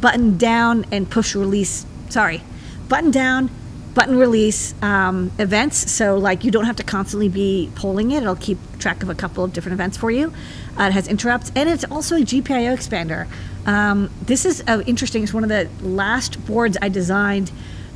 button 0.00 0.36
down 0.38 0.86
and 0.92 1.10
push 1.10 1.34
release. 1.34 1.84
Sorry, 2.08 2.42
button 2.88 3.10
down, 3.10 3.50
button 3.98 4.16
release 4.16 4.80
um, 4.80 5.32
events. 5.38 5.90
So 5.90 6.16
like 6.16 6.44
you 6.44 6.52
don't 6.52 6.66
have 6.66 6.76
to 6.76 6.84
constantly 6.84 7.28
be 7.28 7.70
polling 7.74 8.12
it. 8.12 8.22
It'll 8.22 8.36
keep 8.36 8.58
track 8.78 9.02
of 9.02 9.10
a 9.10 9.14
couple 9.14 9.42
of 9.42 9.52
different 9.52 9.74
events 9.74 9.96
for 9.96 10.10
you. 10.10 10.32
Uh, 10.78 10.84
it 10.84 10.92
has 10.92 11.08
interrupts 11.08 11.50
and 11.56 11.68
it's 11.68 11.84
also 11.84 12.14
a 12.14 12.20
GPIO 12.20 12.76
expander. 12.76 13.26
Um, 13.66 14.08
this 14.22 14.44
is 14.44 14.62
uh, 14.68 14.82
interesting. 14.86 15.24
It's 15.24 15.34
one 15.34 15.42
of 15.42 15.48
the 15.48 15.68
last 15.84 16.46
boards 16.46 16.78
I 16.80 16.88
designed 16.88 17.50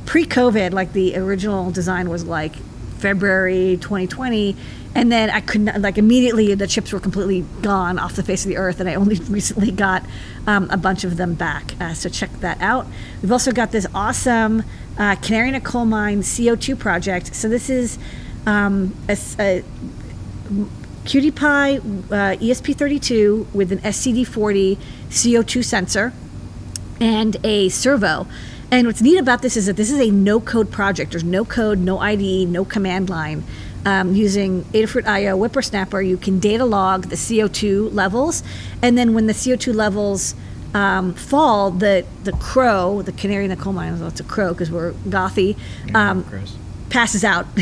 pre-COVID. 0.05 0.73
Like 0.73 0.91
the 0.91 1.15
original 1.15 1.71
design 1.71 2.09
was 2.09 2.25
like 2.25 2.55
February 2.97 3.77
2020. 3.77 4.57
And 4.95 5.11
then 5.11 5.29
I 5.29 5.41
couldn't, 5.41 5.81
like, 5.81 5.97
immediately 5.97 6.53
the 6.53 6.67
chips 6.67 6.93
were 6.93 6.99
completely 6.99 7.45
gone 7.61 7.97
off 7.97 8.15
the 8.15 8.23
face 8.23 8.45
of 8.45 8.49
the 8.49 8.57
earth, 8.57 8.79
and 8.79 8.87
I 8.87 8.95
only 8.95 9.15
recently 9.29 9.71
got 9.71 10.05
um, 10.45 10.69
a 10.69 10.77
bunch 10.77 11.03
of 11.03 11.17
them 11.17 11.33
back. 11.33 11.73
Uh, 11.81 11.93
so 11.93 12.09
check 12.09 12.31
that 12.41 12.61
out. 12.61 12.85
We've 13.21 13.31
also 13.31 13.51
got 13.51 13.71
this 13.71 13.87
awesome 13.93 14.63
uh, 14.97 15.15
Canary 15.15 15.49
in 15.49 15.55
a 15.55 15.61
Coal 15.61 15.85
Mine 15.85 16.21
CO2 16.21 16.77
project. 16.77 17.33
So 17.35 17.49
this 17.49 17.69
is 17.69 17.97
um, 18.45 18.95
a, 19.09 19.17
a 19.39 19.63
QT 21.05 21.35
Py 21.35 21.79
uh, 21.79 22.37
ESP32 22.37 23.53
with 23.53 23.71
an 23.71 23.79
SCD40 23.79 24.77
CO2 25.09 25.63
sensor 25.63 26.13
and 26.99 27.37
a 27.43 27.69
servo. 27.69 28.27
And 28.71 28.87
what's 28.87 29.01
neat 29.01 29.17
about 29.17 29.41
this 29.41 29.57
is 29.57 29.65
that 29.67 29.75
this 29.75 29.91
is 29.91 29.99
a 29.99 30.09
no 30.09 30.39
code 30.39 30.71
project. 30.71 31.11
There's 31.11 31.23
no 31.23 31.45
code, 31.45 31.79
no 31.79 31.99
IDE, 31.99 32.47
no 32.47 32.65
command 32.65 33.09
line. 33.09 33.43
Um, 33.85 34.15
using 34.15 34.63
Adafruit 34.65 35.05
IO 35.05 35.37
WipperSnapper, 35.37 36.07
you 36.07 36.15
can 36.15 36.39
data 36.39 36.63
log 36.63 37.07
the 37.07 37.17
CO2 37.17 37.93
levels, 37.93 38.41
and 38.81 38.97
then 38.97 39.13
when 39.13 39.27
the 39.27 39.33
CO2 39.33 39.75
levels 39.75 40.35
um, 40.73 41.13
fall, 41.13 41.69
the 41.71 42.05
the 42.23 42.31
crow, 42.33 43.01
the 43.01 43.11
canary 43.11 43.43
in 43.45 43.49
the 43.49 43.57
coal 43.57 43.73
mine, 43.73 43.99
well, 43.99 44.07
it's 44.07 44.19
a 44.19 44.23
crow 44.23 44.53
because 44.53 44.71
we're 44.71 44.93
gothy, 44.93 45.57
um, 45.93 46.25
passes 46.89 47.23
out. 47.23 47.45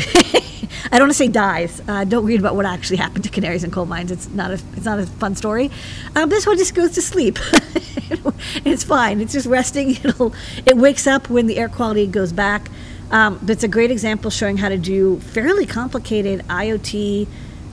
I 0.90 0.98
don't 0.98 1.02
want 1.02 1.12
to 1.12 1.18
say 1.18 1.28
dies. 1.28 1.80
Uh, 1.86 2.04
don't 2.04 2.24
read 2.24 2.40
about 2.40 2.56
what 2.56 2.66
actually 2.66 2.96
happened 2.96 3.24
to 3.24 3.30
canaries 3.30 3.64
in 3.64 3.70
coal 3.70 3.86
mines. 3.86 4.10
It's 4.10 4.28
not 4.28 4.50
a 4.50 4.54
it's 4.76 4.84
not 4.84 4.98
a 4.98 5.06
fun 5.06 5.34
story. 5.34 5.70
Um, 6.16 6.28
this 6.28 6.46
one 6.46 6.56
just 6.58 6.74
goes 6.74 6.92
to 6.92 7.02
sleep. 7.02 7.38
it's 8.64 8.84
fine. 8.84 9.20
It's 9.20 9.32
just 9.32 9.46
resting. 9.46 9.90
It'll 10.04 10.34
it 10.66 10.76
wakes 10.76 11.06
up 11.06 11.28
when 11.30 11.46
the 11.46 11.58
air 11.58 11.68
quality 11.68 12.06
goes 12.06 12.32
back. 12.32 12.68
Um, 13.12 13.38
it's 13.46 13.62
a 13.62 13.68
great 13.68 13.90
example 13.90 14.30
showing 14.30 14.56
how 14.56 14.70
to 14.70 14.78
do 14.78 15.20
fairly 15.20 15.66
complicated 15.66 16.40
IoT 16.48 17.28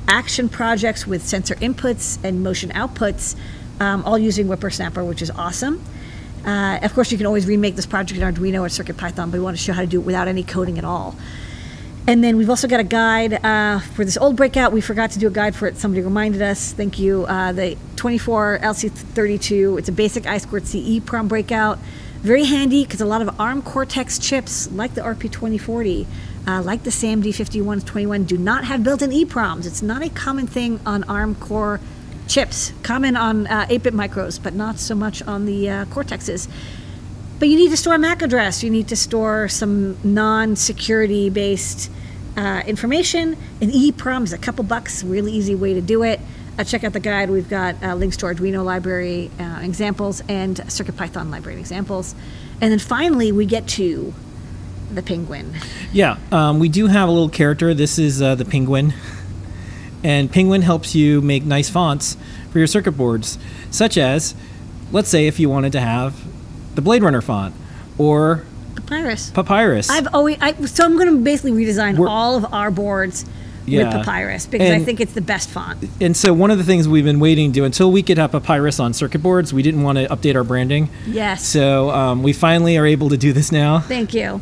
action 0.09 0.49
projects 0.49 1.07
with 1.07 1.25
sensor 1.25 1.55
inputs 1.55 2.21
and 2.23 2.43
motion 2.43 2.71
outputs, 2.71 3.37
um, 3.79 4.03
all 4.03 4.19
using 4.19 4.47
WipperSnapper, 4.47 5.07
which 5.07 5.21
is 5.21 5.31
awesome. 5.31 5.81
Uh, 6.45 6.79
of 6.81 6.93
course, 6.93 7.11
you 7.11 7.17
can 7.17 7.25
always 7.25 7.45
remake 7.45 7.77
this 7.77 7.85
project 7.85 8.19
in 8.19 8.33
Arduino 8.33 8.61
or 8.61 8.67
CircuitPython, 8.67 9.31
but 9.31 9.33
we 9.33 9.39
want 9.39 9.55
to 9.55 9.63
show 9.63 9.71
how 9.71 9.81
to 9.81 9.87
do 9.87 10.01
it 10.01 10.05
without 10.05 10.27
any 10.27 10.43
coding 10.43 10.77
at 10.77 10.83
all. 10.83 11.15
And 12.07 12.23
then 12.23 12.37
we've 12.37 12.49
also 12.49 12.67
got 12.67 12.79
a 12.79 12.85
guide 12.85 13.33
uh, 13.45 13.79
for 13.79 14.03
this 14.03 14.17
old 14.17 14.35
breakout. 14.35 14.71
We 14.71 14.81
forgot 14.81 15.11
to 15.11 15.19
do 15.19 15.27
a 15.27 15.31
guide 15.31 15.55
for 15.55 15.67
it. 15.67 15.77
Somebody 15.77 16.01
reminded 16.01 16.41
us. 16.41 16.73
Thank 16.73 16.97
you. 16.97 17.25
Uh, 17.25 17.51
the 17.51 17.77
24 17.97 18.59
LC32. 18.63 19.77
It's 19.79 19.89
a 19.89 19.91
basic 19.91 20.23
I2C 20.23 21.01
EEPROM 21.01 21.27
breakout. 21.27 21.77
Very 22.21 22.43
handy 22.43 22.83
because 22.83 22.99
a 22.99 23.05
lot 23.05 23.21
of 23.21 23.39
ARM 23.39 23.61
Cortex 23.61 24.19
chips, 24.19 24.69
like 24.71 24.93
the 24.93 24.99
RP2040, 24.99 26.05
uh, 26.45 26.61
like 26.61 26.83
the 26.83 26.89
SAMD 26.89 27.33
5121, 27.33 28.25
do 28.25 28.37
not 28.37 28.65
have 28.65 28.83
built-in 28.83 29.11
EEPROMs. 29.11 29.65
It's 29.65 29.81
not 29.81 30.01
a 30.01 30.09
common 30.09 30.45
thing 30.45 30.81
on 30.85 31.05
ARM 31.05 31.35
Core 31.35 31.79
chips. 32.27 32.73
Common 32.83 33.15
on 33.15 33.45
8-bit 33.45 33.93
micros, 33.93 34.41
but 34.41 34.53
not 34.53 34.79
so 34.79 34.95
much 34.95 35.21
on 35.21 35.45
the 35.45 35.69
uh, 35.69 35.85
Cortexes. 35.85 36.49
But 37.39 37.47
you 37.47 37.55
need 37.55 37.69
to 37.69 37.77
store 37.77 37.95
a 37.95 37.99
MAC 37.99 38.21
address. 38.21 38.63
You 38.63 38.69
need 38.69 38.89
to 38.89 38.97
store 38.97 39.47
some 39.47 39.97
non-security 40.03 41.29
based 41.29 41.89
uh, 42.35 42.63
information. 42.67 43.37
An 43.61 43.71
EEPROM 43.71 44.23
is 44.23 44.33
a 44.33 44.37
couple 44.37 44.65
bucks. 44.65 45.05
Really 45.05 45.31
easy 45.31 45.55
way 45.55 45.73
to 45.73 45.81
do 45.81 46.03
it. 46.03 46.19
Uh, 46.57 46.63
check 46.63 46.83
out 46.83 46.93
the 46.93 46.99
guide. 46.99 47.29
We've 47.29 47.49
got 47.49 47.81
uh, 47.81 47.95
links 47.95 48.17
to 48.17 48.25
Arduino 48.25 48.63
library 48.65 49.31
uh, 49.39 49.59
examples 49.61 50.21
and 50.27 50.57
CircuitPython 50.57 51.29
library 51.31 51.59
examples. 51.59 52.15
And 52.61 52.71
then 52.71 52.79
finally, 52.79 53.31
we 53.31 53.45
get 53.45 53.67
to 53.69 54.13
the 54.91 55.01
penguin. 55.01 55.53
Yeah, 55.93 56.17
um, 56.31 56.59
we 56.59 56.67
do 56.67 56.87
have 56.87 57.07
a 57.07 57.11
little 57.11 57.29
character. 57.29 57.73
This 57.73 57.97
is 57.97 58.21
uh, 58.21 58.35
the 58.35 58.45
penguin. 58.45 58.93
And 60.03 60.31
Penguin 60.31 60.61
helps 60.61 60.95
you 60.95 61.19
make 61.21 61.43
nice 61.43 61.69
fonts 61.69 62.15
for 62.51 62.57
your 62.57 62.67
circuit 62.67 62.93
boards, 62.93 63.37
such 63.69 63.97
as, 63.97 64.33
let's 64.93 65.09
say, 65.09 65.27
if 65.27 65.39
you 65.41 65.49
wanted 65.49 65.73
to 65.73 65.81
have 65.81 66.15
the 66.75 66.81
Blade 66.81 67.03
Runner 67.03 67.21
font 67.21 67.53
or 67.97 68.45
Papyrus. 68.75 69.29
Papyrus. 69.31 69.89
I've 69.89 70.07
always 70.13 70.37
I, 70.39 70.53
so 70.65 70.85
I'm 70.85 70.95
going 70.95 71.09
to 71.09 71.21
basically 71.21 71.51
redesign 71.51 71.97
We're- 71.97 72.09
all 72.09 72.37
of 72.37 72.45
our 72.53 72.71
boards 72.71 73.25
Yeah. 73.69 73.85
with 73.85 74.05
Papyrus 74.05 74.45
because 74.45 74.69
I 74.71 74.79
think 74.79 74.99
it's 74.99 75.13
the 75.13 75.21
best 75.21 75.49
font. 75.49 75.83
and 76.01 76.15
so 76.15 76.33
one 76.33 76.51
of 76.51 76.57
the 76.57 76.63
things 76.63 76.87
we've 76.87 77.05
been 77.05 77.19
waiting 77.19 77.51
to 77.51 77.59
do 77.59 77.65
until 77.65 77.91
we 77.91 78.03
could 78.03 78.17
have 78.17 78.31
Papyrus 78.31 78.79
on 78.79 78.93
circuit 78.93 79.21
boards, 79.23 79.53
we 79.53 79.61
didn't 79.61 79.83
want 79.83 79.97
to 79.97 80.07
update 80.07 80.35
our 80.35 80.43
branding. 80.43 80.89
Yes. 81.07 81.45
So 81.45 81.91
um, 81.91 82.23
we 82.23 82.33
finally 82.33 82.77
are 82.77 82.85
able 82.85 83.09
to 83.09 83.17
do 83.17 83.33
this 83.33 83.51
now. 83.51 83.79
Thank 83.79 84.13
you. 84.13 84.41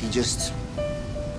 He 0.00 0.08
just 0.10 0.52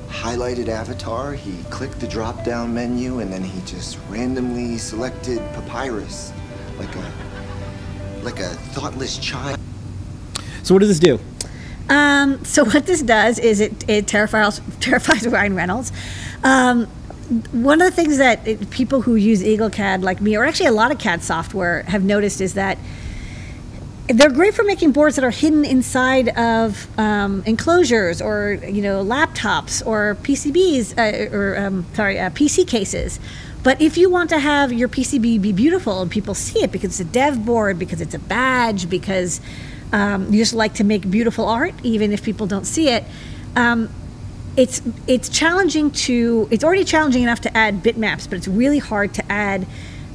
highlighted 0.10 0.68
Avatar, 0.68 1.34
he 1.34 1.64
clicked 1.70 2.00
the 2.00 2.08
drop 2.08 2.44
down 2.44 2.74
menu, 2.74 3.20
and 3.20 3.32
then 3.32 3.44
he 3.44 3.62
just 3.62 3.98
randomly 4.10 4.78
selected 4.78 5.40
Papyrus. 5.54 6.34
Like 6.78 6.94
a 6.96 7.12
like 8.24 8.40
a 8.40 8.50
thoughtless 8.74 9.18
child. 9.18 9.60
So 10.64 10.74
what 10.76 10.80
does 10.80 10.90
this 10.90 11.00
do? 11.00 11.20
Um, 11.90 12.44
so 12.46 12.64
what 12.66 12.86
this 12.86 13.02
does 13.02 13.40
is 13.40 13.60
it, 13.60 13.90
it 13.90 14.08
terrifies 14.08 14.62
terrifies 14.80 15.28
Ryan 15.28 15.56
Reynolds. 15.56 15.92
Um, 16.44 16.88
one 17.52 17.82
of 17.82 17.86
the 17.86 17.96
things 17.96 18.18
that 18.18 18.48
it, 18.48 18.70
people 18.70 19.02
who 19.02 19.16
use 19.16 19.44
EagleCAD 19.44 20.02
like 20.02 20.22
me, 20.22 20.36
or 20.36 20.46
actually 20.46 20.68
a 20.68 20.72
lot 20.72 20.92
of 20.92 20.98
CAD 20.98 21.24
software, 21.24 21.84
have 21.84 22.04
noticed 22.04 22.42
is 22.42 22.56
that 22.56 22.78
they're 24.08 24.32
great 24.32 24.56
for 24.56 24.64
making 24.64 24.92
boards 24.92 25.16
that 25.16 25.24
are 25.24 25.30
hidden 25.30 25.64
inside 25.64 26.30
of 26.30 26.88
um, 27.00 27.44
enclosures 27.46 28.22
or 28.22 28.60
you 28.68 28.82
know 28.82 29.04
laptops 29.06 29.86
or 29.86 30.18
PCBs 30.24 30.98
uh, 30.98 31.36
or 31.36 31.58
um, 31.58 31.86
sorry 31.94 32.20
uh, 32.20 32.32
PC 32.32 32.68
cases. 32.68 33.20
But 33.62 33.82
if 33.82 33.98
you 33.98 34.10
want 34.10 34.30
to 34.30 34.40
have 34.40 34.72
your 34.72 34.88
PCB 34.88 35.42
be 35.42 35.52
beautiful 35.52 36.02
and 36.02 36.10
people 36.10 36.34
see 36.34 36.64
it 36.64 36.72
because 36.72 37.00
it's 37.00 37.10
a 37.10 37.12
dev 37.12 37.46
board, 37.46 37.78
because 37.78 38.02
it's 38.02 38.16
a 38.16 38.20
badge, 38.20 38.90
because 38.90 39.42
um, 39.92 40.32
you 40.34 40.40
just 40.40 40.54
like 40.54 40.76
to 40.76 40.84
make 40.84 41.10
beautiful 41.10 41.46
art, 41.46 41.74
even 41.84 42.12
if 42.12 42.24
people 42.24 42.48
don't 42.48 42.66
see 42.66 42.90
it, 42.90 43.04
um, 43.56 43.90
it's 44.60 44.82
it's 45.08 45.30
challenging 45.30 45.90
to. 45.92 46.50
It's 46.52 46.66
already 46.66 46.84
challenging 46.84 47.24
enough 47.24 47.40
to 47.42 47.58
add 47.58 47.82
bitmaps, 47.82 48.30
but 48.30 48.38
it's 48.38 48.48
really 48.48 48.80
hard 48.80 49.14
to 49.14 49.32
add 49.32 49.66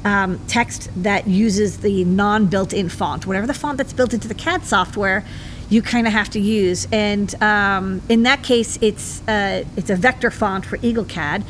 um, 0.05 0.39
text 0.49 0.91
that 1.03 1.27
uses 1.27 1.79
the 1.79 2.05
non-built-in 2.05 2.91
font. 2.91 3.27
Whatever 3.27 3.47
the 3.47 3.55
font 3.55 3.79
that's 3.79 3.95
built 3.95 4.13
into 4.13 4.29
the 4.29 4.35
CAD 4.35 4.63
software, 4.65 5.25
you 5.71 5.81
kind 5.81 6.07
of 6.07 6.13
have 6.13 6.29
to 6.29 6.41
use. 6.41 6.87
And 6.93 7.35
um, 7.43 8.03
in 8.11 8.25
that 8.25 8.43
case, 8.43 8.79
it's 8.83 9.27
uh, 9.27 9.65
it's 9.79 9.89
a 9.89 9.97
vector 9.97 10.31
font 10.31 10.67
for 10.67 10.77
EagleCAD. 10.77 11.43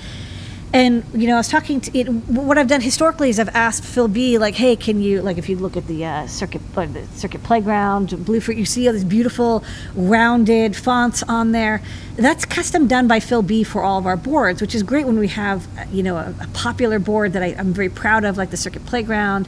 And 0.75 1.05
you 1.15 1.29
know, 1.29 1.35
I 1.35 1.37
was 1.37 1.49
talking 1.49 1.81
to 1.83 1.97
it, 1.97 2.09
what 2.09 2.59
I've 2.59 2.67
done 2.67 2.81
historically 2.81 3.31
is 3.31 3.39
I've 3.39 3.55
asked 3.55 3.85
Phil 3.85 4.09
B, 4.09 4.39
like, 4.39 4.57
hey, 4.57 4.75
can 4.75 5.01
you 5.01 5.23
like 5.23 5.39
if 5.39 5.49
you 5.49 5.57
look 5.57 5.77
at 5.77 5.87
the 5.87 6.05
uh, 6.05 6.27
circuit 6.27 6.61
uh, 6.77 6.87
the 6.87 7.07
circuit 7.15 7.45
playground, 7.45 8.09
Bluefruit, 8.09 8.59
you 8.59 8.65
see 8.65 8.89
all 8.89 8.93
these 8.93 9.05
beautiful 9.05 9.63
rounded 9.95 10.75
fonts 10.75 11.23
on 11.23 11.53
there. 11.53 11.81
That's 12.17 12.45
custom 12.45 12.89
done 12.89 13.07
by 13.07 13.21
Phil 13.21 13.43
B 13.43 13.63
for 13.63 13.85
all 13.85 14.01
of 14.01 14.07
our 14.07 14.17
boards, 14.17 14.61
which 14.61 14.75
is 14.75 14.83
great 14.83 15.07
when 15.07 15.17
we 15.17 15.29
have 15.29 15.69
you 15.93 16.03
know 16.03 16.17
a, 16.17 16.35
a 16.41 16.49
popular 16.55 16.99
board 16.99 17.35
that 17.35 17.43
I, 17.45 17.55
I'm 17.57 17.73
very 17.73 17.89
proud 17.89 18.25
of, 18.25 18.37
like 18.37 18.51
the 18.51 18.57
circuit 18.57 18.85
playground 18.85 19.47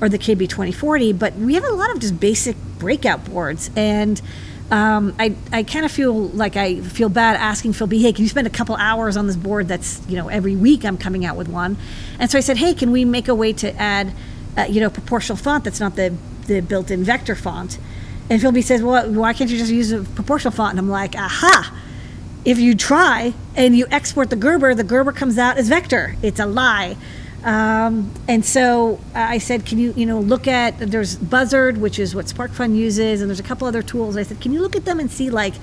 or 0.00 0.08
the 0.08 0.18
KB2040. 0.18 1.18
But 1.18 1.34
we 1.34 1.54
have 1.54 1.64
a 1.64 1.72
lot 1.72 1.90
of 1.90 1.98
just 1.98 2.20
basic 2.20 2.56
breakout 2.78 3.24
boards 3.24 3.68
and 3.74 4.22
um, 4.70 5.14
I, 5.18 5.34
I 5.50 5.62
kind 5.62 5.84
of 5.84 5.90
feel 5.90 6.14
like 6.14 6.56
I 6.56 6.80
feel 6.80 7.08
bad 7.08 7.36
asking 7.36 7.72
Phil 7.72 7.86
B, 7.86 8.02
hey, 8.02 8.12
can 8.12 8.22
you 8.22 8.28
spend 8.28 8.46
a 8.46 8.50
couple 8.50 8.76
hours 8.76 9.16
on 9.16 9.26
this 9.26 9.36
board 9.36 9.68
that's, 9.68 10.02
you 10.08 10.16
know, 10.16 10.28
every 10.28 10.56
week 10.56 10.84
I'm 10.84 10.98
coming 10.98 11.24
out 11.24 11.36
with 11.36 11.48
one. 11.48 11.78
And 12.18 12.30
so 12.30 12.36
I 12.36 12.42
said, 12.42 12.58
hey, 12.58 12.74
can 12.74 12.90
we 12.90 13.04
make 13.04 13.28
a 13.28 13.34
way 13.34 13.52
to 13.54 13.74
add, 13.80 14.12
uh, 14.56 14.62
you 14.68 14.80
know, 14.80 14.90
proportional 14.90 15.36
font 15.36 15.64
that's 15.64 15.80
not 15.80 15.96
the, 15.96 16.14
the 16.46 16.60
built-in 16.60 17.02
vector 17.02 17.34
font? 17.34 17.78
And 18.28 18.40
Phil 18.42 18.52
B 18.52 18.60
says, 18.60 18.82
well, 18.82 19.10
why 19.10 19.32
can't 19.32 19.50
you 19.50 19.56
just 19.56 19.72
use 19.72 19.90
a 19.90 20.02
proportional 20.02 20.52
font? 20.52 20.72
And 20.72 20.78
I'm 20.78 20.90
like, 20.90 21.14
aha, 21.16 21.74
if 22.44 22.58
you 22.58 22.74
try 22.74 23.32
and 23.56 23.74
you 23.74 23.86
export 23.90 24.28
the 24.28 24.36
Gerber, 24.36 24.74
the 24.74 24.84
Gerber 24.84 25.12
comes 25.12 25.38
out 25.38 25.56
as 25.56 25.68
vector. 25.68 26.14
It's 26.22 26.40
a 26.40 26.46
lie. 26.46 26.96
Um, 27.44 28.12
and 28.26 28.44
so 28.44 28.98
I 29.14 29.38
said, 29.38 29.64
can 29.64 29.78
you, 29.78 29.92
you 29.96 30.06
know, 30.06 30.20
look 30.20 30.48
at, 30.48 30.78
there's 30.78 31.16
Buzzard, 31.16 31.78
which 31.78 31.98
is 31.98 32.14
what 32.14 32.26
SparkFun 32.26 32.74
uses, 32.74 33.20
and 33.20 33.30
there's 33.30 33.40
a 33.40 33.44
couple 33.44 33.66
other 33.66 33.82
tools. 33.82 34.16
I 34.16 34.24
said, 34.24 34.40
can 34.40 34.52
you 34.52 34.60
look 34.60 34.74
at 34.74 34.84
them 34.84 34.98
and 34.98 35.10
see 35.10 35.30
like 35.30 35.54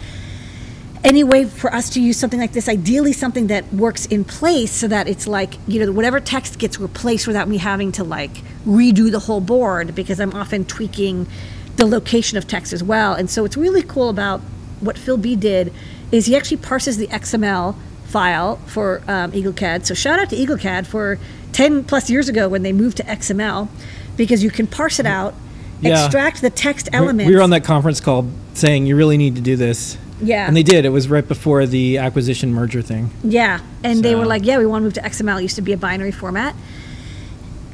any 1.04 1.24
way 1.24 1.46
for 1.46 1.74
us 1.74 1.90
to 1.92 2.02
use 2.02 2.18
something 2.18 2.40
like 2.40 2.54
this? 2.54 2.70
Ideally, 2.70 3.14
something 3.14 3.48
that 3.48 3.72
works 3.74 4.06
in 4.06 4.24
place 4.24 4.72
so 4.72 4.88
that 4.88 5.08
it's 5.08 5.28
like, 5.28 5.56
you 5.68 5.86
know, 5.86 5.92
whatever 5.92 6.20
text 6.20 6.60
gets 6.60 6.80
replaced 6.80 7.28
without 7.28 7.48
me 7.48 7.58
having 7.58 7.92
to 7.94 8.04
like 8.04 8.42
redo 8.66 9.12
the 9.12 9.20
whole 9.20 9.42
board 9.42 9.94
because 9.94 10.20
I'm 10.20 10.34
often 10.34 10.66
tweaking 10.66 11.28
the 11.76 11.86
location 11.86 12.38
of 12.38 12.48
text 12.48 12.72
as 12.72 12.84
well. 12.84 13.14
And 13.14 13.30
so 13.30 13.44
it's 13.44 13.58
really 13.58 13.84
cool 13.84 14.10
about 14.10 14.40
what 14.80 14.98
Phil 14.98 15.18
B 15.18 15.36
did 15.36 15.74
is 16.12 16.26
he 16.26 16.36
actually 16.36 16.58
parses 16.58 16.98
the 16.98 17.08
XML 17.08 17.76
file 18.06 18.58
for 18.66 19.02
um, 19.08 19.32
EagleCAD. 19.32 19.86
So 19.86 19.94
shout 19.94 20.20
out 20.20 20.30
to 20.30 20.36
EagleCAD 20.36 20.86
for 20.88 21.20
10 21.56 21.86
plus 21.86 22.10
years 22.10 22.28
ago 22.28 22.50
when 22.50 22.64
they 22.64 22.74
moved 22.74 22.98
to 22.98 23.04
XML 23.04 23.70
because 24.18 24.44
you 24.44 24.52
can 24.52 24.68
parse 24.68 25.00
it 25.00 25.06
out, 25.06 25.34
Yeah. 25.80 26.04
extract 26.04 26.42
the 26.42 26.50
text 26.50 26.90
elements. 26.92 27.30
We 27.30 27.34
were 27.34 27.42
on 27.42 27.52
that 27.52 27.64
conference 27.64 28.02
call 28.02 28.28
saying 28.54 28.88
you 28.88 28.98
really 28.98 29.16
need 29.16 29.36
to 29.36 29.42
do 29.42 29.56
this. 29.56 29.98
Yeah. 30.22 30.48
And 30.48 30.56
they 30.58 30.64
did. 30.64 30.84
It 30.84 30.90
was 30.90 31.08
right 31.10 31.26
before 31.26 31.66
the 31.66 31.98
acquisition 31.98 32.54
merger 32.54 32.82
thing. 32.82 33.10
Yeah, 33.24 33.60
and 33.86 34.04
they 34.04 34.16
were 34.16 34.26
like, 34.26 34.46
"Yeah, 34.46 34.58
we 34.58 34.66
want 34.66 34.82
to 34.82 34.84
move 34.84 34.94
to 34.96 35.06
XML. 35.06 35.38
It 35.38 35.44
used 35.44 35.56
to 35.56 35.62
be 35.62 35.72
a 35.72 35.78
binary 35.78 36.12
format." 36.12 36.56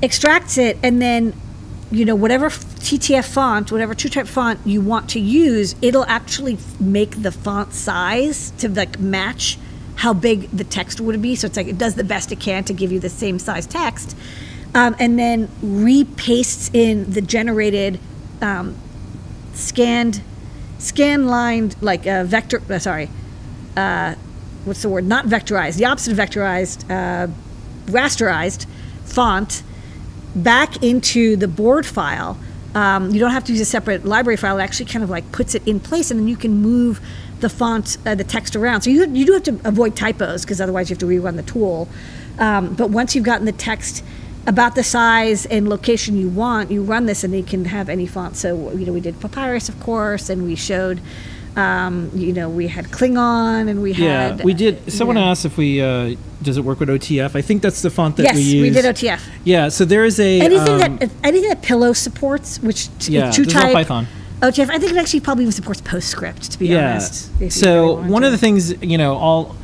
Extracts 0.04 0.58
it, 0.60 0.78
and 0.84 1.02
then, 1.02 1.34
you 1.92 2.06
know, 2.06 2.16
whatever 2.16 2.50
TTF 2.50 3.26
font, 3.26 3.72
whatever 3.72 3.96
TrueType 3.96 4.28
font 4.28 4.60
you 4.64 4.80
want 4.82 5.10
to 5.10 5.20
use, 5.20 5.76
it'll 5.82 6.06
actually 6.06 6.58
make 6.80 7.22
the 7.24 7.32
font 7.32 7.74
size 7.74 8.54
to 8.60 8.70
like 8.70 9.00
match 9.00 9.58
how 9.96 10.14
big 10.14 10.50
the 10.52 10.64
text 10.64 11.00
would 11.00 11.22
be. 11.22 11.36
So 11.36 11.48
it's 11.48 11.58
like 11.58 11.68
it 11.68 11.78
does 11.78 11.96
the 11.96 12.04
best 12.04 12.32
it 12.32 12.40
can 12.40 12.64
to 12.66 12.74
give 12.74 12.92
you 12.92 13.00
the 13.00 13.10
same 13.10 13.40
size 13.40 13.66
text, 13.66 14.16
um, 14.74 14.96
and 15.00 15.18
then 15.18 15.50
repastes 15.62 16.72
in 16.74 17.12
the 17.12 17.22
generated 17.22 18.00
um, 18.42 18.76
scanned, 19.54 20.22
scan 20.80 21.28
lined 21.28 21.76
like 21.82 22.08
uh, 22.08 22.24
vector. 22.24 22.62
Uh, 22.70 22.80
sorry, 22.80 23.10
uh, 23.78 24.16
what's 24.66 24.82
the 24.82 24.90
word? 24.90 25.06
Not 25.06 25.26
vectorized. 25.26 25.78
The 25.78 25.86
opposite 25.86 26.12
of 26.12 26.18
vectorized, 26.18 26.90
uh, 26.90 27.32
rasterized 27.86 28.66
font 29.06 29.64
back 30.34 30.82
into 30.82 31.36
the 31.36 31.48
board 31.48 31.86
file 31.86 32.38
um, 32.74 33.12
you 33.12 33.20
don't 33.20 33.32
have 33.32 33.44
to 33.46 33.52
use 33.52 33.62
a 33.62 33.66
separate 33.66 34.06
library 34.06 34.38
file. 34.38 34.58
It 34.58 34.64
actually 34.64 34.86
kind 34.86 35.04
of 35.04 35.10
like 35.10 35.30
puts 35.32 35.56
it 35.56 35.68
in 35.68 35.80
place, 35.80 36.12
and 36.12 36.20
then 36.20 36.28
you 36.28 36.38
can 36.38 36.54
move 36.62 37.02
the 37.42 37.50
font, 37.50 37.98
uh, 38.06 38.16
the 38.16 38.24
text 38.24 38.56
around. 38.56 38.82
So 38.82 38.90
you 38.90 39.06
you 39.12 39.26
do 39.26 39.34
have 39.34 39.44
to 39.44 39.60
avoid 39.66 39.96
typos 39.96 40.44
because 40.44 40.62
otherwise 40.62 40.90
you 40.90 40.94
have 40.96 41.00
to 41.00 41.06
rerun 41.08 41.36
the 41.36 41.44
tool. 41.44 41.88
Um, 42.40 42.74
but 42.76 42.90
once 42.90 43.16
you've 43.16 43.26
gotten 43.26 43.46
the 43.46 43.52
text 43.52 44.04
about 44.48 44.74
the 44.76 44.84
size 44.84 45.46
and 45.46 45.68
location 45.70 46.18
you 46.18 46.28
want, 46.30 46.72
you 46.72 46.82
run 46.82 47.06
this, 47.06 47.24
and 47.24 47.34
it 47.36 47.46
can 47.48 47.66
have 47.66 47.90
any 47.90 48.08
font. 48.08 48.36
So 48.38 48.72
you 48.72 48.86
know 48.86 48.94
we 48.94 49.02
did 49.02 49.20
Papyrus, 49.20 49.70
of 49.70 49.80
course, 49.80 50.30
and 50.30 50.44
we 50.46 50.56
showed. 50.56 51.02
Um, 51.54 52.10
you 52.16 52.32
know, 52.32 52.48
we 52.48 52.70
had 52.70 52.86
Klingon, 52.86 53.68
and 53.70 53.82
we 53.82 53.92
Yeah, 53.92 54.38
had. 54.38 54.44
we 54.46 54.54
did. 54.54 54.90
Someone 54.90 55.18
yeah. 55.18 55.32
asked 55.32 55.44
if 55.44 55.58
we 55.58 55.82
uh, 55.82 56.16
does 56.42 56.56
it 56.58 56.64
work 56.64 56.80
with 56.80 56.88
OTF. 56.88 57.36
I 57.36 57.42
think 57.42 57.62
that's 57.62 57.82
the 57.82 57.90
font 57.90 58.16
that 58.16 58.24
Yes, 58.24 58.36
we 58.36 58.42
use. 58.42 58.54
Yes, 58.54 58.62
we 58.64 58.82
did 58.82 58.96
OTF. 58.96 59.22
Yeah, 59.44 59.68
so 59.68 59.84
there 59.84 60.06
is 60.06 60.18
a 60.22 60.40
Anything 60.40 60.82
um, 60.82 60.96
that 60.98 61.10
anything 61.26 61.50
that 61.50 61.62
Pillow 61.62 61.92
supports, 61.92 62.60
which 62.62 62.88
t- 63.00 63.12
Yeah, 63.18 63.32
two 63.32 63.44
type 63.44 63.74
Python. 63.74 64.08
OTF, 64.42 64.70
I 64.70 64.80
think 64.80 64.92
it 64.92 64.98
actually 64.98 65.20
probably 65.20 65.44
even 65.44 65.52
supports 65.52 65.82
PostScript. 65.82 66.50
To 66.50 66.60
be 66.60 66.68
yeah. 66.68 66.92
honest. 66.92 67.52
So 67.52 67.98
really 67.98 68.10
one 68.10 68.22
to. 68.24 68.28
of 68.28 68.32
the 68.32 68.38
things, 68.38 68.82
you 68.82 68.98
know, 68.98 69.16
all 69.16 69.56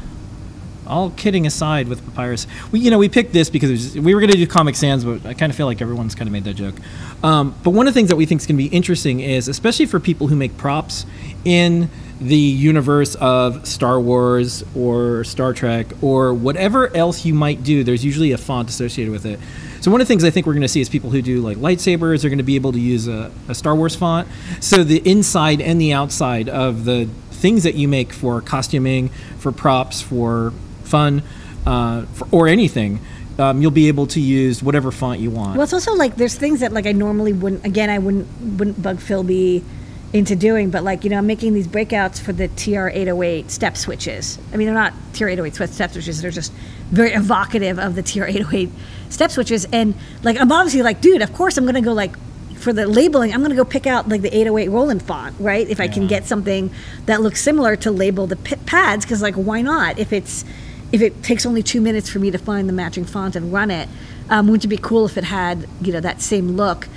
all 0.85 1.09
kidding 1.11 1.45
aside 1.45 1.87
with 1.87 2.03
Papyrus, 2.05 2.47
we 2.71 2.79
you 2.79 2.91
know 2.91 2.97
we 2.97 3.09
picked 3.09 3.33
this 3.33 3.49
because 3.49 3.69
it 3.69 3.73
was, 3.73 3.95
we 3.97 4.13
were 4.13 4.21
going 4.21 4.31
to 4.31 4.37
do 4.37 4.47
Comic 4.47 4.75
Sans, 4.75 5.03
but 5.03 5.25
I 5.25 5.33
kind 5.33 5.49
of 5.49 5.55
feel 5.55 5.65
like 5.65 5.81
everyone's 5.81 6.15
kind 6.15 6.27
of 6.27 6.31
made 6.31 6.43
that 6.45 6.53
joke. 6.53 6.75
Um, 7.23 7.55
but 7.63 7.71
one 7.71 7.87
of 7.87 7.93
the 7.93 7.99
things 7.99 8.09
that 8.09 8.15
we 8.15 8.25
think 8.25 8.41
is 8.41 8.47
going 8.47 8.57
to 8.57 8.63
be 8.63 8.73
interesting 8.73 9.19
is, 9.19 9.47
especially 9.47 9.87
for 9.87 9.99
people 9.99 10.27
who 10.27 10.35
make 10.35 10.57
props 10.57 11.05
in 11.43 11.89
the 12.19 12.35
universe 12.35 13.15
of 13.15 13.67
Star 13.67 13.99
Wars 13.99 14.63
or 14.75 15.23
Star 15.23 15.53
Trek 15.53 15.87
or 16.01 16.33
whatever 16.33 16.95
else 16.95 17.25
you 17.25 17.33
might 17.33 17.63
do, 17.63 17.83
there's 17.83 18.03
usually 18.03 18.31
a 18.31 18.37
font 18.37 18.69
associated 18.69 19.11
with 19.11 19.25
it. 19.25 19.39
So 19.87 19.91
one 19.91 20.01
of 20.01 20.07
the 20.07 20.11
things 20.11 20.25
I 20.25 20.31
think 20.31 20.45
we're 20.45 20.51
going 20.51 20.63
to 20.63 20.67
see 20.67 20.81
is 20.81 20.89
people 20.89 21.11
who 21.11 21.21
do 21.21 21.39
like 21.39 21.55
lightsabers 21.55 22.25
are 22.25 22.27
going 22.27 22.39
to 22.39 22.43
be 22.43 22.55
able 22.55 22.73
to 22.73 22.79
use 22.79 23.07
a, 23.07 23.31
a 23.47 23.55
Star 23.55 23.73
Wars 23.73 23.95
font. 23.95 24.27
So 24.59 24.83
the 24.83 24.97
inside 25.09 25.61
and 25.61 25.79
the 25.79 25.93
outside 25.93 26.49
of 26.49 26.83
the 26.83 27.05
things 27.31 27.63
that 27.63 27.75
you 27.75 27.87
make 27.87 28.11
for 28.11 28.41
costuming, 28.41 29.07
for 29.39 29.53
props, 29.53 30.01
for 30.01 30.51
fun, 30.83 31.23
uh, 31.65 32.01
for, 32.07 32.27
or 32.33 32.47
anything, 32.49 32.99
um, 33.39 33.61
you'll 33.61 33.71
be 33.71 33.87
able 33.87 34.07
to 34.07 34.19
use 34.19 34.61
whatever 34.61 34.91
font 34.91 35.21
you 35.21 35.31
want. 35.31 35.53
Well, 35.53 35.63
it's 35.63 35.71
also 35.71 35.93
like 35.93 36.17
there's 36.17 36.35
things 36.35 36.59
that 36.59 36.73
like 36.73 36.85
I 36.85 36.91
normally 36.91 37.31
wouldn't. 37.31 37.65
Again, 37.65 37.89
I 37.89 37.97
wouldn't 37.97 38.27
wouldn't 38.41 38.83
bug 38.83 38.99
Phil 38.99 39.23
B 39.23 39.63
into 40.13 40.35
doing, 40.35 40.69
but 40.69 40.83
like 40.83 41.03
you 41.03 41.09
know, 41.09 41.17
I'm 41.17 41.27
making 41.27 41.53
these 41.53 41.67
breakouts 41.67 42.19
for 42.19 42.31
the 42.31 42.47
TR808 42.47 43.49
step 43.49 43.75
switches. 43.75 44.39
I 44.53 44.57
mean, 44.57 44.67
they're 44.67 44.73
not 44.73 44.93
TR808 45.13 45.69
step 45.69 45.91
switches; 45.91 46.21
they're 46.21 46.31
just 46.31 46.53
very 46.91 47.11
evocative 47.11 47.77
of 47.77 47.95
the 47.95 48.03
TR808 48.03 48.71
step 49.09 49.31
switches. 49.31 49.65
And 49.71 49.95
like, 50.23 50.39
I'm 50.39 50.51
obviously 50.51 50.81
like, 50.81 51.01
dude, 51.01 51.21
of 51.21 51.33
course 51.33 51.57
I'm 51.57 51.65
gonna 51.65 51.81
go 51.81 51.93
like 51.93 52.15
for 52.55 52.71
the 52.71 52.87
labeling. 52.87 53.33
I'm 53.33 53.41
gonna 53.41 53.55
go 53.55 53.65
pick 53.65 53.85
out 53.85 54.07
like 54.07 54.21
the 54.21 54.35
808 54.35 54.69
Roland 54.69 55.03
font, 55.03 55.35
right? 55.39 55.67
If 55.67 55.79
I 55.79 55.87
can 55.87 56.07
get 56.07 56.25
something 56.25 56.71
that 57.05 57.21
looks 57.21 57.41
similar 57.41 57.75
to 57.77 57.91
label 57.91 58.27
the 58.27 58.37
pads, 58.37 59.05
because 59.05 59.21
like, 59.21 59.35
why 59.35 59.61
not? 59.61 59.99
If 59.99 60.13
it's 60.13 60.45
if 60.91 61.01
it 61.01 61.21
takes 61.21 61.45
only 61.45 61.61
two 61.61 61.81
minutes 61.81 62.09
for 62.09 62.19
me 62.19 62.31
to 62.31 62.37
find 62.37 62.69
the 62.69 62.73
matching 62.73 63.03
font 63.03 63.35
and 63.35 63.51
run 63.51 63.69
it, 63.71 63.89
um, 64.29 64.47
wouldn't 64.47 64.63
it 64.63 64.69
be 64.69 64.77
cool 64.77 65.05
if 65.05 65.17
it 65.17 65.25
had 65.25 65.67
you 65.81 65.91
know 65.91 65.99
that 65.99 66.21
same 66.21 66.55
look? 66.55 66.87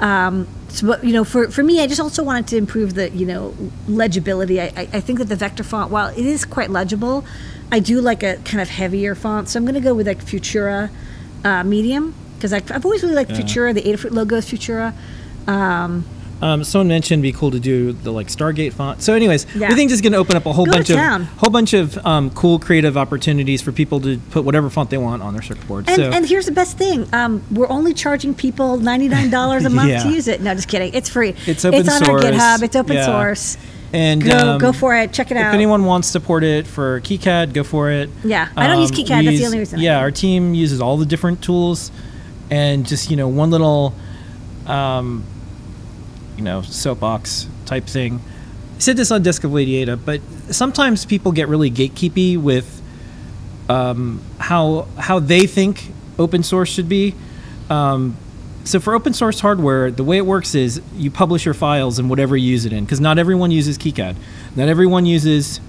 Um, 0.00 0.48
so, 0.76 0.86
but 0.86 1.02
you 1.04 1.12
know, 1.14 1.24
for, 1.24 1.50
for 1.50 1.62
me, 1.62 1.80
I 1.80 1.86
just 1.86 2.00
also 2.00 2.22
wanted 2.22 2.48
to 2.48 2.58
improve 2.58 2.94
the 2.94 3.08
you 3.10 3.24
know 3.24 3.54
legibility. 3.88 4.60
I, 4.60 4.64
I, 4.76 4.88
I 4.92 5.00
think 5.00 5.18
that 5.20 5.30
the 5.30 5.36
vector 5.36 5.64
font, 5.64 5.90
while 5.90 6.08
it 6.08 6.26
is 6.26 6.44
quite 6.44 6.68
legible, 6.68 7.24
I 7.72 7.78
do 7.78 8.02
like 8.02 8.22
a 8.22 8.36
kind 8.44 8.60
of 8.60 8.68
heavier 8.68 9.14
font. 9.14 9.48
So 9.48 9.58
I'm 9.58 9.64
going 9.64 9.74
to 9.74 9.80
go 9.80 9.94
with 9.94 10.06
like 10.06 10.22
Futura 10.22 10.90
uh, 11.44 11.64
medium 11.64 12.14
because 12.34 12.52
I've 12.52 12.84
always 12.84 13.02
really 13.02 13.14
liked 13.14 13.30
Futura. 13.30 13.72
The 13.72 13.82
Adafruit 13.82 14.10
logo 14.10 14.36
is 14.36 14.44
Futura. 14.44 14.92
Um, 15.46 16.04
Um, 16.42 16.64
someone 16.64 16.88
mentioned 16.88 17.24
it'd 17.24 17.34
be 17.34 17.38
cool 17.38 17.50
to 17.50 17.58
do 17.58 17.92
the 17.92 18.12
like 18.12 18.26
Stargate 18.26 18.74
font. 18.74 19.00
So, 19.00 19.14
anyways, 19.14 19.46
Yeah. 19.54 19.70
we 19.70 19.74
think 19.74 19.88
this 19.88 19.96
is 19.96 20.02
going 20.02 20.12
to 20.12 20.18
open 20.18 20.36
up 20.36 20.44
a 20.44 20.52
whole 20.52 20.66
Go 20.66 20.72
bunch 20.72 20.90
of 20.90 20.98
whole 21.38 21.48
bunch 21.50 21.72
of 21.72 21.96
um, 22.06 22.28
cool 22.30 22.58
creative 22.58 22.96
opportunities 22.98 23.62
for 23.62 23.72
people 23.72 24.00
to 24.00 24.18
put 24.32 24.44
whatever 24.44 24.68
font 24.68 24.90
they 24.90 24.98
want 24.98 25.22
on 25.22 25.32
their 25.32 25.42
circuit 25.42 25.66
board. 25.66 25.86
And, 25.88 25.96
so, 25.96 26.10
and 26.10 26.26
here's 26.26 26.44
the 26.44 26.52
best 26.52 26.76
thing: 26.76 27.08
um, 27.14 27.42
we're 27.50 27.70
only 27.70 27.94
charging 27.94 28.34
people 28.34 28.76
ninety 28.76 29.08
nine 29.08 29.30
dollars 29.30 29.64
a 29.64 29.70
month 29.78 29.88
Yeah. 29.88 30.02
to 30.02 30.10
use 30.10 30.28
it. 30.28 30.42
No, 30.42 30.54
just 30.54 30.68
kidding. 30.68 30.92
It's 30.92 31.08
free. 31.08 31.34
It's 31.46 31.64
open 31.64 31.80
It's 31.80 31.88
on 31.88 32.04
source. 32.04 32.22
our 32.24 32.30
GitHub. 32.30 32.62
It's 32.62 32.76
open 32.76 32.96
Yeah. 32.96 33.06
source. 33.06 33.56
and 33.94 34.22
Go 34.22 34.36
um, 34.36 34.58
go 34.58 34.72
for 34.72 34.94
it. 34.94 35.12
Check 35.14 35.30
it 35.30 35.38
out. 35.38 35.48
If 35.48 35.54
anyone 35.54 35.86
wants 35.86 36.12
to 36.12 36.20
port 36.20 36.44
it 36.44 36.66
for 36.66 37.00
KiCad, 37.00 37.54
go 37.54 37.62
for 37.64 37.90
it. 37.90 38.10
Yeah, 38.24 38.48
I 38.56 38.66
don't 38.66 38.80
use 38.80 38.90
Um, 38.90 38.96
KiCad, 38.96 39.24
that's 39.24 39.38
the 39.38 39.46
only 39.46 39.58
reason 39.60 39.80
Yeah, 39.80 40.00
our 40.00 40.10
team 40.10 40.52
uses 40.54 40.82
all 40.82 40.98
the 40.98 41.06
different 41.06 41.40
tools, 41.40 41.90
and 42.50 42.84
just 42.86 43.10
you 43.10 43.16
know 43.16 43.28
one 43.28 43.50
little, 43.50 43.94
um, 44.66 45.22
you 46.36 46.42
know, 46.42 46.62
soapbox 46.62 47.48
type 47.64 47.84
thing. 47.84 48.20
I 48.76 48.78
said 48.78 48.96
this 48.96 49.10
on 49.10 49.22
Desk 49.22 49.42
of 49.44 49.52
Lady 49.52 49.76
Ada, 49.76 49.96
but 49.96 50.20
sometimes 50.50 51.04
people 51.04 51.32
get 51.32 51.48
really 51.48 51.70
gatekeepy 51.70 52.38
with 52.38 52.82
um, 53.68 54.22
how 54.38 54.86
how 54.98 55.18
they 55.18 55.46
think 55.46 55.90
open 56.18 56.42
source 56.42 56.68
should 56.68 56.88
be. 56.88 57.14
Um, 57.70 58.16
so 58.64 58.80
for 58.80 58.94
open 58.94 59.12
source 59.14 59.40
hardware, 59.40 59.90
the 59.90 60.04
way 60.04 60.16
it 60.16 60.26
works 60.26 60.54
is 60.54 60.82
you 60.96 61.10
publish 61.10 61.44
your 61.44 61.54
files 61.54 61.98
and 61.98 62.10
whatever 62.10 62.36
you 62.36 62.50
use 62.50 62.64
it 62.64 62.72
in, 62.72 62.84
because 62.84 63.00
not 63.00 63.18
everyone 63.18 63.50
uses 63.50 63.78
KiCad, 63.78 64.16
not 64.56 64.68
everyone 64.68 65.06
uses 65.06 65.60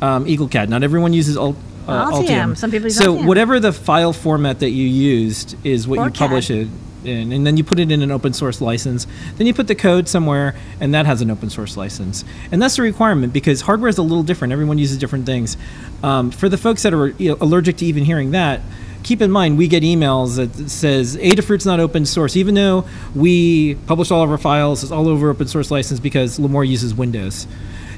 um, 0.00 0.24
EagleCAD, 0.24 0.68
not 0.68 0.82
everyone 0.82 1.12
uses 1.12 1.36
Alt, 1.36 1.56
uh, 1.86 2.10
Altium. 2.10 2.26
Altium. 2.26 2.56
Some 2.56 2.70
people 2.70 2.86
use 2.86 2.96
so 2.96 3.14
Altium. 3.14 3.26
whatever 3.26 3.60
the 3.60 3.72
file 3.72 4.12
format 4.12 4.60
that 4.60 4.70
you 4.70 4.86
used 4.86 5.54
is 5.64 5.86
what 5.86 5.98
Or 5.98 6.06
you 6.06 6.10
publish 6.10 6.50
it 6.50 6.68
in, 7.04 7.32
and 7.32 7.46
then 7.46 7.56
you 7.56 7.64
put 7.64 7.78
it 7.78 7.90
in 7.90 8.02
an 8.02 8.10
open 8.10 8.32
source 8.32 8.60
license. 8.60 9.06
Then 9.36 9.46
you 9.46 9.54
put 9.54 9.68
the 9.68 9.74
code 9.74 10.08
somewhere, 10.08 10.54
and 10.80 10.94
that 10.94 11.06
has 11.06 11.22
an 11.22 11.30
open 11.30 11.50
source 11.50 11.76
license. 11.76 12.24
And 12.52 12.60
that's 12.60 12.76
the 12.76 12.82
requirement 12.82 13.32
because 13.32 13.62
hardware 13.62 13.88
is 13.88 13.98
a 13.98 14.02
little 14.02 14.22
different. 14.22 14.52
Everyone 14.52 14.78
uses 14.78 14.98
different 14.98 15.26
things. 15.26 15.56
Um, 16.02 16.30
for 16.30 16.48
the 16.48 16.58
folks 16.58 16.82
that 16.82 16.94
are 16.94 17.08
you 17.08 17.30
know, 17.30 17.38
allergic 17.40 17.78
to 17.78 17.86
even 17.86 18.04
hearing 18.04 18.32
that, 18.32 18.60
keep 19.02 19.22
in 19.22 19.30
mind 19.30 19.56
we 19.56 19.66
get 19.68 19.82
emails 19.82 20.36
that 20.36 20.68
says 20.68 21.16
Adafruit's 21.16 21.66
not 21.66 21.80
open 21.80 22.04
source, 22.06 22.36
even 22.36 22.54
though 22.54 22.86
we 23.14 23.74
publish 23.86 24.10
all 24.10 24.22
of 24.22 24.30
our 24.30 24.38
files. 24.38 24.82
It's 24.82 24.92
all 24.92 25.08
over 25.08 25.30
open 25.30 25.46
source 25.46 25.70
license 25.70 26.00
because 26.00 26.38
Limor 26.38 26.66
uses 26.66 26.94
Windows. 26.94 27.46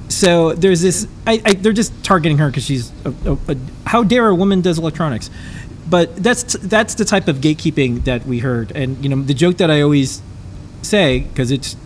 So 0.08 0.52
there's 0.52 0.82
this. 0.82 1.08
I, 1.26 1.42
I, 1.44 1.54
they're 1.54 1.72
just 1.72 2.04
targeting 2.04 2.38
her 2.38 2.48
because 2.48 2.64
she's. 2.64 2.92
A, 3.04 3.14
a, 3.30 3.38
a, 3.48 3.56
how 3.86 4.02
dare 4.02 4.28
a 4.28 4.34
woman 4.34 4.60
does 4.60 4.78
electronics? 4.78 5.30
But 5.92 6.16
that's 6.16 6.54
that's 6.54 6.94
the 6.94 7.04
type 7.04 7.28
of 7.28 7.42
gatekeeping 7.42 8.04
that 8.04 8.24
we 8.24 8.38
heard, 8.38 8.72
and 8.72 9.04
you 9.04 9.10
know 9.10 9.20
the 9.20 9.34
joke 9.34 9.58
that 9.58 9.70
I 9.70 9.82
always 9.82 10.22
say 10.80 11.20
because 11.20 11.50
it's 11.50 11.76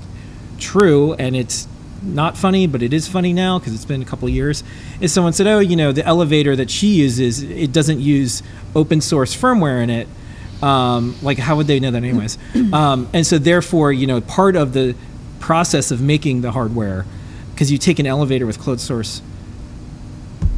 true 0.61 1.15
and 1.15 1.35
it's 1.35 1.67
not 2.05 2.37
funny, 2.37 2.69
but 2.69 2.85
it 2.85 2.93
is 2.93 3.09
funny 3.09 3.33
now 3.33 3.59
because 3.59 3.75
it's 3.75 3.85
been 3.85 4.03
a 4.03 4.05
couple 4.05 4.29
of 4.29 4.33
years. 4.33 4.63
Is 5.01 5.13
someone 5.13 5.33
said, 5.33 5.49
"Oh, 5.49 5.59
you 5.59 5.75
know, 5.75 5.91
the 5.91 6.07
elevator 6.07 6.55
that 6.55 6.71
she 6.71 6.87
uses, 6.87 7.43
it 7.43 7.73
doesn't 7.73 7.99
use 7.99 8.45
open 8.77 9.01
source 9.01 9.35
firmware 9.35 9.83
in 9.83 9.91
it." 9.91 10.07
Um, 10.63 11.17
like, 11.21 11.39
how 11.39 11.57
would 11.57 11.67
they 11.67 11.81
know 11.81 11.91
that, 11.91 12.05
anyways? 12.05 12.39
um, 12.73 13.09
and 13.13 13.27
so, 13.27 13.39
therefore, 13.39 13.93
you 13.93 14.07
know, 14.07 14.21
part 14.21 14.55
of 14.55 14.73
the 14.73 14.95
process 15.41 15.91
of 15.91 16.01
making 16.01 16.43
the 16.43 16.53
hardware, 16.53 17.07
because 17.51 17.73
you 17.73 17.79
take 17.79 17.99
an 17.99 18.07
elevator 18.07 18.47
with 18.47 18.61
closed 18.61 18.83
source 18.83 19.21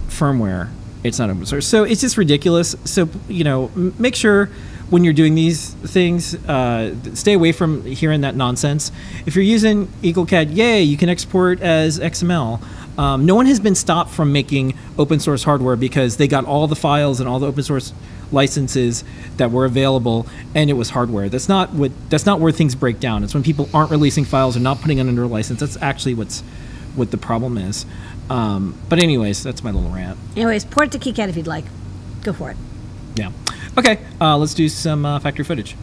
firmware, 0.08 0.68
it's 1.04 1.18
not 1.18 1.30
open 1.30 1.46
source. 1.46 1.66
So 1.66 1.84
it's 1.84 2.00
just 2.00 2.16
ridiculous. 2.16 2.76
So 2.84 3.08
you 3.28 3.44
know, 3.44 3.70
make 3.74 4.14
sure 4.14 4.50
when 4.90 5.04
you're 5.04 5.12
doing 5.12 5.34
these 5.34 5.70
things, 5.74 6.34
uh, 6.46 6.94
stay 7.14 7.34
away 7.34 7.52
from 7.52 7.84
hearing 7.84 8.22
that 8.22 8.34
nonsense. 8.34 8.90
If 9.26 9.34
you're 9.34 9.44
using 9.44 9.86
EagleCAD, 10.02 10.54
yay, 10.54 10.82
you 10.82 10.96
can 10.96 11.08
export 11.08 11.60
as 11.60 11.98
XML. 11.98 12.62
Um, 12.98 13.26
no 13.26 13.34
one 13.34 13.46
has 13.46 13.60
been 13.60 13.74
stopped 13.74 14.10
from 14.10 14.32
making 14.32 14.74
open 14.98 15.20
source 15.20 15.44
hardware 15.44 15.76
because 15.76 16.16
they 16.16 16.26
got 16.26 16.46
all 16.46 16.66
the 16.66 16.76
files 16.76 17.20
and 17.20 17.28
all 17.28 17.38
the 17.38 17.46
open 17.46 17.62
source 17.62 17.92
licenses 18.32 19.04
that 19.36 19.50
were 19.50 19.64
available, 19.64 20.26
and 20.54 20.68
it 20.68 20.74
was 20.74 20.90
hardware. 20.90 21.28
That's 21.28 21.48
not 21.48 21.72
what. 21.72 21.92
That's 22.10 22.26
not 22.26 22.40
where 22.40 22.50
things 22.50 22.74
break 22.74 22.98
down. 22.98 23.24
It's 23.24 23.34
when 23.34 23.42
people 23.42 23.68
aren't 23.72 23.90
releasing 23.90 24.24
files 24.24 24.56
or 24.56 24.60
not 24.60 24.80
putting 24.80 24.98
it 24.98 25.02
under 25.02 25.22
a 25.22 25.26
license. 25.28 25.60
That's 25.60 25.76
actually 25.80 26.14
what's 26.14 26.40
what 26.96 27.10
the 27.10 27.18
problem 27.18 27.56
is. 27.56 27.86
Um, 28.30 28.78
but 28.88 28.98
anyways, 28.98 29.42
that's 29.42 29.62
my 29.64 29.70
little 29.70 29.90
rant. 29.90 30.18
Anyways, 30.36 30.64
port 30.64 30.94
it 30.94 31.00
to 31.00 31.12
KiCad 31.12 31.28
if 31.28 31.36
you'd 31.36 31.46
like. 31.46 31.64
Go 32.22 32.32
for 32.32 32.50
it. 32.50 32.56
Yeah. 33.14 33.32
Okay. 33.76 34.00
Uh, 34.20 34.36
let's 34.36 34.54
do 34.54 34.68
some 34.68 35.06
uh, 35.06 35.18
factory 35.18 35.44
footage. 35.44 35.76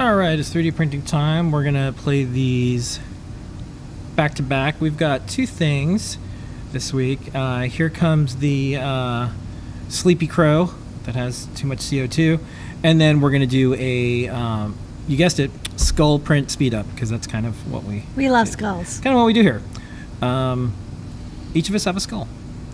All 0.00 0.14
right, 0.14 0.38
it's 0.38 0.48
3D 0.48 0.74
printing 0.74 1.02
time. 1.02 1.52
We're 1.52 1.62
gonna 1.62 1.92
play 1.94 2.24
these 2.24 2.98
back 4.16 4.32
to 4.36 4.42
back. 4.42 4.80
We've 4.80 4.96
got 4.96 5.28
two 5.28 5.46
things 5.46 6.16
this 6.72 6.90
week. 6.90 7.18
Uh, 7.34 7.64
here 7.64 7.90
comes 7.90 8.36
the 8.36 8.78
uh, 8.78 9.28
Sleepy 9.90 10.26
Crow 10.26 10.70
that 11.04 11.16
has 11.16 11.48
too 11.54 11.66
much 11.66 11.80
CO2, 11.80 12.40
and 12.82 12.98
then 12.98 13.20
we're 13.20 13.30
gonna 13.30 13.46
do 13.46 13.74
a, 13.74 14.26
um, 14.28 14.74
you 15.06 15.18
guessed 15.18 15.38
it, 15.38 15.50
skull 15.76 16.18
print 16.18 16.50
speed 16.50 16.72
up 16.72 16.86
because 16.94 17.10
that's 17.10 17.26
kind 17.26 17.44
of 17.44 17.70
what 17.70 17.84
we 17.84 18.04
We 18.16 18.30
love 18.30 18.48
skulls. 18.48 19.00
kind 19.00 19.14
of 19.14 19.20
what 19.20 19.26
we 19.26 19.34
do 19.34 19.42
here. 19.42 19.60
Um, 20.22 20.72
each 21.52 21.68
of 21.68 21.74
us 21.74 21.84
have 21.84 21.98
a 21.98 22.00
skull. 22.00 22.26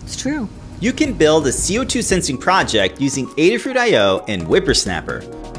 It's 0.03 0.15
true. 0.15 0.47
You 0.79 0.93
can 0.93 1.11
build 1.11 1.45
a 1.45 1.51
CO2 1.51 2.05
sensing 2.05 2.37
project 2.37 3.01
using 3.01 3.27
Adafruit 3.31 3.75
IO 3.75 4.23
and 4.29 4.43
WipperSnapper. 4.43 5.56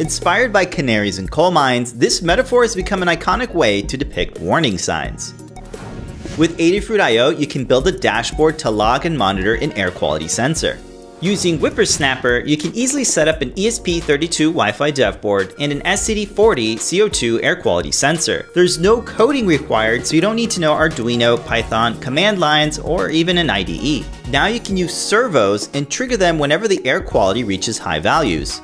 Inspired 0.00 0.52
by 0.52 0.64
canaries 0.64 1.18
and 1.18 1.28
coal 1.28 1.50
mines, 1.50 1.92
this 1.92 2.22
metaphor 2.22 2.62
has 2.62 2.76
become 2.76 3.02
an 3.02 3.08
iconic 3.08 3.52
way 3.52 3.82
to 3.82 3.96
depict 3.96 4.38
warning 4.38 4.78
signs. 4.78 5.34
With 6.38 6.56
Adafruit.io, 6.58 7.30
you 7.30 7.48
can 7.48 7.64
build 7.64 7.88
a 7.88 7.92
dashboard 7.92 8.60
to 8.60 8.70
log 8.70 9.06
and 9.06 9.18
monitor 9.18 9.54
an 9.54 9.72
air 9.72 9.90
quality 9.90 10.28
sensor. 10.28 10.78
Using 11.20 11.58
WipperSnapper, 11.58 12.46
you 12.46 12.56
can 12.56 12.72
easily 12.76 13.02
set 13.02 13.26
up 13.26 13.42
an 13.42 13.50
ESP32 13.54 14.52
Wi-Fi 14.52 14.92
dev 14.92 15.20
board 15.20 15.52
and 15.58 15.72
an 15.72 15.80
SCD40 15.80 16.74
CO2 16.76 17.42
air 17.42 17.56
quality 17.56 17.90
sensor. 17.90 18.46
There's 18.54 18.78
no 18.78 19.02
coding 19.02 19.48
required, 19.48 20.06
so 20.06 20.14
you 20.14 20.20
don't 20.20 20.36
need 20.36 20.52
to 20.52 20.60
know 20.60 20.74
Arduino, 20.74 21.44
Python, 21.44 21.98
command 22.00 22.38
lines, 22.38 22.78
or 22.78 23.10
even 23.10 23.36
an 23.36 23.50
IDE. 23.50 24.06
Now 24.28 24.46
you 24.46 24.60
can 24.60 24.76
use 24.76 24.94
servos 24.94 25.68
and 25.74 25.90
trigger 25.90 26.16
them 26.16 26.38
whenever 26.38 26.68
the 26.68 26.86
air 26.86 27.00
quality 27.00 27.42
reaches 27.42 27.78
high 27.78 27.98
values. 27.98 28.62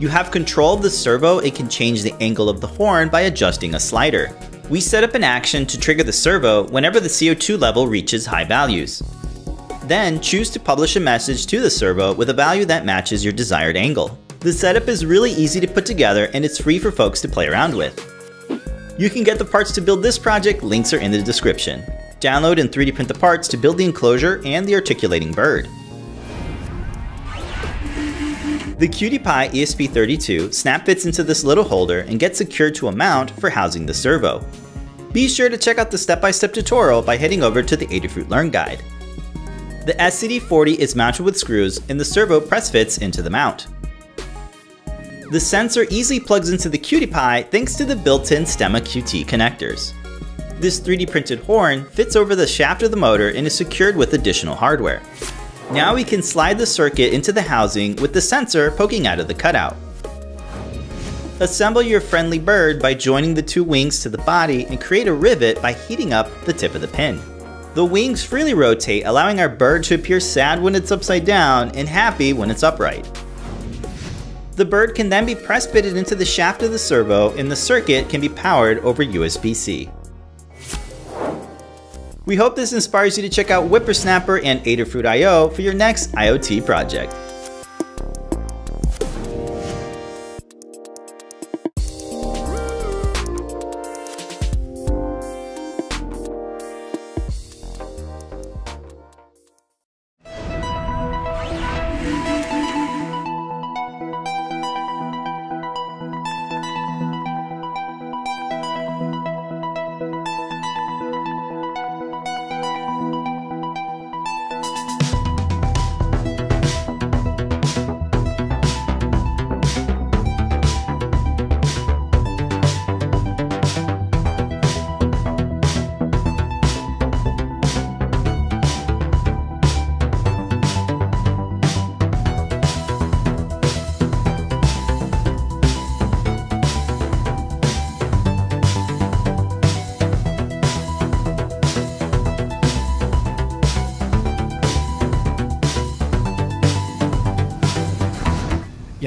You 0.00 0.08
have 0.08 0.32
control 0.32 0.74
of 0.74 0.82
the 0.82 0.90
servo 0.90 1.38
it 1.38 1.54
can 1.54 1.68
change 1.68 2.02
the 2.02 2.14
angle 2.20 2.48
of 2.48 2.60
the 2.60 2.66
horn 2.66 3.08
by 3.08 3.22
adjusting 3.22 3.74
a 3.74 3.80
slider. 3.80 4.36
We 4.68 4.80
set 4.80 5.04
up 5.04 5.14
an 5.14 5.22
action 5.22 5.66
to 5.66 5.78
trigger 5.78 6.02
the 6.02 6.12
servo 6.12 6.66
whenever 6.68 6.98
the 6.98 7.08
CO2 7.08 7.60
level 7.60 7.86
reaches 7.86 8.26
high 8.26 8.44
values. 8.44 9.02
Then 9.84 10.20
choose 10.20 10.50
to 10.50 10.60
publish 10.60 10.96
a 10.96 11.00
message 11.00 11.46
to 11.46 11.60
the 11.60 11.70
servo 11.70 12.12
with 12.12 12.30
a 12.30 12.34
value 12.34 12.64
that 12.64 12.84
matches 12.84 13.22
your 13.22 13.32
desired 13.32 13.76
angle. 13.76 14.18
The 14.40 14.52
setup 14.52 14.88
is 14.88 15.06
really 15.06 15.30
easy 15.30 15.60
to 15.60 15.68
put 15.68 15.86
together 15.86 16.28
and 16.34 16.44
it's 16.44 16.60
free 16.60 16.80
for 16.80 16.90
folks 16.90 17.20
to 17.20 17.28
play 17.28 17.46
around 17.46 17.76
with. 17.76 17.96
You 18.98 19.10
can 19.10 19.22
get 19.22 19.38
the 19.38 19.44
parts 19.44 19.70
to 19.72 19.80
build 19.80 20.02
this 20.02 20.18
project, 20.18 20.64
links 20.64 20.92
are 20.92 20.98
in 20.98 21.12
the 21.12 21.22
description. 21.22 21.82
Download 22.18 22.60
and 22.60 22.70
3D 22.70 22.94
print 22.94 23.08
the 23.08 23.14
parts 23.14 23.46
to 23.48 23.56
build 23.56 23.78
the 23.78 23.84
enclosure 23.84 24.42
and 24.44 24.66
the 24.66 24.74
articulating 24.74 25.30
bird. 25.30 25.68
The 28.76 28.88
QT 28.88 29.18
Py 29.18 29.60
ESP32 29.60 30.52
snap 30.52 30.84
fits 30.84 31.06
into 31.06 31.22
this 31.22 31.44
little 31.44 31.62
holder 31.62 32.00
and 32.00 32.18
gets 32.18 32.38
secured 32.38 32.74
to 32.76 32.88
a 32.88 32.92
mount 32.92 33.30
for 33.38 33.48
housing 33.48 33.86
the 33.86 33.94
servo. 33.94 34.44
Be 35.12 35.28
sure 35.28 35.48
to 35.48 35.56
check 35.56 35.78
out 35.78 35.92
the 35.92 35.98
step-by-step 35.98 36.52
tutorial 36.52 37.00
by 37.00 37.16
heading 37.16 37.44
over 37.44 37.62
to 37.62 37.76
the 37.76 37.86
Adafruit 37.86 38.28
Learn 38.28 38.50
Guide. 38.50 38.82
The 39.86 39.94
SCD40 40.00 40.76
is 40.78 40.96
mounted 40.96 41.22
with 41.22 41.38
screws 41.38 41.80
and 41.88 42.00
the 42.00 42.04
servo 42.04 42.40
press 42.40 42.68
fits 42.68 42.98
into 42.98 43.22
the 43.22 43.30
mount. 43.30 43.68
The 45.30 45.38
sensor 45.38 45.86
easily 45.88 46.18
plugs 46.18 46.50
into 46.50 46.68
the 46.68 46.78
QT 46.78 47.12
Py 47.12 47.48
thanks 47.50 47.76
to 47.76 47.84
the 47.84 47.94
built-in 47.94 48.42
Stemma 48.42 48.80
QT 48.80 49.24
connectors. 49.26 49.92
This 50.58 50.80
3D 50.80 51.08
printed 51.08 51.38
horn 51.40 51.84
fits 51.84 52.16
over 52.16 52.34
the 52.34 52.46
shaft 52.46 52.82
of 52.82 52.90
the 52.90 52.96
motor 52.96 53.28
and 53.28 53.46
is 53.46 53.54
secured 53.54 53.96
with 53.96 54.14
additional 54.14 54.56
hardware. 54.56 55.00
Now 55.70 55.94
we 55.94 56.04
can 56.04 56.22
slide 56.22 56.58
the 56.58 56.66
circuit 56.66 57.14
into 57.14 57.32
the 57.32 57.42
housing 57.42 57.96
with 57.96 58.12
the 58.12 58.20
sensor 58.20 58.70
poking 58.70 59.06
out 59.06 59.18
of 59.18 59.28
the 59.28 59.34
cutout. 59.34 59.76
Assemble 61.40 61.82
your 61.82 62.00
friendly 62.00 62.38
bird 62.38 62.80
by 62.80 62.94
joining 62.94 63.34
the 63.34 63.42
two 63.42 63.64
wings 63.64 64.00
to 64.02 64.08
the 64.08 64.18
body 64.18 64.66
and 64.66 64.80
create 64.80 65.08
a 65.08 65.12
rivet 65.12 65.60
by 65.60 65.72
heating 65.72 66.12
up 66.12 66.30
the 66.44 66.52
tip 66.52 66.74
of 66.74 66.80
the 66.80 66.88
pin. 66.88 67.20
The 67.74 67.84
wings 67.84 68.22
freely 68.22 68.54
rotate, 68.54 69.04
allowing 69.04 69.40
our 69.40 69.48
bird 69.48 69.82
to 69.84 69.96
appear 69.96 70.20
sad 70.20 70.62
when 70.62 70.76
it's 70.76 70.92
upside 70.92 71.24
down 71.24 71.70
and 71.70 71.88
happy 71.88 72.32
when 72.32 72.50
it's 72.50 72.62
upright. 72.62 73.04
The 74.54 74.64
bird 74.64 74.94
can 74.94 75.08
then 75.08 75.26
be 75.26 75.34
press 75.34 75.66
fitted 75.66 75.96
into 75.96 76.14
the 76.14 76.24
shaft 76.24 76.62
of 76.62 76.70
the 76.70 76.78
servo 76.78 77.36
and 77.36 77.50
the 77.50 77.56
circuit 77.56 78.08
can 78.08 78.20
be 78.20 78.28
powered 78.28 78.78
over 78.80 79.04
USB-C. 79.04 79.90
We 82.26 82.36
hope 82.36 82.56
this 82.56 82.72
inspires 82.72 83.18
you 83.18 83.22
to 83.22 83.28
check 83.28 83.50
out 83.50 83.70
WipperSnapper 83.70 84.42
and 84.44 84.64
Adafruit.io 84.64 85.50
for 85.50 85.60
your 85.60 85.74
next 85.74 86.12
IoT 86.12 86.64
project. 86.64 87.14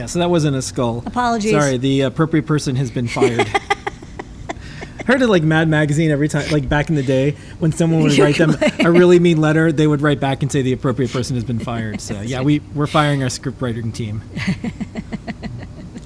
So 0.08 0.20
that 0.20 0.30
wasn't 0.30 0.56
a 0.56 0.62
skull. 0.62 1.04
Apologies. 1.06 1.52
Sorry, 1.52 1.78
the 1.78 2.02
appropriate 2.02 2.46
person 2.46 2.76
has 2.78 2.90
been 2.92 3.08
fired. 3.08 3.48
Heard 5.06 5.22
it 5.22 5.28
like 5.28 5.44
Mad 5.44 5.70
Magazine 5.70 6.12
every 6.12 6.28
time, 6.28 6.52
like 6.52 6.68
back 6.68 6.90
in 6.90 6.96
the 6.96 7.04
day 7.04 7.32
when 7.60 7.72
someone 7.72 8.04
would 8.04 8.18
write 8.18 8.38
them 8.38 8.56
a 8.84 8.92
really 8.92 9.20
mean 9.20 9.40
letter, 9.40 9.72
they 9.72 9.88
would 9.88 10.02
write 10.02 10.20
back 10.20 10.42
and 10.42 10.52
say 10.52 10.62
the 10.62 10.74
appropriate 10.74 11.12
person 11.12 11.36
has 11.36 11.46
been 11.46 11.60
fired. 11.60 12.02
So 12.02 12.20
yeah, 12.20 12.42
we 12.42 12.60
we're 12.76 12.88
firing 12.88 13.24
our 13.24 13.30
script 13.30 13.62
writing 13.62 13.92
team. 13.92 14.22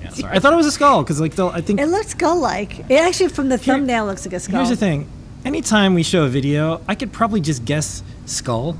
Yeah, 0.02 0.10
sorry. 0.10 0.36
I 0.36 0.40
thought 0.40 0.54
it 0.54 0.58
was 0.58 0.66
a 0.66 0.72
skull 0.72 1.04
because 1.04 1.22
like 1.22 1.36
the, 1.36 1.48
I 1.48 1.62
think 1.62 1.80
It 1.80 1.88
looks 1.88 2.10
skull-like. 2.10 2.80
It 2.92 2.96
actually, 3.00 3.30
from 3.30 3.50
the 3.50 3.58
thumbnail, 3.58 4.06
looks 4.06 4.26
like 4.26 4.34
a 4.34 4.40
skull. 4.40 4.58
here's 4.58 4.70
the 4.70 4.76
thing. 4.76 5.08
Anytime 5.46 5.94
we 5.94 6.04
show 6.04 6.24
a 6.26 6.28
video, 6.28 6.82
I 6.88 6.96
could 6.96 7.12
probably 7.14 7.40
just 7.42 7.66
guess 7.66 8.04
skull. 8.26 8.78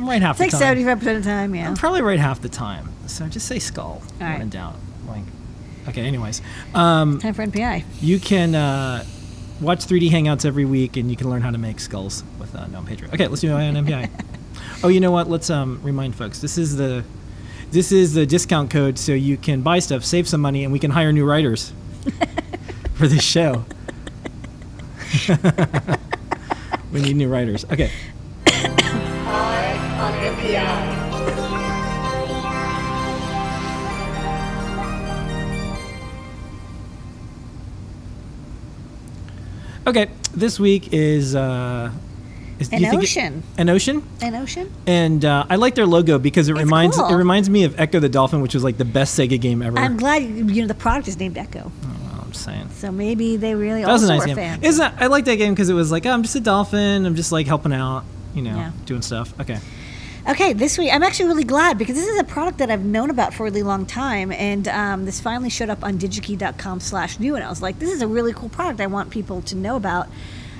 Like 0.00 0.06
I'm 0.06 0.08
right 0.08 0.22
half 0.22 0.36
It's 0.36 0.40
like 0.40 0.50
the 0.50 0.56
time. 0.56 0.60
seventy-five 0.60 0.98
percent 0.98 1.16
of 1.18 1.24
the 1.24 1.30
time. 1.30 1.54
Yeah. 1.54 1.68
I'm 1.68 1.76
probably 1.76 2.02
right 2.02 2.18
half 2.18 2.40
the 2.40 2.48
time. 2.48 2.88
So 3.06 3.26
just 3.28 3.46
say 3.46 3.58
skull. 3.58 4.02
All 4.20 4.26
when 4.26 4.42
in 4.42 4.48
doubt. 4.48 4.76
Like, 5.06 5.24
okay. 5.88 6.02
Anyways, 6.02 6.42
um, 6.74 7.18
Time 7.18 7.34
for 7.34 7.44
NPI. 7.44 7.84
you 8.00 8.18
can 8.20 8.54
uh, 8.54 9.04
watch 9.60 9.80
3D 9.80 10.10
Hangouts 10.10 10.44
every 10.44 10.64
week, 10.64 10.96
and 10.96 11.10
you 11.10 11.16
can 11.16 11.28
learn 11.28 11.42
how 11.42 11.50
to 11.50 11.58
make 11.58 11.80
skulls 11.80 12.24
with 12.38 12.54
uh, 12.54 12.66
Gnome 12.68 12.86
Pedro. 12.86 13.08
Okay, 13.08 13.26
let's 13.28 13.40
do 13.40 13.54
an 13.54 13.74
NPI. 13.74 14.08
oh, 14.84 14.88
you 14.88 15.00
know 15.00 15.10
what? 15.10 15.28
Let's 15.28 15.50
um, 15.50 15.80
remind 15.82 16.14
folks. 16.14 16.40
This 16.40 16.56
is 16.56 16.76
the 16.76 17.04
this 17.70 17.92
is 17.92 18.14
the 18.14 18.26
discount 18.26 18.70
code, 18.70 18.98
so 18.98 19.12
you 19.12 19.36
can 19.36 19.62
buy 19.62 19.78
stuff, 19.78 20.04
save 20.04 20.28
some 20.28 20.40
money, 20.40 20.64
and 20.64 20.72
we 20.72 20.78
can 20.78 20.90
hire 20.90 21.12
new 21.12 21.24
writers 21.24 21.72
for 22.94 23.06
this 23.06 23.22
show. 23.22 23.64
we 26.92 27.02
need 27.02 27.16
new 27.16 27.28
writers. 27.28 27.64
Okay. 27.64 27.90
Okay, 39.90 40.08
this 40.34 40.58
week 40.60 40.92
is 40.92 41.34
uh, 41.34 41.90
is, 42.58 42.68
An 42.72 42.80
think 42.80 42.92
it- 42.94 42.96
ocean. 42.96 43.42
EnOcean, 43.58 44.02
An 44.22 44.34
ocean. 44.34 44.72
and 44.86 45.24
uh, 45.24 45.46
I 45.50 45.56
like 45.56 45.74
their 45.74 45.86
logo 45.86 46.18
because 46.18 46.48
it 46.48 46.52
It's 46.52 46.60
reminds 46.60 46.96
cool. 46.96 47.06
it 47.08 47.14
reminds 47.14 47.50
me 47.50 47.64
of 47.64 47.74
Ecco 47.76 48.00
the 48.00 48.08
Dolphin, 48.08 48.40
which 48.40 48.54
was 48.54 48.62
like 48.62 48.76
the 48.78 48.84
best 48.84 49.18
Sega 49.18 49.40
game 49.40 49.62
ever. 49.62 49.78
I'm 49.78 49.96
glad 49.96 50.22
you 50.22 50.62
know 50.62 50.68
the 50.68 50.74
product 50.74 51.08
is 51.08 51.18
named 51.18 51.36
Echo, 51.38 51.72
Well, 51.82 52.22
I'm 52.24 52.32
saying. 52.32 52.68
so 52.74 52.92
maybe 52.92 53.36
they 53.36 53.54
really 53.54 53.82
That 53.82 53.90
was 53.92 54.04
a 54.04 54.08
nice 54.08 54.26
game. 54.26 54.36
fans. 54.36 54.62
Isn't 54.64 54.78
that, 54.96 55.02
I 55.02 55.06
like 55.08 55.24
that 55.24 55.36
game 55.36 55.52
because 55.54 55.68
it 55.70 55.74
was 55.74 55.90
like, 55.90 56.06
oh, 56.06 56.10
I'm 56.10 56.22
just 56.22 56.36
a 56.36 56.40
dolphin. 56.40 57.04
I'm 57.06 57.14
just 57.16 57.32
like 57.32 57.46
helping 57.46 57.72
out, 57.72 58.04
you 58.34 58.42
know, 58.42 58.54
Yeah. 58.56 58.70
doing 58.86 59.02
stuff. 59.02 59.32
Okay. 59.40 59.58
Okay, 60.28 60.52
this 60.52 60.76
week 60.76 60.92
I'm 60.92 61.02
actually 61.02 61.28
really 61.28 61.44
glad 61.44 61.78
because 61.78 61.96
this 61.96 62.06
is 62.06 62.20
a 62.20 62.24
product 62.24 62.58
that 62.58 62.70
I've 62.70 62.84
known 62.84 63.08
about 63.08 63.32
for 63.32 63.44
a 63.44 63.46
really 63.46 63.62
long 63.62 63.86
time, 63.86 64.30
and 64.32 64.68
um, 64.68 65.06
this 65.06 65.18
finally 65.18 65.48
showed 65.48 65.70
up 65.70 65.82
on 65.82 65.98
digikey.com/new, 65.98 67.34
and 67.34 67.42
I 67.42 67.48
was 67.48 67.62
like, 67.62 67.78
this 67.78 67.90
is 67.90 68.02
a 68.02 68.06
really 68.06 68.34
cool 68.34 68.50
product. 68.50 68.82
I 68.82 68.86
want 68.86 69.08
people 69.08 69.40
to 69.40 69.56
know 69.56 69.76
about. 69.76 70.08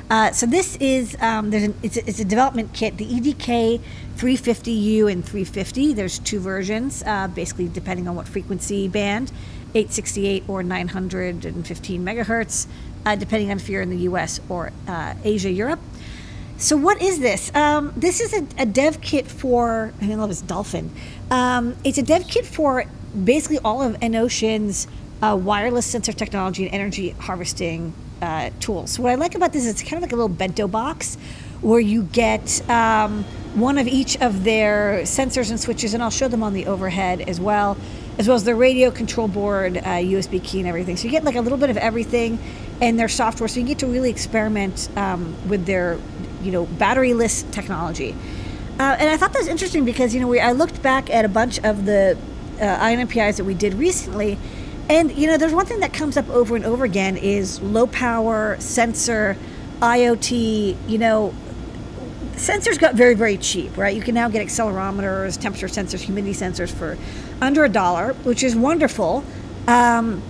Uh, 0.09 0.33
so 0.33 0.47
this 0.47 0.77
is 0.77 1.15
um, 1.21 1.51
there's 1.51 1.65
an, 1.65 1.75
it's, 1.83 1.99
a, 1.99 2.09
it's 2.09 2.21
a 2.21 2.25
development 2.25 2.73
kit, 2.73 2.97
the 2.97 3.05
EDK 3.05 3.81
350U 4.17 5.13
and 5.13 5.23
350. 5.23 5.93
There's 5.93 6.19
two 6.21 6.41
versions, 6.41 7.03
uh, 7.07 7.29
basically 7.29 7.69
depending 7.69 8.09
on 8.09 8.17
what 8.17 8.27
frequency 8.27 8.89
band, 8.89 9.31
868 9.75 10.45
or 10.49 10.63
915 10.63 12.03
megahertz, 12.03 12.67
uh, 13.05 13.15
depending 13.15 13.51
on 13.51 13.59
if 13.59 13.69
you're 13.69 13.83
in 13.83 13.91
the 13.91 14.05
U.S. 14.09 14.41
or 14.49 14.73
uh, 14.89 15.15
Asia, 15.23 15.51
Europe. 15.51 15.81
So 16.61 16.77
what 16.77 17.01
is 17.01 17.21
this? 17.21 17.53
Um, 17.55 17.91
this 17.97 18.21
is 18.21 18.35
a, 18.35 18.47
a 18.59 18.67
dev 18.67 19.01
kit 19.01 19.27
for. 19.27 19.95
I 20.03 20.15
love 20.15 20.29
this 20.29 20.43
dolphin. 20.43 20.91
Um, 21.31 21.75
it's 21.85 21.97
a 21.97 22.03
dev 22.03 22.29
kit 22.29 22.45
for 22.45 22.85
basically 23.25 23.59
all 23.61 23.81
of 23.81 23.99
EnOcean's 24.01 24.87
uh, 25.23 25.39
wireless 25.41 25.87
sensor 25.87 26.13
technology 26.13 26.67
and 26.67 26.75
energy 26.75 27.11
harvesting 27.13 27.95
uh, 28.21 28.51
tools. 28.61 28.99
What 28.99 29.11
I 29.11 29.15
like 29.15 29.35
about 29.35 29.55
this 29.55 29.65
is 29.65 29.71
it's 29.71 29.83
kind 29.83 29.95
of 29.95 30.03
like 30.03 30.13
a 30.13 30.17
little 30.17 30.29
bento 30.29 30.69
box 30.69 31.17
where 31.63 31.81
you 31.81 32.03
get 32.03 32.69
um, 32.69 33.25
one 33.55 33.79
of 33.79 33.89
each 33.89 34.21
of 34.21 34.45
their 34.45 35.01
sensors 35.05 35.49
and 35.49 35.59
switches, 35.59 35.95
and 35.95 36.03
I'll 36.03 36.11
show 36.11 36.29
them 36.29 36.43
on 36.43 36.53
the 36.53 36.67
overhead 36.67 37.23
as 37.23 37.41
well, 37.41 37.79
as 38.19 38.29
well 38.29 38.35
as 38.35 38.45
their 38.45 38.55
radio 38.55 38.91
control 38.91 39.29
board, 39.29 39.79
uh, 39.79 39.81
USB 39.81 40.45
key, 40.45 40.61
and 40.61 40.69
everything. 40.69 40.99
So 40.99 41.05
you 41.05 41.11
get 41.11 41.25
like 41.25 41.37
a 41.37 41.41
little 41.41 41.59
bit 41.59 41.71
of 41.71 41.77
everything, 41.79 42.39
and 42.81 42.99
their 42.99 43.09
software, 43.09 43.49
so 43.49 43.61
you 43.61 43.67
get 43.67 43.79
to 43.81 43.87
really 43.87 44.11
experiment 44.11 44.89
um, 44.97 45.37
with 45.49 45.67
their, 45.67 45.99
you 46.43 46.53
know, 46.53 46.67
batteryless 46.67 47.51
technology. 47.53 48.15
Uh, 48.79 48.97
and 48.99 49.11
I 49.11 49.17
thought 49.19 49.33
that 49.35 49.41
was 49.41 49.49
interesting 49.49 49.85
because 49.85 50.15
you 50.15 50.21
know 50.21 50.27
we 50.27 50.41
I 50.41 50.53
looked 50.53 50.83
back 50.83 51.11
at 51.11 51.27
a 51.27 51.29
bunch 51.29 51.59
of 51.63 51.85
the 51.85 52.17
uh, 52.57 52.63
that 52.63 53.45
we 53.45 53.53
did 53.53 53.75
recently, 53.75 54.39
and 54.89 55.13
you 55.13 55.27
know 55.27 55.37
there's 55.37 55.53
one 55.53 55.67
thing 55.67 55.81
that 55.81 55.93
comes 55.93 56.17
up 56.17 56.29
over 56.31 56.57
and 56.57 56.65
over 56.65 56.85
again 56.85 57.19
is 57.19 57.61
low 57.61 57.87
power 57.87 58.57
sensor, 58.59 59.37
IoT. 59.81 60.77
You 60.89 60.99
know, 60.99 61.35
sensors 62.37 62.79
got 62.79 62.95
very 62.95 63.13
very 63.15 63.37
cheap, 63.37 63.77
right? 63.77 63.95
You 63.95 64.01
can 64.01 64.15
now 64.15 64.31
get 64.31 64.47
accelerometers, 64.47 65.39
temperature 65.39 65.67
sensors, 65.69 66.01
humidity 66.01 66.33
sensors 66.33 66.73
for 66.73 66.97
under 67.43 67.65
a 67.65 67.69
dollar, 67.69 68.15
which 68.25 68.43
is 68.43 68.57
wonderful. 68.57 69.25
Um, 69.67 70.23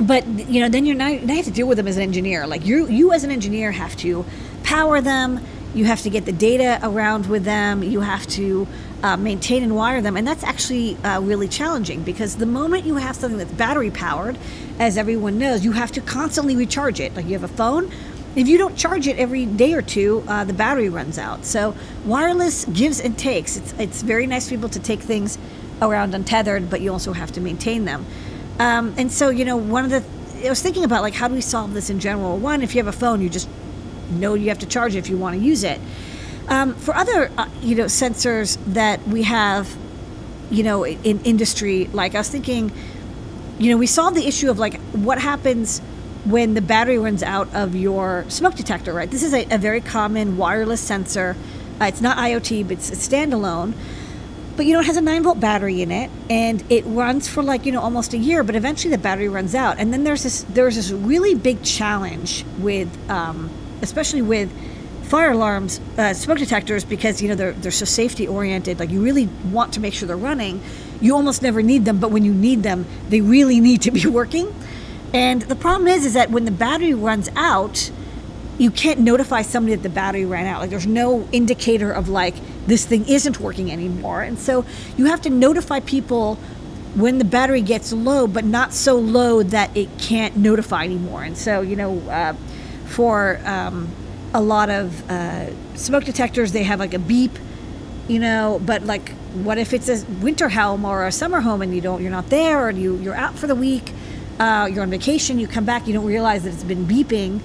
but 0.00 0.26
you 0.26 0.60
know, 0.60 0.68
then 0.68 0.86
you're 0.86 0.96
now, 0.96 1.08
now 1.08 1.32
you 1.32 1.36
have 1.36 1.44
to 1.44 1.50
deal 1.50 1.66
with 1.66 1.76
them 1.76 1.86
as 1.86 1.96
an 1.96 2.02
engineer. 2.02 2.46
Like 2.46 2.64
you, 2.64 2.86
you 2.88 3.12
as 3.12 3.22
an 3.22 3.30
engineer 3.30 3.70
have 3.72 3.96
to 3.98 4.24
power 4.70 5.00
them. 5.00 5.44
You 5.74 5.84
have 5.86 6.02
to 6.02 6.10
get 6.10 6.26
the 6.26 6.32
data 6.32 6.78
around 6.84 7.26
with 7.26 7.42
them. 7.42 7.82
You 7.82 8.02
have 8.02 8.24
to 8.28 8.68
uh, 9.02 9.16
maintain 9.16 9.64
and 9.64 9.74
wire 9.74 10.00
them, 10.00 10.16
and 10.16 10.24
that's 10.24 10.44
actually 10.44 10.96
uh, 10.98 11.20
really 11.20 11.48
challenging 11.48 12.04
because 12.04 12.36
the 12.36 12.46
moment 12.46 12.84
you 12.84 12.94
have 12.94 13.16
something 13.16 13.38
that's 13.38 13.50
battery 13.50 13.90
powered, 13.90 14.38
as 14.78 14.96
everyone 14.96 15.38
knows, 15.38 15.64
you 15.64 15.72
have 15.72 15.90
to 15.92 16.00
constantly 16.00 16.54
recharge 16.54 17.00
it. 17.00 17.16
Like 17.16 17.26
you 17.26 17.32
have 17.32 17.42
a 17.42 17.48
phone, 17.48 17.90
if 18.36 18.46
you 18.46 18.58
don't 18.58 18.76
charge 18.76 19.08
it 19.08 19.18
every 19.18 19.44
day 19.44 19.72
or 19.74 19.82
two, 19.82 20.22
uh, 20.28 20.44
the 20.44 20.52
battery 20.52 20.88
runs 20.88 21.18
out. 21.18 21.44
So 21.44 21.74
wireless 22.04 22.64
gives 22.66 23.00
and 23.00 23.18
takes. 23.18 23.56
It's 23.56 23.72
it's 23.72 24.02
very 24.02 24.28
nice 24.28 24.48
for 24.48 24.54
people 24.54 24.68
to 24.68 24.78
take 24.78 25.00
things 25.00 25.36
around 25.82 26.14
untethered, 26.14 26.70
but 26.70 26.80
you 26.80 26.92
also 26.92 27.12
have 27.12 27.32
to 27.32 27.40
maintain 27.40 27.86
them. 27.86 28.06
Um, 28.60 28.94
and 28.96 29.10
so 29.10 29.30
you 29.30 29.44
know, 29.44 29.56
one 29.56 29.84
of 29.84 29.90
the 29.90 30.04
I 30.46 30.48
was 30.48 30.62
thinking 30.62 30.84
about 30.84 31.02
like 31.02 31.14
how 31.14 31.26
do 31.26 31.34
we 31.34 31.40
solve 31.40 31.74
this 31.74 31.90
in 31.90 31.98
general? 31.98 32.38
One, 32.38 32.62
if 32.62 32.72
you 32.74 32.78
have 32.78 32.94
a 32.94 32.96
phone, 32.96 33.20
you 33.20 33.28
just 33.28 33.48
know 34.10 34.34
you 34.34 34.48
have 34.48 34.58
to 34.60 34.66
charge 34.66 34.94
it 34.94 34.98
if 34.98 35.08
you 35.08 35.16
want 35.16 35.38
to 35.38 35.42
use 35.42 35.64
it. 35.64 35.80
Um, 36.48 36.74
for 36.74 36.94
other 36.94 37.30
uh, 37.38 37.48
you 37.62 37.76
know 37.76 37.84
sensors 37.84 38.58
that 38.74 39.06
we 39.06 39.22
have, 39.22 39.76
you 40.50 40.62
know, 40.62 40.84
in 40.84 41.20
industry, 41.24 41.86
like 41.92 42.14
I 42.14 42.18
was 42.18 42.28
thinking, 42.28 42.72
you 43.58 43.70
know, 43.70 43.76
we 43.76 43.86
solved 43.86 44.16
the 44.16 44.26
issue 44.26 44.50
of 44.50 44.58
like 44.58 44.80
what 44.92 45.20
happens 45.20 45.80
when 46.24 46.54
the 46.54 46.60
battery 46.60 46.98
runs 46.98 47.22
out 47.22 47.52
of 47.54 47.74
your 47.74 48.24
smoke 48.28 48.54
detector, 48.54 48.92
right? 48.92 49.10
This 49.10 49.22
is 49.22 49.32
a, 49.32 49.46
a 49.50 49.58
very 49.58 49.80
common 49.80 50.36
wireless 50.36 50.80
sensor. 50.80 51.36
Uh, 51.80 51.86
it's 51.86 52.00
not 52.00 52.18
IoT, 52.18 52.64
but 52.64 52.72
it's, 52.72 52.90
it's 52.90 53.08
standalone. 53.08 53.74
But 54.56 54.66
you 54.66 54.74
know, 54.74 54.80
it 54.80 54.86
has 54.86 54.96
a 54.96 55.00
nine 55.00 55.22
volt 55.22 55.40
battery 55.40 55.80
in 55.80 55.90
it, 55.90 56.10
and 56.28 56.62
it 56.70 56.84
runs 56.84 57.28
for 57.28 57.42
like 57.42 57.64
you 57.64 57.72
know 57.72 57.80
almost 57.80 58.12
a 58.12 58.18
year. 58.18 58.42
But 58.42 58.56
eventually, 58.56 58.90
the 58.90 59.00
battery 59.00 59.28
runs 59.28 59.54
out, 59.54 59.78
and 59.78 59.92
then 59.92 60.04
there's 60.04 60.22
this 60.22 60.42
there's 60.50 60.76
this 60.76 60.90
really 60.90 61.34
big 61.34 61.62
challenge 61.62 62.44
with, 62.58 62.88
um, 63.08 63.48
especially 63.82 64.22
with 64.22 64.50
fire 65.04 65.32
alarms, 65.32 65.80
uh, 65.98 66.14
smoke 66.14 66.38
detectors, 66.38 66.84
because 66.84 67.20
you 67.20 67.28
know 67.28 67.34
they're 67.34 67.52
they're 67.52 67.72
so 67.72 67.84
safety 67.84 68.26
oriented. 68.26 68.78
Like 68.78 68.90
you 68.90 69.02
really 69.02 69.26
want 69.50 69.72
to 69.74 69.80
make 69.80 69.94
sure 69.94 70.06
they're 70.06 70.16
running. 70.16 70.62
You 71.00 71.14
almost 71.14 71.42
never 71.42 71.62
need 71.62 71.84
them, 71.84 71.98
but 71.98 72.10
when 72.10 72.24
you 72.24 72.32
need 72.32 72.62
them, 72.62 72.86
they 73.08 73.20
really 73.20 73.60
need 73.68 73.82
to 73.82 73.90
be 73.90 74.06
working. 74.06 74.54
And 75.12 75.42
the 75.42 75.56
problem 75.56 75.88
is, 75.88 76.06
is 76.06 76.14
that 76.14 76.30
when 76.30 76.44
the 76.44 76.52
battery 76.52 76.94
runs 76.94 77.28
out, 77.34 77.90
you 78.58 78.70
can't 78.70 79.00
notify 79.00 79.42
somebody 79.42 79.74
that 79.74 79.82
the 79.82 79.88
battery 79.88 80.26
ran 80.26 80.46
out. 80.46 80.60
Like 80.60 80.70
there's 80.70 80.86
no 80.86 81.26
indicator 81.32 81.90
of 81.90 82.08
like 82.08 82.34
this 82.66 82.84
thing 82.84 83.08
isn't 83.08 83.40
working 83.40 83.72
anymore. 83.72 84.22
And 84.22 84.38
so 84.38 84.64
you 84.96 85.06
have 85.06 85.22
to 85.22 85.30
notify 85.30 85.80
people 85.80 86.36
when 86.94 87.18
the 87.18 87.24
battery 87.24 87.62
gets 87.62 87.92
low, 87.92 88.26
but 88.26 88.44
not 88.44 88.74
so 88.74 88.98
low 88.98 89.42
that 89.42 89.74
it 89.76 89.88
can't 89.98 90.36
notify 90.36 90.84
anymore. 90.84 91.22
And 91.22 91.38
so, 91.38 91.62
you 91.62 91.74
know, 91.74 91.98
uh, 92.10 92.34
for 92.90 93.40
um, 93.44 93.88
a 94.34 94.40
lot 94.40 94.68
of 94.68 95.08
uh, 95.08 95.46
smoke 95.76 96.04
detectors, 96.04 96.52
they 96.52 96.64
have 96.64 96.80
like 96.80 96.92
a 96.92 96.98
beep, 96.98 97.32
you 98.08 98.18
know, 98.18 98.60
but 98.64 98.82
like 98.82 99.10
what 99.32 99.58
if 99.58 99.72
it's 99.72 99.88
a 99.88 100.04
winter 100.20 100.48
home 100.48 100.84
or 100.84 101.06
a 101.06 101.12
summer 101.12 101.40
home 101.40 101.62
and 101.62 101.74
you 101.74 101.80
don't, 101.80 102.02
you're 102.02 102.10
not 102.10 102.28
there 102.30 102.66
or 102.66 102.70
you, 102.70 102.96
you're 102.96 103.14
out 103.14 103.38
for 103.38 103.46
the 103.46 103.54
week, 103.54 103.92
uh, 104.40 104.68
you're 104.70 104.82
on 104.82 104.90
vacation, 104.90 105.38
you 105.38 105.46
come 105.46 105.64
back, 105.64 105.86
you 105.86 105.92
don't 105.92 106.04
realize 106.04 106.42
that 106.42 106.52
it's 106.52 106.64
been 106.64 106.84
beeping 106.84 107.40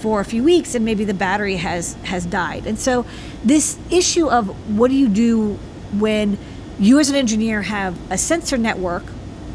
for 0.00 0.20
a 0.20 0.24
few 0.24 0.44
weeks 0.44 0.74
and 0.74 0.84
maybe 0.84 1.04
the 1.04 1.14
battery 1.14 1.56
has 1.56 1.94
has 2.04 2.26
died. 2.26 2.66
And 2.66 2.78
so 2.78 3.06
this 3.42 3.78
issue 3.90 4.28
of 4.28 4.48
what 4.78 4.90
do 4.90 4.96
you 4.96 5.08
do 5.08 5.54
when 5.98 6.38
you 6.78 7.00
as 7.00 7.08
an 7.10 7.16
engineer 7.16 7.62
have 7.62 7.98
a 8.12 8.18
sensor 8.18 8.56
network 8.56 9.04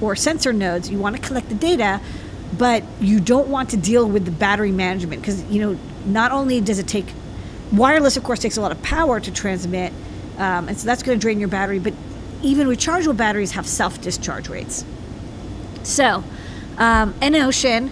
or 0.02 0.16
sensor 0.16 0.52
nodes, 0.52 0.90
you 0.90 0.98
want 0.98 1.16
to 1.16 1.22
collect 1.22 1.50
the 1.50 1.56
data, 1.56 2.02
but 2.58 2.84
you 3.00 3.20
don't 3.20 3.48
want 3.48 3.70
to 3.70 3.78
deal 3.78 4.08
with 4.08 4.26
the 4.26 4.32
battery 4.32 4.72
management 4.72 5.22
because 5.22 5.44
you 5.46 5.62
know 5.62 5.80
not 6.06 6.32
only 6.32 6.62
does 6.62 6.80
it 6.80 6.88
take 6.88 7.06
wireless 7.72 8.18
of 8.18 8.24
course 8.24 8.40
takes 8.40 8.58
a 8.58 8.62
lot 8.62 8.72
of 8.72 8.82
power 8.82 9.20
to 9.20 9.32
transmit 9.32 9.94
um, 10.38 10.68
and 10.68 10.78
so 10.78 10.86
that's 10.86 11.04
going 11.04 11.18
to 11.18 11.22
drain 11.22 11.40
your 11.40 11.50
battery 11.50 11.80
but 11.80 11.94
even 12.42 12.68
rechargeable 12.68 13.18
batteries 13.18 13.52
have 13.52 13.68
self-discharge 13.68 14.48
rates. 14.50 14.86
So 15.84 16.24
um, 16.78 17.14
EnOcean 17.16 17.92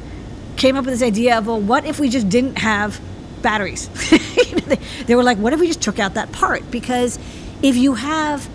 came 0.56 0.76
up 0.76 0.86
with 0.86 0.94
this 0.94 1.04
idea 1.04 1.38
of 1.38 1.48
well 1.48 1.60
what 1.60 1.86
if 1.86 2.00
we 2.00 2.10
just 2.10 2.30
didn't 2.30 2.58
have 2.58 3.00
batteries? 3.42 3.90
They, 4.68 4.80
they 5.06 5.16
were 5.16 5.24
like 5.24 5.38
what 5.38 5.54
if 5.54 5.62
we 5.62 5.68
just 5.68 5.82
took 5.82 5.98
out 5.98 6.16
that 6.16 6.34
part? 6.34 6.70
Because 6.70 7.18
if 7.62 7.78
you 7.78 7.94
have 7.94 8.50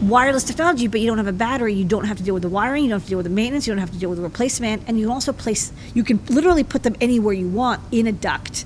wireless 0.00 0.44
technology 0.44 0.86
but 0.86 1.00
you 1.00 1.06
don't 1.06 1.18
have 1.18 1.26
a 1.26 1.32
battery 1.32 1.72
you 1.72 1.84
don't 1.84 2.04
have 2.04 2.16
to 2.16 2.22
deal 2.22 2.34
with 2.34 2.42
the 2.42 2.48
wiring 2.48 2.82
you 2.82 2.90
don't 2.90 2.98
have 2.98 3.04
to 3.04 3.10
deal 3.10 3.18
with 3.18 3.26
the 3.26 3.30
maintenance 3.30 3.66
you 3.66 3.72
don't 3.72 3.80
have 3.80 3.92
to 3.92 3.98
deal 3.98 4.10
with 4.10 4.18
the 4.18 4.24
replacement 4.24 4.82
and 4.86 4.98
you 4.98 5.10
also 5.10 5.32
place 5.32 5.72
you 5.94 6.02
can 6.02 6.20
literally 6.26 6.64
put 6.64 6.82
them 6.82 6.96
anywhere 7.00 7.32
you 7.32 7.48
want 7.48 7.80
in 7.92 8.06
a 8.06 8.12
duct 8.12 8.64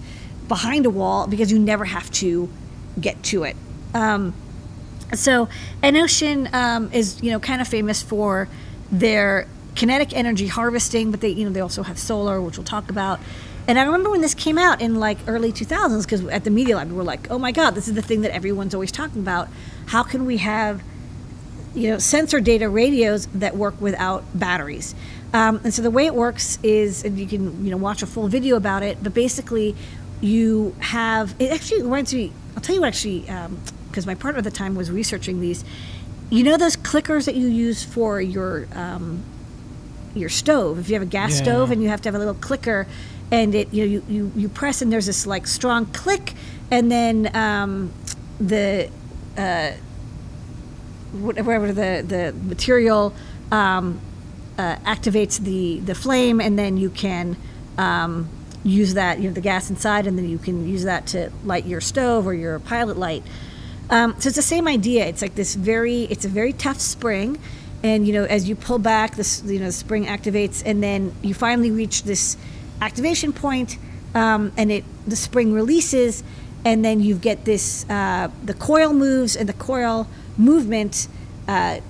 behind 0.48 0.86
a 0.86 0.90
wall 0.90 1.26
because 1.26 1.52
you 1.52 1.58
never 1.58 1.84
have 1.84 2.10
to 2.10 2.48
get 3.00 3.22
to 3.22 3.44
it 3.44 3.56
um, 3.94 4.34
so 5.14 5.48
EnOcean 5.82 6.52
um, 6.52 6.90
is 6.92 7.22
you 7.22 7.30
know 7.30 7.40
kind 7.40 7.60
of 7.60 7.68
famous 7.68 8.02
for 8.02 8.48
their 8.90 9.46
kinetic 9.74 10.12
energy 10.12 10.48
harvesting, 10.48 11.10
but 11.10 11.20
they 11.20 11.28
you 11.28 11.44
know 11.44 11.50
they 11.50 11.60
also 11.60 11.82
have 11.82 11.98
solar, 11.98 12.40
which 12.40 12.58
we'll 12.58 12.64
talk 12.64 12.90
about. 12.90 13.20
And 13.66 13.78
I 13.78 13.82
remember 13.82 14.10
when 14.10 14.22
this 14.22 14.34
came 14.34 14.56
out 14.56 14.80
in 14.80 14.94
like 14.94 15.18
early 15.26 15.52
2000s, 15.52 16.02
because 16.02 16.24
at 16.26 16.44
the 16.44 16.50
Media 16.50 16.76
Lab 16.76 16.88
we 16.88 16.96
were 16.96 17.04
like, 17.04 17.30
oh 17.30 17.38
my 17.38 17.52
god, 17.52 17.74
this 17.74 17.86
is 17.86 17.94
the 17.94 18.02
thing 18.02 18.22
that 18.22 18.32
everyone's 18.32 18.74
always 18.74 18.90
talking 18.90 19.20
about. 19.20 19.48
How 19.86 20.02
can 20.02 20.26
we 20.26 20.38
have 20.38 20.82
you 21.74 21.90
know 21.90 21.98
sensor 21.98 22.40
data 22.40 22.68
radios 22.68 23.26
that 23.34 23.56
work 23.56 23.80
without 23.80 24.24
batteries? 24.38 24.94
Um, 25.32 25.60
and 25.62 25.74
so 25.74 25.82
the 25.82 25.90
way 25.90 26.06
it 26.06 26.14
works 26.14 26.58
is, 26.62 27.04
and 27.04 27.18
you 27.18 27.26
can 27.26 27.64
you 27.64 27.70
know 27.70 27.76
watch 27.76 28.02
a 28.02 28.06
full 28.06 28.28
video 28.28 28.56
about 28.56 28.82
it, 28.82 29.02
but 29.02 29.14
basically 29.14 29.74
you 30.20 30.74
have 30.80 31.34
it 31.38 31.52
actually 31.52 31.82
reminds 31.82 32.12
me. 32.14 32.32
I'll 32.56 32.62
tell 32.62 32.74
you 32.74 32.80
what 32.80 32.88
actually, 32.88 33.20
because 33.88 34.06
my 34.06 34.14
partner 34.14 34.38
at 34.38 34.44
the 34.44 34.50
time 34.50 34.74
was 34.74 34.90
researching 34.90 35.40
these. 35.40 35.64
You 36.30 36.44
know 36.44 36.56
those 36.56 36.76
clickers 36.76 37.24
that 37.26 37.36
you 37.36 37.46
use 37.46 37.84
for 37.84 38.20
your 38.20 38.66
um, 38.74 39.22
your 40.14 40.28
stove. 40.28 40.78
If 40.78 40.88
you 40.88 40.94
have 40.94 41.02
a 41.02 41.06
gas 41.06 41.32
Yeah. 41.36 41.44
stove 41.44 41.70
and 41.70 41.82
you 41.82 41.88
have 41.88 42.00
to 42.02 42.08
have 42.08 42.14
a 42.14 42.18
little 42.18 42.34
clicker, 42.34 42.86
and 43.30 43.54
it 43.54 43.72
you 43.72 43.84
know 43.84 43.90
you, 43.90 44.04
you, 44.08 44.32
you 44.36 44.48
press 44.48 44.82
and 44.82 44.92
there's 44.92 45.06
this 45.06 45.26
like 45.26 45.46
strong 45.46 45.86
click, 45.86 46.34
and 46.70 46.90
then 46.90 47.34
um, 47.34 47.92
the 48.40 48.90
uh, 49.36 49.72
whatever 51.12 51.72
the 51.72 52.04
the 52.06 52.34
material 52.44 53.14
um, 53.52 54.00
uh, 54.59 54.76
activates 54.78 55.38
the 55.38 55.80
the 55.80 55.94
flame, 55.94 56.40
and 56.40 56.59
then 56.59 56.76
you 56.76 56.90
can. 56.90 57.36
Um, 57.78 58.28
use 58.64 58.94
that 58.94 59.20
you 59.20 59.28
know 59.28 59.34
the 59.34 59.40
gas 59.40 59.70
inside 59.70 60.06
and 60.09 60.18
then 60.18 60.28
you 60.28 60.36
can 60.36 60.68
use 60.68 60.82
that 60.82 61.06
to 61.06 61.30
light 61.44 61.64
your 61.64 61.80
stove 61.80 62.26
or 62.26 62.34
your 62.34 62.59
pilot 62.59 62.98
light 62.98 63.22
Um, 63.90 64.14
so 64.20 64.28
it's 64.28 64.36
the 64.36 64.42
same 64.42 64.68
idea. 64.68 65.06
It's 65.06 65.22
like 65.22 65.34
this 65.34 65.54
very, 65.54 66.02
it's 66.04 66.24
a 66.24 66.28
very 66.28 66.52
tough 66.52 66.80
spring, 66.80 67.38
and 67.82 68.06
you 68.06 68.12
know, 68.12 68.24
as 68.24 68.48
you 68.48 68.54
pull 68.56 68.78
back, 68.78 69.16
this 69.16 69.42
you 69.44 69.59
know, 69.59 69.66
the 69.66 69.72
spring 69.72 70.06
activates, 70.06 70.62
and 70.66 70.82
then 70.82 71.14
you 71.22 71.34
finally 71.34 71.70
reach 71.70 72.02
this 72.02 72.36
activation 72.82 73.32
point, 73.32 73.78
um, 74.14 74.52
and 74.56 74.70
it 74.70 74.84
the 75.06 75.16
spring 75.16 75.54
releases, 75.54 76.22
and 76.64 76.84
then 76.84 77.00
you 77.00 77.14
get 77.16 77.44
this 77.44 77.88
uh, 77.88 78.28
the 78.44 78.54
coil 78.54 78.92
moves, 78.92 79.36
and 79.36 79.48
the 79.48 79.54
coil 79.54 80.06
movement, 80.39 81.09
uh, 81.47 81.80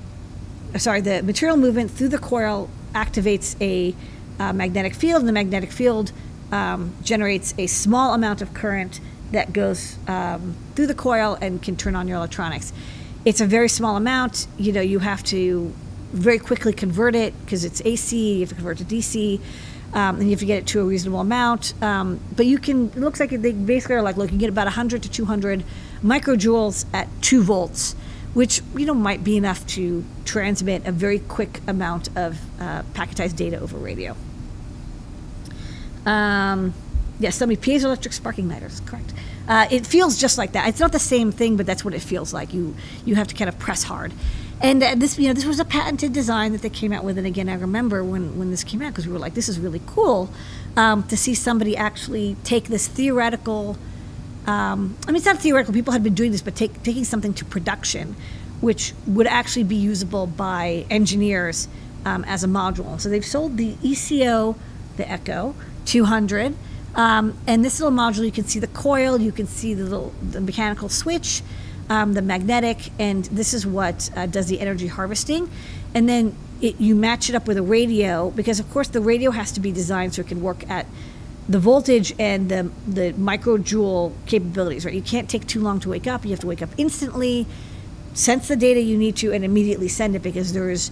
sorry, 0.76 1.00
the 1.00 1.22
material 1.22 1.56
movement 1.56 1.90
through 1.90 2.08
the 2.08 2.18
coil 2.18 2.68
activates 2.94 3.54
a 3.60 3.94
uh, 4.40 4.52
magnetic 4.52 4.94
field, 4.94 5.20
and 5.20 5.28
the 5.28 5.32
magnetic 5.32 5.70
field 5.70 6.12
um, 6.50 6.94
generates 7.02 7.54
a 7.58 7.66
small 7.66 8.14
amount 8.14 8.42
of 8.42 8.54
current 8.54 9.00
that 9.32 9.52
goes 9.52 9.98
um, 10.08 10.56
through 10.74 10.86
the 10.86 10.94
coil 10.94 11.36
and 11.40 11.62
can 11.62 11.76
turn 11.76 11.94
on 11.94 12.08
your 12.08 12.16
electronics. 12.16 12.72
It's 13.24 13.40
a 13.40 13.46
very 13.46 13.68
small 13.68 13.96
amount. 13.96 14.46
You 14.56 14.72
know, 14.72 14.80
you 14.80 15.00
have 15.00 15.22
to 15.24 15.72
very 16.12 16.38
quickly 16.38 16.72
convert 16.72 17.14
it 17.14 17.38
because 17.44 17.64
it's 17.64 17.82
AC. 17.84 18.34
You 18.34 18.40
have 18.40 18.48
to 18.50 18.54
convert 18.54 18.78
to 18.78 18.84
DC, 18.84 19.40
um, 19.92 20.16
and 20.16 20.24
you 20.24 20.30
have 20.30 20.40
to 20.40 20.46
get 20.46 20.58
it 20.58 20.66
to 20.68 20.80
a 20.80 20.84
reasonable 20.84 21.20
amount. 21.20 21.74
Um, 21.82 22.20
but 22.34 22.46
you 22.46 22.58
can. 22.58 22.86
It 22.88 22.96
looks 22.96 23.20
like 23.20 23.30
they 23.30 23.52
basically 23.52 23.96
are 23.96 24.02
like, 24.02 24.16
look, 24.16 24.32
you 24.32 24.38
get 24.38 24.48
about 24.48 24.66
100 24.66 25.02
to 25.02 25.10
200 25.10 25.64
microjoules 26.02 26.86
at 26.94 27.08
two 27.20 27.42
volts, 27.42 27.94
which 28.38 28.62
you 28.76 28.86
know 28.86 28.94
might 28.94 29.24
be 29.24 29.36
enough 29.36 29.66
to 29.66 30.04
transmit 30.24 30.86
a 30.86 30.92
very 30.92 31.18
quick 31.18 31.60
amount 31.66 32.08
of 32.16 32.38
uh, 32.60 32.84
packetized 32.94 33.34
data 33.34 33.58
over 33.58 33.76
radio. 33.76 34.14
Um, 36.06 36.72
yes, 37.18 37.34
so 37.34 37.46
many 37.46 37.56
piezoelectric 37.56 38.12
sparking 38.12 38.48
lighters, 38.48 38.78
correct. 38.86 39.12
Uh, 39.48 39.66
it 39.72 39.84
feels 39.84 40.16
just 40.16 40.38
like 40.38 40.52
that. 40.52 40.68
It's 40.68 40.78
not 40.78 40.92
the 40.92 41.00
same 41.00 41.32
thing, 41.32 41.56
but 41.56 41.66
that's 41.66 41.84
what 41.84 41.94
it 41.94 42.00
feels 42.00 42.32
like. 42.32 42.54
You 42.54 42.76
you 43.04 43.16
have 43.16 43.26
to 43.26 43.34
kind 43.34 43.48
of 43.48 43.58
press 43.58 43.82
hard. 43.82 44.12
And 44.60 44.84
uh, 44.84 44.94
this, 44.94 45.18
you 45.18 45.26
know, 45.26 45.34
this 45.34 45.44
was 45.44 45.58
a 45.58 45.64
patented 45.64 46.12
design 46.12 46.52
that 46.52 46.62
they 46.62 46.70
came 46.70 46.92
out 46.92 47.02
with. 47.02 47.18
And 47.18 47.26
again, 47.26 47.48
I 47.48 47.54
remember 47.54 48.04
when, 48.04 48.38
when 48.38 48.50
this 48.52 48.62
came 48.62 48.82
out 48.82 48.90
because 48.90 49.08
we 49.08 49.12
were 49.12 49.18
like, 49.18 49.34
this 49.34 49.48
is 49.48 49.58
really 49.58 49.80
cool 49.84 50.30
um, 50.76 51.02
to 51.08 51.16
see 51.16 51.34
somebody 51.34 51.76
actually 51.76 52.36
take 52.44 52.68
this 52.68 52.86
theoretical. 52.86 53.76
Um, 54.48 54.96
I 55.06 55.08
mean, 55.08 55.16
it's 55.16 55.26
not 55.26 55.38
theoretical. 55.38 55.74
People 55.74 55.92
had 55.92 56.02
been 56.02 56.14
doing 56.14 56.32
this, 56.32 56.40
but 56.40 56.56
take, 56.56 56.82
taking 56.82 57.04
something 57.04 57.34
to 57.34 57.44
production, 57.44 58.16
which 58.62 58.94
would 59.06 59.26
actually 59.26 59.64
be 59.64 59.76
usable 59.76 60.26
by 60.26 60.86
engineers 60.88 61.68
um, 62.06 62.24
as 62.24 62.44
a 62.44 62.46
module. 62.46 62.98
So 62.98 63.10
they've 63.10 63.24
sold 63.24 63.58
the 63.58 63.76
ECO, 63.82 64.56
the 64.96 65.12
ECO 65.12 65.54
200. 65.84 66.56
Um, 66.94 67.36
and 67.46 67.62
this 67.62 67.78
little 67.78 67.96
module, 67.96 68.24
you 68.24 68.32
can 68.32 68.46
see 68.46 68.58
the 68.58 68.68
coil, 68.68 69.20
you 69.20 69.32
can 69.32 69.46
see 69.46 69.74
the 69.74 69.84
little 69.84 70.14
the 70.22 70.40
mechanical 70.40 70.88
switch, 70.88 71.42
um, 71.90 72.14
the 72.14 72.22
magnetic, 72.22 72.90
and 72.98 73.26
this 73.26 73.52
is 73.52 73.66
what 73.66 74.08
uh, 74.16 74.24
does 74.24 74.46
the 74.46 74.60
energy 74.60 74.86
harvesting. 74.86 75.50
And 75.94 76.08
then 76.08 76.34
it, 76.62 76.80
you 76.80 76.94
match 76.94 77.28
it 77.28 77.34
up 77.34 77.46
with 77.46 77.58
a 77.58 77.62
radio 77.62 78.30
because, 78.30 78.60
of 78.60 78.70
course, 78.70 78.88
the 78.88 79.02
radio 79.02 79.30
has 79.30 79.52
to 79.52 79.60
be 79.60 79.72
designed 79.72 80.14
so 80.14 80.22
it 80.22 80.28
can 80.28 80.40
work 80.40 80.68
at 80.70 80.86
the 81.48 81.58
voltage 81.58 82.14
and 82.18 82.48
the 82.48 82.70
the 82.86 83.12
microjoule 83.14 84.12
capabilities. 84.26 84.84
Right, 84.84 84.94
you 84.94 85.02
can't 85.02 85.28
take 85.28 85.46
too 85.46 85.60
long 85.60 85.80
to 85.80 85.88
wake 85.88 86.06
up. 86.06 86.24
You 86.24 86.30
have 86.30 86.40
to 86.40 86.46
wake 86.46 86.62
up 86.62 86.70
instantly, 86.76 87.46
sense 88.14 88.48
the 88.48 88.56
data 88.56 88.80
you 88.80 88.98
need 88.98 89.16
to, 89.16 89.32
and 89.32 89.44
immediately 89.44 89.88
send 89.88 90.14
it 90.14 90.22
because 90.22 90.52
there's 90.52 90.90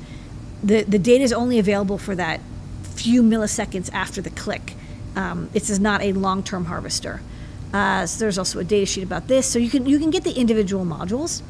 the 0.62 0.82
the 0.84 0.98
data 0.98 1.22
is 1.22 1.32
only 1.32 1.58
available 1.58 1.98
for 1.98 2.14
that 2.14 2.40
few 2.82 3.22
milliseconds 3.22 3.92
after 3.92 4.22
the 4.22 4.30
click. 4.30 4.74
Um, 5.14 5.48
this 5.52 5.70
is 5.70 5.78
not 5.78 6.02
a 6.02 6.12
long-term 6.12 6.66
harvester. 6.66 7.20
Uh, 7.72 8.06
so 8.06 8.18
there's 8.20 8.38
also 8.38 8.58
a 8.58 8.64
data 8.64 8.86
sheet 8.86 9.02
about 9.02 9.28
this. 9.28 9.46
So 9.46 9.58
you 9.58 9.68
can 9.68 9.86
you 9.86 9.98
can 9.98 10.10
get 10.10 10.24
the 10.24 10.32
individual 10.32 10.84
modules, 10.84 11.42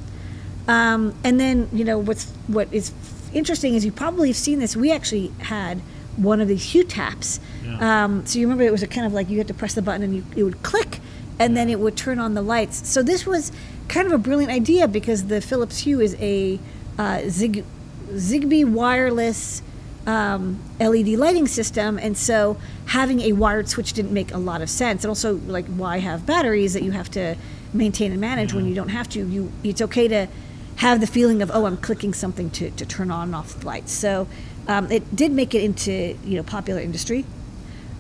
um, 0.67 1.15
and 1.23 1.39
then 1.39 1.69
you 1.73 1.85
know 1.85 1.99
what's 1.99 2.31
what 2.49 2.73
is 2.73 2.93
interesting 3.33 3.75
is 3.75 3.85
you 3.85 3.93
probably 3.93 4.29
have 4.29 4.37
seen 4.37 4.59
this. 4.59 4.77
We 4.77 4.91
actually 4.91 5.29
had 5.41 5.81
one 6.17 6.41
of 6.41 6.49
these 6.49 6.73
Hue 6.73 6.85
taps. 6.85 7.41
Yeah. 7.65 8.05
Um, 8.05 8.27
so 8.27 8.39
you 8.39 8.47
remember 8.47 8.65
it 8.65 8.73
was 8.73 8.83
a 8.83 8.87
kind 8.87 9.07
of 9.07 9.13
like 9.13 9.29
you 9.29 9.39
had 9.39 9.49
to 9.49 9.55
press 9.55 9.75
the 9.75 9.83
button 9.83 10.03
and 10.03 10.17
you, 10.17 10.25
it 10.37 10.43
would 10.43 10.63
click, 10.63 11.01
and 11.39 11.57
then 11.57 11.69
it 11.69 11.81
would 11.81 11.97
turn 11.97 12.19
on 12.19 12.35
the 12.35 12.43
lights. 12.43 12.89
So 12.89 13.03
this 13.03 13.27
was 13.27 13.53
kind 13.89 14.07
of 14.07 14.13
a 14.13 14.19
brilliant 14.19 14.53
idea 14.53 14.89
because 14.89 15.27
the 15.27 15.41
Philips 15.41 15.79
Hue 15.79 16.01
is 16.01 16.17
a 16.19 16.59
uh, 16.99 17.23
Zig, 17.29 17.65
Zigbee 18.11 18.65
wireless 18.65 19.63
um, 20.07 20.61
LED 20.81 21.09
lighting 21.09 21.47
system, 21.47 21.99
and 21.99 22.17
so 22.17 22.57
having 22.87 23.21
a 23.21 23.33
wired 23.33 23.69
switch 23.69 23.93
didn't 23.93 24.13
make 24.13 24.33
a 24.33 24.39
lot 24.39 24.63
of 24.63 24.71
sense. 24.71 25.05
And 25.05 25.09
also, 25.09 25.37
like, 25.47 25.67
why 25.67 25.99
have 25.99 26.25
batteries 26.25 26.75
that 26.75 26.83
you 26.83 26.93
have 26.93 27.11
to 27.13 27.37
maintain 27.73 28.13
and 28.13 28.21
manage 28.21 28.55
when 28.55 28.67
you 28.67 28.75
don't 28.75 28.89
have 28.89 29.09
to? 29.11 29.27
You, 29.27 29.53
it's 29.65 29.83
okay 29.83 30.09
to 30.09 30.29
have 30.77 31.01
the 31.01 31.07
feeling 31.07 31.43
of, 31.43 31.51
oh, 31.53 31.67
I'm 31.67 31.77
clicking 31.77 32.15
something 32.15 32.51
to, 32.51 32.71
to 32.71 32.87
turn 32.87 33.11
on 33.11 33.29
and 33.29 33.35
off 33.35 33.59
the 33.59 33.67
lights. 33.67 33.93
So 33.93 34.29
um, 34.69 34.91
it 34.91 35.15
did 35.15 35.33
make 35.33 35.55
it 35.55 35.63
into 35.63 36.17
you 36.25 36.37
know 36.37 36.43
popular 36.43 36.81
industry. 36.81 37.25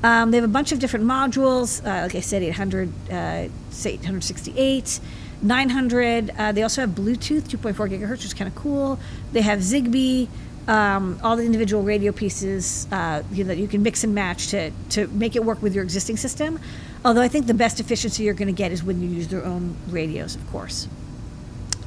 Um, 0.02 0.30
they 0.30 0.36
have 0.36 0.44
a 0.44 0.48
bunch 0.48 0.72
of 0.72 0.78
different 0.78 1.06
modules. 1.06 1.84
Uh, 1.84 2.02
like 2.02 2.14
I 2.14 2.20
said, 2.20 2.42
800, 2.42 2.88
uh, 3.10 3.48
say 3.70 3.94
868, 3.94 5.00
900. 5.42 6.30
Uh, 6.30 6.52
they 6.52 6.62
also 6.62 6.82
have 6.82 6.90
Bluetooth, 6.90 7.42
2.4 7.42 7.74
gigahertz, 7.74 8.10
which 8.10 8.24
is 8.26 8.34
kind 8.34 8.46
of 8.46 8.54
cool. 8.54 8.98
They 9.32 9.40
have 9.40 9.60
Zigbee, 9.60 10.28
um, 10.68 11.18
all 11.22 11.36
the 11.36 11.44
individual 11.44 11.82
radio 11.82 12.12
pieces 12.12 12.86
uh, 12.92 13.22
you 13.32 13.44
know, 13.44 13.48
that 13.48 13.58
you 13.58 13.68
can 13.68 13.82
mix 13.82 14.04
and 14.04 14.14
match 14.14 14.48
to, 14.48 14.70
to 14.90 15.06
make 15.08 15.34
it 15.34 15.44
work 15.44 15.62
with 15.62 15.74
your 15.74 15.84
existing 15.84 16.16
system. 16.16 16.60
Although 17.04 17.22
I 17.22 17.28
think 17.28 17.46
the 17.46 17.54
best 17.54 17.80
efficiency 17.80 18.24
you're 18.24 18.34
going 18.34 18.48
to 18.48 18.52
get 18.52 18.72
is 18.72 18.82
when 18.82 19.00
you 19.00 19.08
use 19.08 19.28
their 19.28 19.44
own 19.44 19.76
radios, 19.88 20.34
of 20.34 20.46
course. 20.50 20.88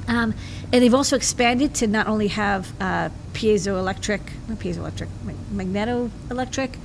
Um, 0.09 0.33
and 0.73 0.83
they've 0.83 0.93
also 0.93 1.15
expanded 1.15 1.75
to 1.75 1.87
not 1.87 2.07
only 2.07 2.29
have 2.29 2.73
uh, 2.81 3.09
piezoelectric, 3.33 4.21
not 4.47 4.57
piezoelectric, 4.57 5.07
mag- 5.23 5.69
magnetoelectric, 5.73 6.75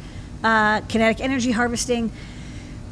uh, 0.45 0.83
kinetic 0.83 1.23
energy 1.23 1.51
harvesting, 1.53 2.13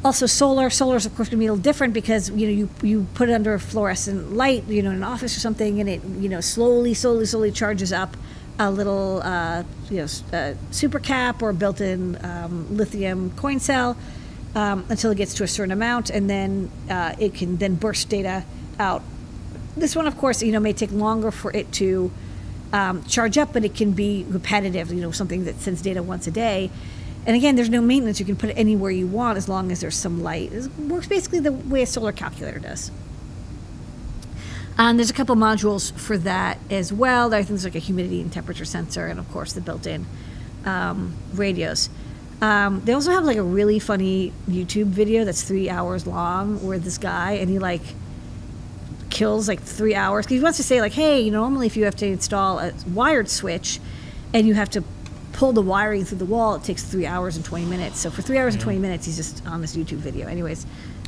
also 0.03 0.25
solar. 0.25 0.71
Solar 0.71 0.95
is 0.95 1.05
of 1.05 1.15
course 1.15 1.29
going 1.29 1.37
to 1.37 1.43
be 1.43 1.45
a 1.45 1.51
little 1.53 1.63
different 1.63 1.93
because 1.93 2.31
you 2.31 2.47
know 2.47 2.53
you 2.53 2.69
you 2.81 3.07
put 3.13 3.29
it 3.29 3.33
under 3.33 3.53
a 3.53 3.59
fluorescent 3.59 4.33
light, 4.33 4.63
you 4.67 4.81
know, 4.81 4.89
in 4.89 4.97
an 4.97 5.03
office 5.03 5.37
or 5.37 5.39
something, 5.39 5.79
and 5.79 5.87
it 5.87 6.03
you 6.17 6.27
know 6.27 6.41
slowly, 6.41 6.95
slowly, 6.95 7.25
slowly 7.25 7.51
charges 7.51 7.93
up 7.93 8.17
a 8.57 8.71
little 8.71 9.21
uh, 9.23 9.63
you 9.91 9.97
know 9.97 10.07
uh, 10.33 10.55
super 10.71 10.99
cap 10.99 11.43
or 11.43 11.53
built-in 11.53 12.17
um, 12.25 12.75
lithium 12.75 13.29
coin 13.37 13.59
cell 13.59 13.95
um, 14.55 14.83
until 14.89 15.11
it 15.11 15.15
gets 15.15 15.35
to 15.35 15.43
a 15.43 15.47
certain 15.47 15.71
amount, 15.71 16.09
and 16.09 16.27
then 16.27 16.71
uh, 16.89 17.13
it 17.19 17.35
can 17.35 17.57
then 17.57 17.75
burst 17.75 18.09
data 18.09 18.43
out 18.79 19.03
this 19.75 19.95
one, 19.95 20.07
of 20.07 20.17
course, 20.17 20.41
you 20.43 20.51
know, 20.51 20.59
may 20.59 20.73
take 20.73 20.91
longer 20.91 21.31
for 21.31 21.51
it 21.55 21.71
to 21.73 22.11
um, 22.71 23.03
charge 23.03 23.37
up, 23.37 23.53
but 23.53 23.63
it 23.63 23.75
can 23.75 23.91
be 23.91 24.25
repetitive. 24.29 24.91
You 24.91 25.01
know, 25.01 25.11
something 25.11 25.45
that 25.45 25.59
sends 25.59 25.81
data 25.81 26.03
once 26.03 26.27
a 26.27 26.31
day. 26.31 26.69
And 27.25 27.35
again, 27.35 27.55
there's 27.55 27.69
no 27.69 27.81
maintenance. 27.81 28.19
You 28.19 28.25
can 28.25 28.35
put 28.35 28.49
it 28.49 28.53
anywhere 28.53 28.91
you 28.91 29.07
want 29.07 29.37
as 29.37 29.47
long 29.47 29.71
as 29.71 29.79
there's 29.79 29.95
some 29.95 30.21
light. 30.21 30.51
It 30.51 30.67
works 30.77 31.07
basically 31.07 31.39
the 31.39 31.53
way 31.53 31.83
a 31.83 31.85
solar 31.85 32.11
calculator 32.11 32.59
does. 32.59 32.91
And 34.77 34.97
there's 34.97 35.09
a 35.09 35.13
couple 35.13 35.35
modules 35.35 35.93
for 35.93 36.17
that 36.17 36.57
as 36.69 36.91
well. 36.91 37.33
I 37.33 37.37
think 37.37 37.49
there's 37.49 37.63
like 37.63 37.75
a 37.75 37.79
humidity 37.79 38.21
and 38.21 38.33
temperature 38.33 38.65
sensor, 38.65 39.05
and 39.07 39.19
of 39.19 39.31
course 39.31 39.53
the 39.53 39.61
built-in 39.61 40.05
um, 40.65 41.13
radios. 41.33 41.89
Um, 42.41 42.81
they 42.83 42.93
also 42.93 43.11
have 43.11 43.23
like 43.23 43.37
a 43.37 43.43
really 43.43 43.79
funny 43.79 44.33
YouTube 44.49 44.87
video 44.87 45.23
that's 45.23 45.43
three 45.43 45.69
hours 45.69 46.07
long, 46.07 46.65
where 46.65 46.79
this 46.79 46.97
guy 46.97 47.33
and 47.33 47.49
he 47.49 47.59
like 47.59 47.83
kills 49.13 49.47
like 49.47 49.61
three 49.61 49.95
hours 49.95 50.25
he 50.27 50.39
wants 50.39 50.57
to 50.57 50.63
say 50.63 50.81
like, 50.81 50.91
hey, 50.93 51.21
you 51.21 51.31
know, 51.31 51.41
normally 51.41 51.67
if 51.67 51.77
you 51.77 51.85
have 51.85 51.95
to 51.95 52.05
install 52.07 52.59
a 52.59 52.73
wired 52.93 53.29
switch 53.29 53.79
and 54.33 54.47
you 54.47 54.53
have 54.55 54.69
to 54.71 54.83
pull 55.33 55.53
the 55.53 55.61
wiring 55.61 56.03
through 56.05 56.17
the 56.17 56.25
wall, 56.25 56.55
it 56.55 56.63
takes 56.63 56.83
three 56.83 57.05
hours 57.05 57.35
and 57.35 57.45
20 57.45 57.65
minutes. 57.65 57.99
So 57.99 58.09
for 58.09 58.21
three 58.21 58.37
hours 58.39 58.53
and 58.55 58.61
20 58.63 58.79
minutes, 58.79 59.05
he's 59.05 59.15
just 59.17 59.45
on 59.47 59.61
this 59.61 59.75
YouTube 59.75 59.97
video. 59.97 60.27
Anyways, 60.27 60.65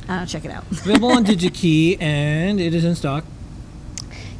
uh, 0.08 0.24
check 0.26 0.44
it 0.44 0.50
out. 0.50 0.64
Available 0.70 1.10
on 1.12 1.24
DigiKey, 1.30 2.00
and 2.00 2.60
it 2.60 2.74
is 2.74 2.84
in 2.84 2.94
stock. 2.94 3.24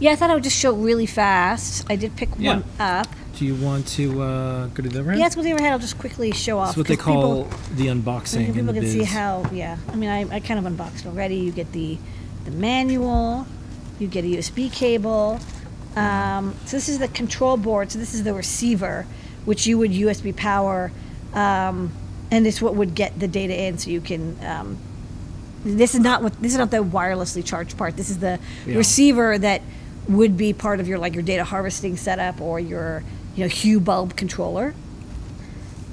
yeah, 0.01 0.13
I 0.13 0.17
thought 0.17 0.31
I 0.31 0.35
would 0.35 0.45
just 0.45 0.59
show 0.59 0.73
really 0.75 1.07
fast. 1.07 1.85
I 1.91 1.97
did 1.97 2.17
pick 2.17 2.29
Yeah. 2.39 2.55
one 2.55 2.65
up. 2.79 3.09
Do 3.39 3.45
you 3.45 3.55
want 3.57 3.87
to 3.99 4.23
uh, 4.23 4.67
go 4.69 4.83
to 4.83 4.89
the 4.89 5.01
overhead? 5.01 5.19
Yeah, 5.21 5.27
it's 5.27 5.37
with 5.37 5.45
the 5.45 5.53
overhead. 5.53 5.73
I'll 5.73 5.79
just 5.79 5.99
quickly 5.99 6.33
show 6.33 6.59
off. 6.59 6.69
That's 6.69 6.79
what 6.79 6.87
they 6.89 6.97
'cause 6.97 7.07
people- 7.07 7.45
call 7.45 7.77
the 7.77 7.87
unboxing 7.89 8.47
in 8.49 8.55
people 8.55 8.73
can 8.75 8.83
biz. 8.83 8.93
see 8.93 9.05
how 9.05 9.45
yeah 9.53 9.77
i 9.93 9.95
mean 9.97 10.09
I, 10.09 10.21
I 10.37 10.41
kind 10.41 10.59
of 10.59 10.65
unboxed 10.67 11.05
already 11.07 11.37
you 11.37 11.53
get 11.53 11.71
the 11.73 11.99
the 12.47 12.51
manual 12.53 13.47
you 13.99 14.07
get 14.07 14.25
a 14.25 14.29
usb 14.29 14.73
cable. 14.73 15.41
Um, 15.95 16.55
so 16.67 16.77
this 16.77 16.89
is 16.89 16.99
the 16.99 17.09
control 17.09 17.57
board. 17.57 17.91
So 17.91 17.99
this 17.99 18.15
is 18.15 18.23
the 18.25 18.35
receiver 18.35 19.07
which 19.45 19.67
you 19.67 19.79
would 19.79 19.93
usb 19.93 20.37
power. 20.37 20.93
Um, 21.33 21.93
and 22.31 22.47
it's 22.47 22.61
what 22.61 22.75
would 22.75 22.95
get 22.95 23.19
the 23.21 23.29
data 23.29 23.55
in 23.59 23.79
so 23.79 23.91
you 23.91 24.01
can 24.01 24.37
um, 24.45 24.79
this 25.65 25.95
is 25.95 26.01
not 26.01 26.23
what 26.23 26.41
this 26.41 26.53
is 26.53 26.59
not 26.59 26.71
the 26.71 26.79
wirelessly 26.79 27.45
charged 27.45 27.77
part. 27.77 27.97
This 27.97 28.11
is 28.11 28.19
the 28.19 28.39
Yeah. 28.67 28.77
receiver 28.77 29.39
that 29.39 29.63
would 30.09 30.37
be 30.37 30.53
part 30.53 30.79
of 30.81 30.87
your 30.87 30.99
like 30.99 31.15
your 31.15 31.23
data 31.23 31.45
harvesting 31.45 31.97
setup 31.97 32.41
or 32.41 32.61
your 32.61 33.03
you 33.35 33.45
know 33.45 33.49
hue 33.49 33.81
bulb 33.81 34.17
controller. 34.17 34.75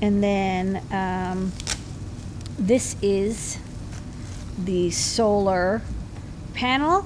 And 0.01 0.21
then 0.23 0.81
um, 0.91 1.51
this 2.59 2.95
is 3.01 3.57
the 4.57 4.91
solar 4.91 5.81
panel. 6.53 7.05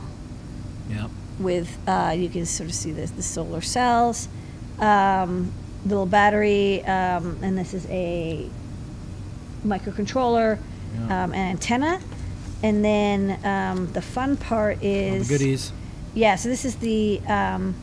Yep. 0.89 1.09
with 1.39 1.77
uh, 1.87 2.15
you 2.17 2.29
can 2.29 2.45
sort 2.45 2.69
of 2.69 2.75
see 2.75 2.91
this 2.91 3.11
the 3.11 3.23
solar 3.23 3.61
cells, 3.61 4.27
um, 4.79 5.51
little 5.85 6.05
battery, 6.05 6.83
um, 6.85 7.37
and 7.41 7.57
this 7.57 7.73
is 7.73 7.85
a 7.89 8.49
microcontroller, 9.65 10.57
um, 11.09 11.33
and 11.33 11.35
antenna. 11.35 11.99
And 12.63 12.83
then 12.83 13.45
um, 13.45 13.91
the 13.93 14.01
fun 14.01 14.35
part 14.37 14.77
All 14.77 14.85
is 14.85 15.29
goodies. 15.29 15.71
yeah, 16.15 16.35
so 16.35 16.49
this 16.49 16.65
is 16.65 16.75
the 16.77 17.21
um, 17.27 17.75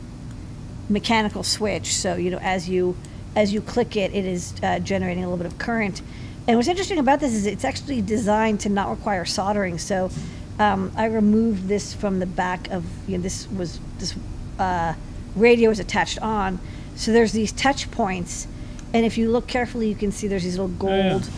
mechanical 0.89 1.43
switch. 1.43 1.95
So 1.95 2.15
you 2.15 2.31
know, 2.31 2.39
as 2.39 2.67
you 2.67 2.97
as 3.35 3.53
you 3.53 3.61
click 3.61 3.95
it, 3.95 4.13
it 4.13 4.25
is 4.25 4.53
uh, 4.63 4.79
generating 4.79 5.23
a 5.23 5.27
little 5.27 5.37
bit 5.37 5.47
of 5.47 5.57
current. 5.57 6.01
And 6.47 6.57
what's 6.57 6.67
interesting 6.67 6.99
about 6.99 7.19
this 7.19 7.33
is 7.33 7.45
it's 7.45 7.65
actually 7.65 8.01
designed 8.01 8.59
to 8.61 8.69
not 8.69 8.89
require 8.89 9.25
soldering. 9.25 9.77
So 9.79 10.11
um, 10.59 10.91
I 10.95 11.05
removed 11.05 11.67
this 11.67 11.93
from 11.93 12.19
the 12.19 12.25
back 12.25 12.69
of 12.71 12.85
you 13.07 13.17
know 13.17 13.23
this 13.23 13.47
was 13.49 13.79
this 13.99 14.15
uh, 14.59 14.93
radio 15.35 15.69
is 15.69 15.79
attached 15.79 16.19
on. 16.19 16.59
So 16.95 17.11
there's 17.11 17.33
these 17.33 17.51
touch 17.51 17.91
points, 17.91 18.47
and 18.93 19.05
if 19.05 19.17
you 19.17 19.29
look 19.29 19.47
carefully, 19.47 19.89
you 19.89 19.95
can 19.95 20.11
see 20.11 20.27
there's 20.27 20.43
these 20.43 20.57
little 20.57 20.89
yeah. 20.89 21.09
gold 21.09 21.29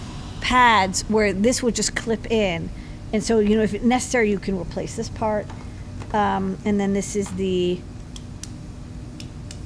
pads 0.42 1.02
where 1.10 1.34
this 1.34 1.64
would 1.64 1.76
just 1.76 1.96
clip 1.96 2.30
in. 2.32 2.70
And 3.12 3.24
so 3.24 3.40
you 3.40 3.56
know 3.56 3.64
if 3.64 3.82
necessary, 3.82 4.30
you 4.30 4.40
can 4.40 4.60
replace 4.60 4.96
this 4.96 5.10
part. 5.10 5.46
Um, 6.14 6.58
and 6.64 6.80
then 6.80 6.94
this 6.94 7.16
is 7.16 7.30
the 7.32 7.80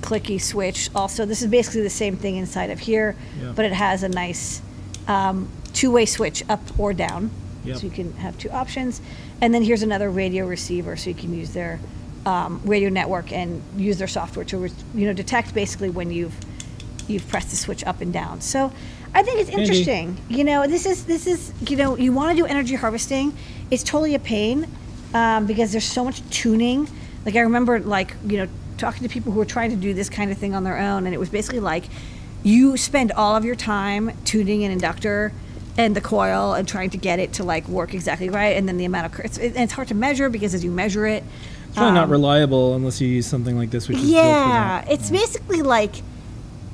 clicky 0.01 0.41
switch. 0.41 0.89
Also, 0.95 1.25
this 1.25 1.41
is 1.41 1.47
basically 1.47 1.81
the 1.81 1.89
same 1.89 2.17
thing 2.17 2.35
inside 2.35 2.69
of 2.69 2.79
here, 2.79 3.15
Yep. 3.41 3.55
but 3.55 3.65
it 3.65 3.73
has 3.73 4.03
a 4.03 4.09
nice 4.09 4.61
um, 5.07 5.47
two-way 5.73 6.05
switch 6.05 6.43
up 6.49 6.61
or 6.77 6.93
down, 6.93 7.31
Yep. 7.63 7.77
so 7.77 7.83
you 7.83 7.91
can 7.91 8.13
have 8.13 8.37
two 8.37 8.49
options. 8.49 9.01
And 9.41 9.53
then 9.53 9.63
here's 9.63 9.81
another 9.81 10.09
radio 10.09 10.45
receiver, 10.45 10.95
so 10.95 11.09
you 11.09 11.15
can 11.15 11.33
use 11.33 11.51
their 11.51 11.79
um, 12.25 12.61
radio 12.63 12.89
network 12.89 13.31
and 13.31 13.61
use 13.75 13.97
their 13.97 14.07
software 14.07 14.45
to 14.45 14.69
you 14.93 15.07
know 15.07 15.13
detect 15.13 15.53
basically 15.55 15.89
when 15.89 16.11
you've 16.11 16.35
you've 17.07 17.27
pressed 17.27 17.49
the 17.49 17.55
switch 17.55 17.83
up 17.83 18.01
and 18.01 18.13
down. 18.13 18.41
So 18.41 18.71
I 19.13 19.23
think 19.23 19.39
it's 19.39 19.49
interesting. 19.49 20.17
You 20.29 20.43
know, 20.43 20.67
this 20.67 20.85
is 20.85 21.05
this 21.05 21.27
is 21.27 21.53
you 21.67 21.75
know 21.75 21.97
you 21.97 22.13
want 22.13 22.35
to 22.35 22.43
do 22.43 22.45
energy 22.45 22.75
harvesting. 22.75 23.35
It's 23.71 23.83
totally 23.83 24.15
a 24.15 24.19
pain 24.19 24.67
um, 25.13 25.47
because 25.47 25.71
there's 25.71 25.85
so 25.85 26.03
much 26.03 26.21
tuning. 26.29 26.87
Like 27.25 27.35
I 27.35 27.41
remember 27.41 27.79
like 27.79 28.15
you 28.25 28.37
know 28.37 28.47
talking 28.77 29.03
to 29.03 29.09
people 29.09 29.31
who 29.31 29.39
were 29.39 29.45
trying 29.45 29.71
to 29.71 29.75
do 29.75 29.93
this 29.93 30.09
kind 30.09 30.31
of 30.31 30.37
thing 30.37 30.53
on 30.53 30.63
their 30.63 30.77
own, 30.77 31.05
and 31.05 31.15
it 31.15 31.19
was 31.19 31.29
basically 31.29 31.59
like 31.59 31.85
you 32.43 32.77
spend 32.77 33.11
all 33.11 33.35
of 33.35 33.45
your 33.45 33.55
time 33.55 34.11
tuning 34.25 34.63
an 34.63 34.71
inductor 34.71 35.31
and 35.77 35.95
the 35.95 36.01
coil 36.01 36.53
and 36.53 36.67
trying 36.67 36.89
to 36.91 36.97
get 36.97 37.19
it 37.19 37.33
to 37.33 37.43
like 37.43 37.67
work 37.67 37.93
exactly 37.93 38.29
right, 38.29 38.57
and 38.57 38.67
then 38.67 38.77
the 38.77 38.85
amount 38.85 39.13
of 39.13 39.19
it's, 39.25 39.37
it, 39.37 39.55
it's 39.55 39.73
hard 39.73 39.87
to 39.87 39.95
measure 39.95 40.29
because 40.29 40.53
as 40.53 40.63
you 40.63 40.71
measure 40.71 41.05
it, 41.05 41.23
It's 41.67 41.75
probably 41.77 41.93
not 41.93 42.05
um, 42.05 42.11
reliable 42.11 42.75
unless 42.75 42.99
you 42.99 43.07
use 43.07 43.25
something 43.25 43.57
like 43.57 43.69
this, 43.71 43.87
which 43.87 43.97
is 43.97 44.09
yeah, 44.09 44.85
it's 44.89 45.09
basically 45.09 45.61
like 45.61 45.95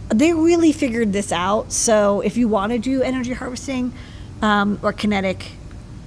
they 0.09 0.33
really 0.33 0.71
figured 0.71 1.13
this 1.13 1.31
out. 1.31 1.71
So 1.71 2.21
if 2.21 2.37
you 2.37 2.47
want 2.47 2.71
to 2.71 2.79
do 2.79 3.01
energy 3.03 3.33
harvesting 3.33 3.93
um, 4.41 4.79
or 4.81 4.93
kinetic 4.93 5.51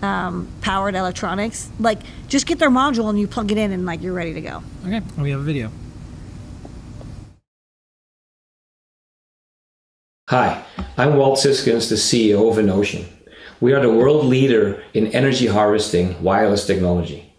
um, 0.02 0.48
powered 0.62 0.94
electronics, 0.94 1.70
like 1.78 2.00
just 2.28 2.46
get 2.46 2.58
their 2.58 2.70
module 2.70 3.08
and 3.10 3.20
you 3.20 3.26
plug 3.28 3.52
it 3.52 3.58
in 3.58 3.72
and 3.72 3.84
like 3.86 4.02
you're 4.02 4.14
ready 4.14 4.32
to 4.34 4.40
go. 4.40 4.62
Okay, 4.86 5.02
we 5.18 5.30
have 5.30 5.40
a 5.40 5.44
video. 5.44 5.70
Hi, 10.30 10.62
I'm 10.96 11.16
Walt 11.16 11.40
Siskins, 11.40 11.88
the 11.88 11.96
CEO 11.96 12.48
of 12.48 12.56
EnOcean. 12.56 13.04
We 13.60 13.72
are 13.72 13.80
the 13.80 13.92
world 13.92 14.24
leader 14.24 14.80
in 14.94 15.08
energy 15.08 15.48
harvesting 15.48 16.22
wireless 16.22 16.64
technology. 16.64 17.32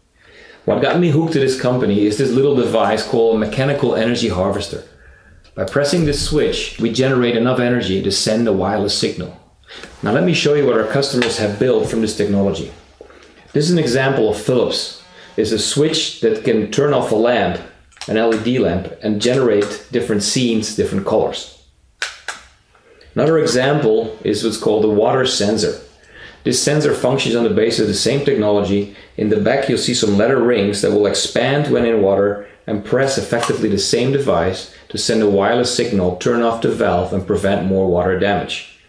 What 0.65 0.81
got 0.81 0.99
me 0.99 1.09
hooked 1.09 1.31
to 1.31 1.39
this 1.39 1.57
company 1.57 2.05
is 2.05 2.17
this 2.17 2.31
little 2.31 2.53
device 2.53 3.07
called 3.07 3.37
a 3.37 3.39
mechanical 3.39 3.95
energy 3.95 4.27
harvester. 4.27 4.83
By 5.55 5.63
pressing 5.63 6.03
this 6.03 6.27
switch, 6.29 6.81
we 6.81 6.91
generate 6.91 7.37
enough 7.37 7.61
energy 7.61 8.03
to 8.03 8.11
send 8.11 8.45
a 8.45 8.51
wireless 8.51 8.97
signal. 8.97 9.39
Now 10.03 10.11
let 10.11 10.25
me 10.25 10.33
show 10.33 10.55
you 10.55 10.65
what 10.65 10.77
our 10.77 10.91
customers 10.91 11.37
have 11.37 11.59
built 11.59 11.89
from 11.89 12.01
this 12.01 12.17
technology. 12.17 12.73
This 13.53 13.67
is 13.67 13.71
an 13.71 13.79
example 13.79 14.31
of 14.31 14.41
Philips. 14.41 15.01
It's 15.37 15.53
a 15.53 15.59
switch 15.59 16.19
that 16.19 16.43
can 16.43 16.69
turn 16.73 16.93
off 16.93 17.13
a 17.13 17.15
lamp, 17.15 17.61
an 18.09 18.17
LED 18.17 18.59
lamp, 18.59 18.91
and 19.01 19.21
generate 19.21 19.87
different 19.93 20.23
scenes, 20.23 20.75
different 20.75 21.07
colors. 21.07 21.60
Another 23.15 23.39
example 23.39 24.17
is 24.23 24.43
what's 24.43 24.57
called 24.57 24.83
the 24.83 24.89
water 24.89 25.25
sensor. 25.25 25.81
This 26.43 26.61
sensor 26.61 26.93
functions 26.93 27.35
on 27.35 27.43
the 27.43 27.49
basis 27.49 27.81
of 27.81 27.87
the 27.87 27.93
same 27.93 28.25
technology. 28.25 28.95
In 29.17 29.29
the 29.29 29.39
back, 29.39 29.67
you'll 29.67 29.77
see 29.77 29.93
some 29.93 30.17
leather 30.17 30.41
rings 30.41 30.81
that 30.81 30.91
will 30.91 31.05
expand 31.05 31.71
when 31.71 31.85
in 31.85 32.01
water 32.01 32.47
and 32.65 32.85
press 32.85 33.17
effectively 33.17 33.69
the 33.69 33.77
same 33.77 34.11
device 34.11 34.73
to 34.89 34.97
send 34.97 35.21
a 35.21 35.29
wireless 35.29 35.75
signal, 35.75 36.15
turn 36.17 36.41
off 36.41 36.61
the 36.61 36.69
valve, 36.69 37.13
and 37.13 37.27
prevent 37.27 37.67
more 37.67 37.87
water 37.87 38.17
damage. 38.17 38.79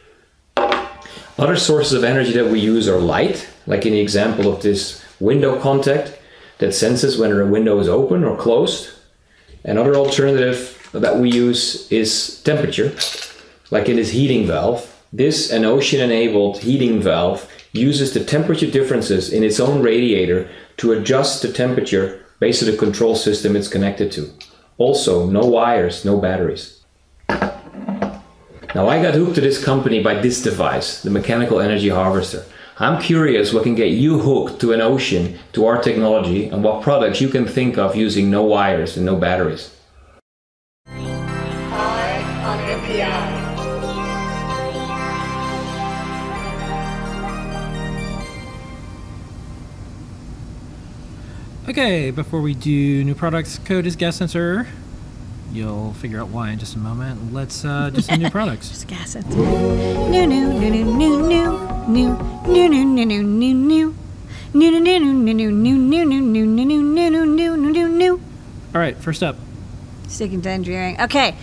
Other 1.38 1.56
sources 1.56 1.92
of 1.92 2.04
energy 2.04 2.32
that 2.32 2.50
we 2.50 2.60
use 2.60 2.88
are 2.88 2.98
light, 2.98 3.48
like 3.66 3.84
in 3.84 3.92
the 3.92 4.00
example 4.00 4.52
of 4.52 4.62
this 4.62 5.04
window 5.18 5.58
contact 5.60 6.18
that 6.58 6.72
senses 6.72 7.18
whether 7.18 7.40
a 7.40 7.46
window 7.46 7.78
is 7.80 7.88
open 7.88 8.22
or 8.24 8.36
closed. 8.36 8.90
Another 9.64 9.94
alternative 9.94 10.88
that 10.92 11.18
we 11.18 11.30
use 11.30 11.90
is 11.90 12.40
temperature, 12.42 12.94
like 13.72 13.88
in 13.88 13.96
this 13.96 14.10
heating 14.10 14.46
valve. 14.46 14.86
This 15.14 15.50
EnOcean 15.50 16.00
enabled 16.00 16.58
heating 16.58 17.00
valve 17.00 17.50
uses 17.72 18.12
the 18.12 18.22
temperature 18.22 18.70
differences 18.70 19.32
in 19.32 19.42
its 19.42 19.58
own 19.58 19.82
radiator 19.82 20.48
to 20.76 20.92
adjust 20.92 21.40
the 21.40 21.50
temperature 21.50 22.24
based 22.38 22.62
on 22.62 22.70
the 22.70 22.76
control 22.76 23.16
system 23.16 23.56
it's 23.56 23.68
connected 23.68 24.12
to. 24.12 24.30
Also, 24.76 25.26
no 25.26 25.40
wires, 25.40 26.04
no 26.04 26.20
batteries. 26.20 26.84
Now, 28.74 28.88
I 28.88 29.02
got 29.02 29.14
hooked 29.14 29.36
to 29.36 29.40
this 29.40 29.62
company 29.62 30.02
by 30.02 30.14
this 30.20 30.42
device, 30.42 31.02
the 31.02 31.10
mechanical 31.10 31.60
energy 31.60 31.88
harvester. 31.88 32.44
I'm 32.78 33.00
curious 33.00 33.52
what 33.54 33.62
can 33.62 33.74
get 33.74 33.92
you 33.92 34.18
hooked 34.18 34.60
to 34.60 34.68
EnOcean, 34.68 35.38
to 35.54 35.64
our 35.66 35.80
technology, 35.80 36.48
and 36.48 36.62
what 36.62 36.82
products 36.82 37.22
you 37.22 37.28
can 37.28 37.46
think 37.46 37.78
of 37.78 37.96
using 37.96 38.30
no 38.30 38.42
wires 38.42 38.96
and 38.96 39.06
no 39.06 39.16
batteries. 39.16 39.74
Okay, 51.68 52.10
before 52.10 52.40
we 52.40 52.54
do 52.54 53.04
new 53.04 53.14
products, 53.14 53.58
code 53.60 53.86
is 53.86 53.94
gas 53.94 54.16
sensor. 54.16 54.66
You'll 55.52 55.92
figure 55.92 56.20
out 56.20 56.26
why 56.26 56.50
in 56.50 56.58
just 56.58 56.74
a 56.74 56.78
moment. 56.78 57.32
Let's 57.32 57.64
uh, 57.64 57.90
do 57.90 58.00
some 58.00 58.18
new 58.18 58.30
products. 58.30 58.68
Just 58.68 58.88
gas. 58.88 59.14
New, 59.14 60.26
new, 60.26 60.26
new, 60.26 60.58
new, 60.58 60.84
new, 60.84 61.28
new, 61.28 61.86
new, 61.86 62.68
new, 62.68 62.68
new, 62.68 62.84
new, 62.84 63.06
new, 63.06 63.22
new, 63.22 63.54
new. 63.54 63.94
New, 64.52 64.80
new, 64.80 64.80
new, 64.80 65.14
new, 65.14 65.34
new, 65.34 65.50
new, 65.52 65.78
new, 65.78 66.00
new, 66.00 66.20
new, 66.20 66.20
new, 66.20 66.46
new, 66.46 66.46
new, 66.46 66.82
new, 66.82 67.26
new, 67.26 67.56
new, 67.56 67.72
new, 67.72 67.88
new. 67.88 68.20
All 68.74 68.80
right, 68.80 68.96
first 68.96 69.22
up. 69.22 69.36
Sticking 70.08 70.42
to 70.42 70.50
engineering. 70.50 71.00
Okay. 71.00 71.36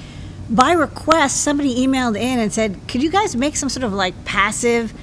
By 0.50 0.74
request, 0.74 1.42
somebody 1.42 1.88
emailed 1.88 2.18
in 2.18 2.40
and 2.40 2.52
said, 2.52 2.78
could 2.90 3.02
you 3.02 3.10
guys 3.10 3.38
make 3.38 3.56
some 3.56 3.70
sort 3.70 3.86
of 3.86 3.94
like 3.94 4.26
passive 4.26 4.94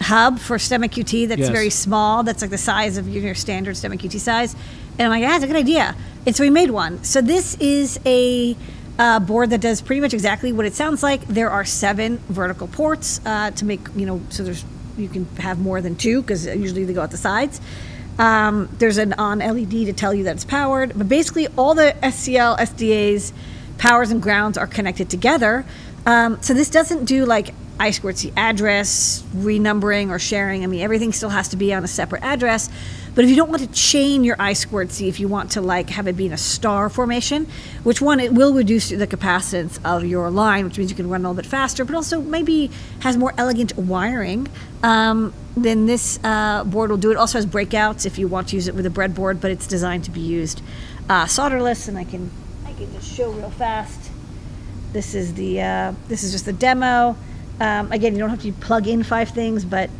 hub 0.00 0.38
for 0.38 0.56
STEMMA 0.58 0.88
QT 0.88 1.28
that's 1.28 1.40
Yes. 1.40 1.48
very 1.50 1.70
small, 1.70 2.22
that's 2.22 2.42
like 2.42 2.50
the 2.50 2.58
size 2.58 2.96
of 2.96 3.08
your 3.08 3.34
standard 3.34 3.76
STEMMA 3.76 3.98
QT 3.98 4.18
size? 4.18 4.54
And 4.98 5.06
I'm 5.06 5.10
like, 5.10 5.22
yeah, 5.22 5.30
that's 5.30 5.44
a 5.44 5.46
good 5.46 5.56
idea. 5.56 5.94
And 6.26 6.34
so 6.34 6.42
we 6.42 6.50
made 6.50 6.70
one. 6.70 7.02
So 7.04 7.20
this 7.20 7.56
is 7.56 7.98
a 8.04 8.56
uh, 8.98 9.20
board 9.20 9.50
that 9.50 9.60
does 9.60 9.80
pretty 9.80 10.00
much 10.00 10.12
exactly 10.12 10.52
what 10.52 10.66
it 10.66 10.74
sounds 10.74 11.02
like. 11.02 11.26
There 11.28 11.50
are 11.50 11.64
seven 11.64 12.18
vertical 12.28 12.66
ports 12.66 13.20
uh, 13.24 13.52
to 13.52 13.64
make, 13.64 13.80
you 13.94 14.06
know, 14.06 14.20
so 14.30 14.42
there's 14.42 14.64
you 14.96 15.08
can 15.08 15.26
have 15.36 15.60
more 15.60 15.80
than 15.80 15.94
two 15.94 16.20
because 16.22 16.44
usually 16.46 16.84
they 16.84 16.92
go 16.92 17.02
at 17.02 17.12
the 17.12 17.16
sides. 17.16 17.60
Um, 18.18 18.68
there's 18.78 18.98
an 18.98 19.12
on 19.12 19.38
LED 19.38 19.70
to 19.86 19.92
tell 19.92 20.12
you 20.12 20.24
that 20.24 20.34
it's 20.34 20.44
powered, 20.44 20.98
but 20.98 21.08
basically 21.08 21.46
all 21.56 21.74
the 21.74 21.94
SCL 22.02 22.58
SDA's 22.58 23.32
powers 23.78 24.10
and 24.10 24.20
grounds 24.20 24.58
are 24.58 24.66
connected 24.66 25.08
together. 25.08 25.64
Um, 26.04 26.42
so 26.42 26.52
this 26.52 26.68
doesn't 26.68 27.04
do 27.04 27.24
like 27.24 27.54
I 27.80 27.92
squared 27.92 28.18
C 28.18 28.32
address, 28.36 29.22
renumbering, 29.34 30.10
or 30.10 30.18
sharing. 30.18 30.64
I 30.64 30.66
mean, 30.66 30.80
everything 30.80 31.12
still 31.12 31.28
has 31.28 31.48
to 31.48 31.56
be 31.56 31.72
on 31.72 31.84
a 31.84 31.88
separate 31.88 32.22
address. 32.22 32.68
But 33.14 33.24
if 33.24 33.30
you 33.30 33.36
don't 33.36 33.50
want 33.50 33.62
to 33.62 33.68
chain 33.72 34.22
your 34.24 34.36
I 34.38 34.52
squared 34.52 34.92
C, 34.92 35.08
if 35.08 35.18
you 35.18 35.28
want 35.28 35.52
to 35.52 35.60
like 35.60 35.90
have 35.90 36.06
it 36.06 36.16
be 36.16 36.26
in 36.26 36.32
a 36.32 36.38
star 36.38 36.88
formation, 36.88 37.46
which 37.82 38.00
one 38.00 38.20
it 38.20 38.32
will 38.32 38.54
reduce 38.54 38.90
the 38.90 39.06
capacitance 39.06 39.78
of 39.84 40.04
your 40.04 40.30
line, 40.30 40.64
which 40.64 40.78
means 40.78 40.90
you 40.90 40.96
can 40.96 41.08
run 41.08 41.24
a 41.24 41.28
little 41.28 41.42
bit 41.42 41.46
faster, 41.46 41.84
but 41.84 41.94
also 41.94 42.20
maybe 42.20 42.70
has 43.00 43.16
more 43.16 43.34
elegant 43.36 43.76
wiring. 43.76 44.48
Um, 44.82 45.32
then 45.56 45.86
this 45.86 46.20
uh, 46.22 46.64
board 46.64 46.90
will 46.90 46.96
do 46.96 47.10
it. 47.10 47.16
Also 47.16 47.38
has 47.38 47.46
breakouts 47.46 48.06
if 48.06 48.18
you 48.18 48.28
want 48.28 48.48
to 48.48 48.56
use 48.56 48.68
it 48.68 48.74
with 48.74 48.86
a 48.86 48.90
breadboard, 48.90 49.40
but 49.40 49.50
it's 49.50 49.66
designed 49.66 50.04
to 50.04 50.10
be 50.10 50.20
used 50.20 50.62
uh, 51.08 51.24
solderless. 51.24 51.88
And 51.88 51.98
I 51.98 52.04
can 52.04 52.30
I 52.66 52.72
can 52.72 52.92
just 52.92 53.12
show 53.12 53.30
real 53.32 53.50
fast. 53.50 54.10
This 54.92 55.14
is 55.14 55.34
the 55.34 55.60
uh, 55.60 55.92
this 56.08 56.22
is 56.22 56.32
just 56.32 56.44
the 56.44 56.52
demo. 56.52 57.16
Um, 57.60 57.90
again, 57.92 58.12
you 58.14 58.18
don't 58.20 58.30
have 58.30 58.42
to 58.42 58.52
plug 58.52 58.86
in 58.86 59.02
five 59.02 59.30
things, 59.30 59.64
but 59.64 59.90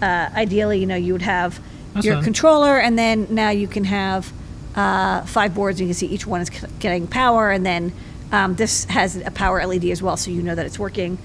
uh, 0.00 0.30
ideally, 0.34 0.78
you 0.78 0.86
know, 0.86 0.96
you 0.96 1.12
would 1.12 1.22
have 1.22 1.60
That's 1.94 2.06
your 2.06 2.14
fine. 2.16 2.24
controller, 2.24 2.78
and 2.78 2.98
then 2.98 3.26
now 3.30 3.50
you 3.50 3.68
can 3.68 3.84
have 3.84 4.32
uh, 4.74 5.22
five 5.22 5.54
boards. 5.54 5.80
You 5.80 5.86
can 5.86 5.94
see 5.94 6.06
each 6.06 6.26
one 6.26 6.40
is 6.40 6.48
c- 6.48 6.66
getting 6.80 7.06
power, 7.06 7.50
and 7.50 7.64
then 7.66 7.92
um, 8.32 8.54
this 8.54 8.84
has 8.86 9.16
a 9.16 9.30
power 9.30 9.64
LED 9.64 9.84
as 9.86 10.02
well, 10.02 10.16
so 10.16 10.30
you 10.30 10.42
know 10.42 10.54
that 10.54 10.64
it's 10.66 10.78
working. 10.78 11.18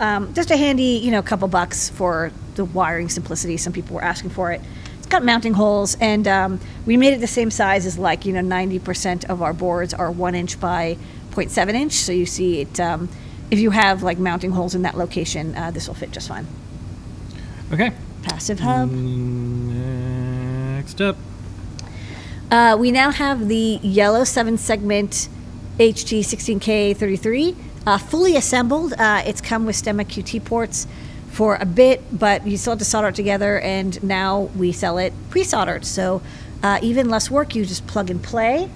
Um, 0.00 0.32
just 0.34 0.50
a 0.50 0.56
handy, 0.56 0.98
you 1.02 1.10
know, 1.10 1.22
couple 1.22 1.46
bucks 1.48 1.90
for 1.90 2.32
the 2.56 2.64
wiring 2.64 3.08
simplicity. 3.08 3.56
Some 3.56 3.72
people 3.72 3.94
were 3.96 4.02
asking 4.02 4.30
for 4.30 4.50
it. 4.50 4.60
It's 4.98 5.06
got 5.06 5.22
mounting 5.22 5.52
holes, 5.52 5.96
and 6.00 6.26
um, 6.26 6.60
we 6.86 6.96
made 6.96 7.12
it 7.12 7.20
the 7.20 7.26
same 7.26 7.50
size 7.50 7.84
as 7.84 7.98
like 7.98 8.24
you 8.24 8.32
know 8.32 8.40
90% 8.40 9.26
of 9.26 9.42
our 9.42 9.52
boards 9.52 9.92
are 9.92 10.10
one 10.10 10.34
inch 10.34 10.58
by 10.58 10.96
0.7 11.32 11.74
inch. 11.74 11.92
So 11.92 12.12
you 12.12 12.24
see 12.26 12.62
it. 12.62 12.80
If 13.50 13.58
you 13.58 13.70
have 13.70 14.02
like 14.02 14.18
mounting 14.18 14.52
holes 14.52 14.74
in 14.74 14.82
that 14.82 14.96
location, 14.96 15.54
uh, 15.54 15.70
this 15.70 15.86
will 15.86 15.94
fit 15.94 16.10
just 16.10 16.28
fine. 16.28 16.46
Okay. 17.72 17.92
Passive 18.22 18.60
hub. 18.60 18.90
Next 18.90 21.00
up. 21.00 21.16
Uh, 22.50 22.76
we 22.78 22.90
now 22.90 23.10
have 23.10 23.48
the 23.48 23.80
yellow 23.82 24.24
seven 24.24 24.56
segment 24.56 25.28
HT16K33 25.78 27.56
uh, 27.86 27.98
fully 27.98 28.36
assembled. 28.36 28.92
Uh, 28.94 29.22
it's 29.26 29.40
come 29.40 29.66
with 29.66 29.76
STEMMA 29.76 30.04
QT 30.04 30.44
ports 30.44 30.86
for 31.30 31.56
a 31.56 31.66
bit, 31.66 32.02
but 32.16 32.46
you 32.46 32.56
still 32.56 32.72
have 32.72 32.78
to 32.78 32.84
solder 32.84 33.08
it 33.08 33.14
together, 33.14 33.58
and 33.60 34.02
now 34.02 34.42
we 34.56 34.72
sell 34.72 34.98
it 34.98 35.12
pre 35.30 35.44
soldered. 35.44 35.84
So 35.84 36.22
uh, 36.62 36.78
even 36.82 37.10
less 37.10 37.30
work, 37.30 37.54
you 37.54 37.64
just 37.64 37.86
plug 37.86 38.10
and 38.10 38.22
play. 38.22 38.70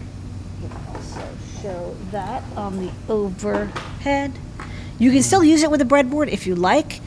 You 0.60 0.68
can 0.68 0.86
also 0.88 1.28
show 1.62 1.96
that 2.10 2.42
on 2.56 2.84
the 2.84 2.92
overhead. 3.08 4.32
You 4.98 5.12
can 5.12 5.22
still 5.22 5.44
use 5.44 5.62
it 5.62 5.70
with 5.70 5.80
a 5.80 5.84
breadboard 5.84 6.28
if 6.28 6.46
you 6.46 6.56
like 6.56 7.00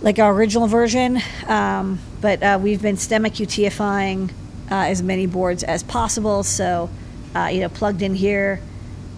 like 0.00 0.18
our 0.18 0.32
original 0.32 0.68
version, 0.68 1.20
um, 1.46 1.98
but 2.20 2.40
uh, 2.42 2.58
we've 2.60 2.80
been 2.80 2.94
STEMMA 2.96 3.30
QTifying 3.30 4.30
uh, 4.70 4.74
as 4.74 5.02
many 5.02 5.26
boards 5.26 5.64
as 5.64 5.82
possible. 5.82 6.44
So, 6.44 6.88
uh, 7.34 7.50
you 7.52 7.60
know, 7.60 7.68
plugged 7.68 8.02
in 8.02 8.14
here, 8.14 8.60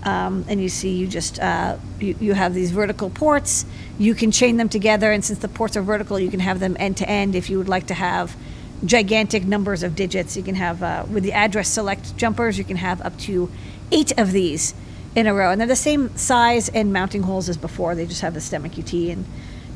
um, 0.05 0.45
and 0.49 0.61
you 0.61 0.68
see 0.68 0.97
you 0.97 1.07
just 1.07 1.39
uh, 1.39 1.76
you, 1.99 2.16
you 2.20 2.35
have 2.35 2.55
these 2.55 2.70
vertical 2.70 3.11
ports. 3.11 3.64
You 3.99 4.14
can 4.14 4.31
chain 4.31 4.59
them 4.59 4.68
together, 4.68 5.11
and 5.12 5.24
since 5.24 5.39
the 5.39 5.49
ports 5.49 5.76
are 5.76 5.83
vertical, 5.83 6.18
you 6.18 6.31
can 6.31 6.41
have 6.41 6.61
them 6.61 6.76
end 6.78 6.99
to 6.99 7.09
end. 7.09 7.35
If 7.35 7.49
you 7.49 7.59
would 7.59 7.68
like 7.68 7.87
to 7.89 7.95
have 7.95 8.37
gigantic 8.85 9.45
numbers 9.45 9.83
of 9.83 9.95
digits, 9.95 10.37
you 10.37 10.43
can 10.43 10.55
have 10.55 10.83
uh, 10.83 11.05
with 11.11 11.22
the 11.22 11.33
address 11.33 11.68
select 11.68 12.16
jumpers, 12.16 12.59
you 12.59 12.64
can 12.64 12.76
have 12.76 13.01
up 13.03 13.18
to 13.20 13.51
eight 13.91 14.18
of 14.18 14.33
these 14.33 14.74
in 15.14 15.26
a 15.26 15.34
row, 15.34 15.50
and 15.50 15.61
they're 15.61 15.68
the 15.68 15.76
same 15.76 16.16
size 16.16 16.68
and 16.68 16.92
mounting 16.92 17.22
holes 17.22 17.48
as 17.48 17.56
before. 17.56 17.94
They 17.94 18.06
just 18.06 18.20
have 18.20 18.34
the 18.34 18.40
STEMMA 18.40 18.70
QT 18.70 19.12
and 19.12 19.24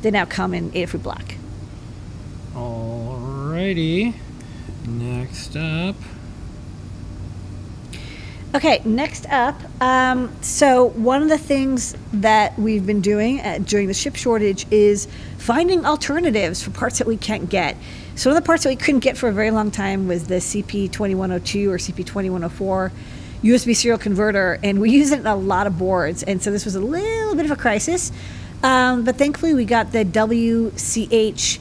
they 0.01 0.11
now 0.11 0.25
come 0.25 0.53
in 0.53 0.71
Adafruit 0.71 1.03
Black. 1.03 1.37
Alrighty. 2.53 4.13
Next 4.87 5.55
up. 5.57 5.95
Okay, 8.53 8.81
next 8.85 9.25
up. 9.29 9.59
Um, 9.81 10.33
so, 10.41 10.85
one 10.85 11.21
of 11.21 11.27
the 11.27 11.37
things 11.37 11.93
that 12.13 12.57
we've 12.57 12.85
been 12.85 13.01
doing 13.01 13.41
uh, 13.41 13.59
during 13.61 13.87
the 13.87 13.93
ship 13.93 14.15
shortage 14.15 14.65
is 14.71 15.09
finding 15.37 15.85
alternatives 15.85 16.63
for 16.63 16.71
parts 16.71 16.99
that 16.99 17.07
we 17.07 17.17
can't 17.17 17.49
get. 17.49 17.75
So, 18.15 18.29
one 18.29 18.37
of 18.37 18.43
the 18.43 18.47
parts 18.47 18.63
that 18.63 18.69
we 18.69 18.77
couldn't 18.77 19.01
get 19.01 19.17
for 19.17 19.27
a 19.27 19.33
very 19.33 19.51
long 19.51 19.71
time 19.71 20.07
was 20.07 20.27
the 20.27 20.35
CP2102 20.35 21.67
or 21.67 21.77
CP2104 21.77 22.91
USB 23.43 23.75
serial 23.75 23.97
converter, 23.97 24.59
and 24.63 24.79
we 24.79 24.91
use 24.91 25.11
it 25.11 25.19
in 25.19 25.27
a 25.27 25.35
lot 25.35 25.67
of 25.67 25.77
boards. 25.77 26.23
And 26.23 26.41
so, 26.41 26.51
this 26.51 26.65
was 26.65 26.75
a 26.75 26.81
little 26.81 27.35
bit 27.35 27.45
of 27.45 27.51
a 27.51 27.55
crisis. 27.55 28.11
Um, 28.63 29.03
but 29.03 29.17
thankfully, 29.17 29.53
we 29.53 29.65
got 29.65 29.91
the 29.91 30.03
WCH 30.03 31.59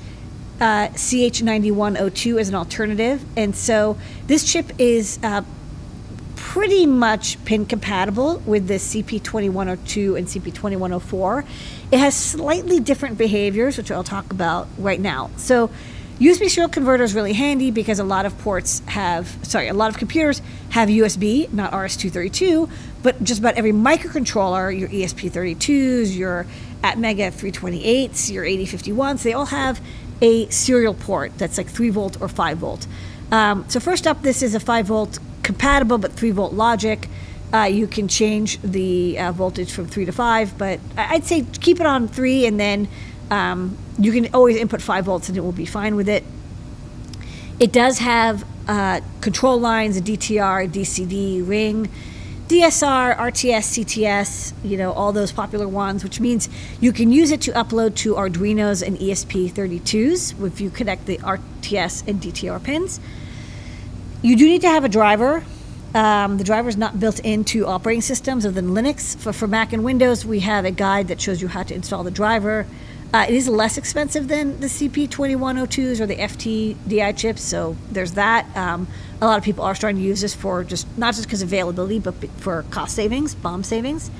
uh, 0.61 0.89
CH9102 0.89 2.41
as 2.41 2.49
an 2.49 2.55
alternative. 2.55 3.25
And 3.37 3.55
so 3.55 3.99
this 4.27 4.51
chip 4.51 4.71
is 4.79 5.19
uh, 5.23 5.43
pretty 6.37 6.87
much 6.87 7.45
pin 7.45 7.67
compatible 7.67 8.39
with 8.47 8.69
the 8.69 8.75
CP2102 8.75 10.17
and 10.17 10.27
CP2104. 10.27 11.47
It 11.91 11.99
has 11.99 12.17
slightly 12.17 12.81
different 12.81 13.19
behaviors, 13.19 13.77
which 13.77 13.91
I'll 13.91 14.05
talk 14.05 14.31
about 14.31 14.69
right 14.79 15.01
now. 15.01 15.31
So 15.37 15.71
USB 16.21 16.49
serial 16.49 16.69
converter 16.69 17.03
is 17.03 17.13
really 17.13 17.33
handy 17.33 17.73
because 17.73 17.99
a 17.99 18.05
lot 18.05 18.25
of 18.25 18.39
ports 18.39 18.81
have, 18.87 19.37
sorry, 19.43 19.67
a 19.67 19.75
lot 19.75 19.91
of 19.91 19.99
computers 19.99 20.41
have 20.71 20.89
USB, 20.89 21.53
not 21.53 21.73
RS-232, 21.73 22.71
but 23.03 23.23
just 23.25 23.41
about 23.41 23.55
every 23.55 23.73
microcontroller, 23.73 24.79
your 24.79 24.89
ESP32s, 24.89 26.17
your 26.17 26.47
Atmega 26.83 27.33
328s, 27.33 28.31
your 28.31 28.45
8051s, 28.45 29.25
they 29.25 29.33
all 29.33 29.47
have 29.47 29.81
a 30.23 30.49
serial 30.51 30.95
port 30.95 31.37
that's 31.37 31.59
like 31.59 31.67
3 31.67 31.91
volt 31.91 32.21
or 32.21 32.29
5 32.29 32.59
volt. 32.59 32.87
Um, 33.33 33.65
so 33.69 33.81
first 33.81 34.07
up, 34.07 34.23
this 34.23 34.41
is 34.41 34.55
a 34.55 34.61
5 34.61 34.87
volt 34.87 35.19
compatible 35.43 35.99
but 35.99 36.13
3 36.13 36.31
volt 36.31 36.53
logic. 36.53 37.09
Uh, 37.53 37.65
you 37.65 37.89
can 37.89 38.07
change 38.07 38.61
the 38.63 39.19
uh, 39.19 39.33
voltage 39.33 39.73
from 39.73 39.87
3 39.87 40.05
to 40.05 40.13
5, 40.13 40.59
but 40.59 40.79
I'd 40.97 41.25
say 41.25 41.45
keep 41.61 41.81
it 41.81 41.87
on 41.87 42.07
3 42.07 42.47
and 42.47 42.61
then 42.61 42.89
um, 43.31 43.77
you 43.99 44.13
can 44.13 44.33
always 44.35 44.57
input 44.57 44.83
5 44.83 45.05
volts 45.05 45.29
and 45.29 45.39
it 45.39 45.41
will 45.41 45.53
be 45.53 45.67
fine 45.67 45.97
with 45.97 46.09
it. 46.09 46.25
It 47.61 47.73
does 47.73 47.99
have 47.99 48.45
uh, 48.67 49.01
control 49.21 49.59
lines, 49.59 49.97
a 49.97 50.01
DTR, 50.01 50.69
DCD, 50.71 51.47
ring, 51.47 51.89
DSR, 52.49 53.17
RTS, 53.17 53.85
CTS, 53.85 54.53
you 54.63 54.77
know, 54.77 54.93
all 54.93 55.13
those 55.13 55.33
popular 55.33 55.67
ones, 55.67 56.05
which 56.05 56.21
means 56.21 56.49
you 56.81 56.93
can 56.93 57.11
use 57.11 57.31
it 57.31 57.41
to 57.43 57.53
upload 57.53 57.95
to 57.97 58.15
Arduinos 58.15 58.87
and 58.87 58.99
ESP32s 58.99 60.47
if 60.47 60.61
you 60.61 60.69
connect 60.69 61.07
the 61.07 61.19
RTS 61.19 62.07
and 62.07 62.21
DTR 62.21 62.63
pins. 62.63 63.01
You 64.23 64.37
do 64.37 64.47
need 64.47 64.61
to 64.61 64.69
have 64.69 64.85
a 64.85 64.89
driver. 64.89 65.45
Um, 65.95 66.39
the 66.39 66.45
driver 66.45 66.69
is 66.69 66.77
not 66.77 66.99
built 66.99 67.21
into 67.21 67.67
operating 67.67 68.03
systems 68.03 68.45
other 68.45 68.61
than 68.61 68.71
Linux. 68.71 69.17
For, 69.17 69.33
for 69.33 69.47
Mac 69.47 69.73
and 69.73 69.85
Windows, 69.85 70.27
we 70.27 70.41
have 70.41 70.65
a 70.65 70.71
guide 70.71 71.09
that 71.09 71.21
shows 71.21 71.41
you 71.41 71.49
how 71.49 71.63
to 71.63 71.75
install 71.75 72.03
the 72.03 72.11
driver. 72.11 72.67
Uh, 73.15 73.27
it 73.29 73.35
is 73.35 73.49
less 73.49 73.79
expensive 73.79 74.27
than 74.27 74.59
the 74.59 74.67
CP2102s 74.67 76.01
or 76.01 76.07
the 76.07 76.17
FTDI 76.17 77.17
chips, 77.17 77.43
so 77.43 77.77
there's 77.93 78.15
that. 78.15 78.45
Um, 78.57 78.89
a 79.23 79.27
lot 79.27 79.39
of 79.39 79.45
people 79.45 79.63
are 79.63 79.77
starting 79.77 80.01
to 80.01 80.03
use 80.05 80.21
this 80.21 80.35
for 80.35 80.65
just 80.65 80.89
not 80.99 81.15
just 81.15 81.29
because 81.29 81.41
availability, 81.41 82.01
but 82.01 82.17
for 82.39 82.65
cost 82.73 82.97
savings, 82.97 83.37
BOM 83.37 83.63
savings. 83.63 84.11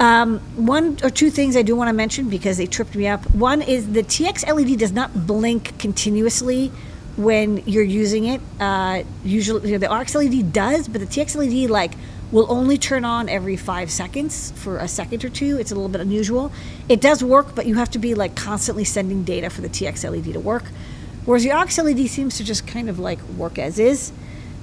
Um, 0.00 0.40
one 0.56 0.98
or 1.04 1.10
two 1.10 1.30
things 1.30 1.56
I 1.56 1.62
do 1.62 1.76
want 1.76 1.90
to 1.90 1.92
mention 1.92 2.28
because 2.28 2.56
they 2.56 2.66
tripped 2.66 2.96
me 2.96 3.06
up. 3.06 3.22
One 3.36 3.62
is 3.62 3.92
the 3.92 4.02
TX 4.02 4.52
LED 4.52 4.80
does 4.80 4.90
not 4.90 5.28
blink 5.28 5.78
continuously 5.78 6.72
when 7.16 7.58
you're 7.66 7.84
using 7.84 8.24
it. 8.24 8.40
Uh, 8.58 9.04
usually, 9.22 9.70
you 9.70 9.78
know, 9.78 9.86
the 9.86 9.94
RX 9.94 10.16
LED 10.16 10.52
does, 10.52 10.88
but 10.88 11.00
the 11.00 11.06
TX 11.06 11.36
LED 11.36 11.70
like 11.70 11.92
will 12.32 12.50
only 12.50 12.78
turn 12.78 13.04
on 13.04 13.28
every 13.28 13.56
five 13.56 13.90
seconds 13.90 14.52
for 14.56 14.78
a 14.78 14.88
second 14.88 15.24
or 15.24 15.28
two. 15.28 15.58
It's 15.58 15.70
a 15.70 15.74
little 15.74 15.90
bit 15.90 16.00
unusual. 16.00 16.50
It 16.88 17.00
does 17.00 17.22
work, 17.22 17.54
but 17.54 17.66
you 17.66 17.76
have 17.76 17.90
to 17.90 17.98
be 17.98 18.14
like 18.14 18.34
constantly 18.34 18.84
sending 18.84 19.22
data 19.22 19.50
for 19.50 19.60
the 19.60 19.68
TX 19.68 20.10
LED 20.10 20.32
to 20.32 20.40
work. 20.40 20.64
Whereas 21.26 21.44
the 21.44 21.50
RX 21.50 21.78
LED 21.78 22.08
seems 22.08 22.38
to 22.38 22.44
just 22.44 22.66
kind 22.66 22.88
of 22.88 22.98
like 22.98 23.22
work 23.36 23.58
as 23.58 23.78
is. 23.78 24.12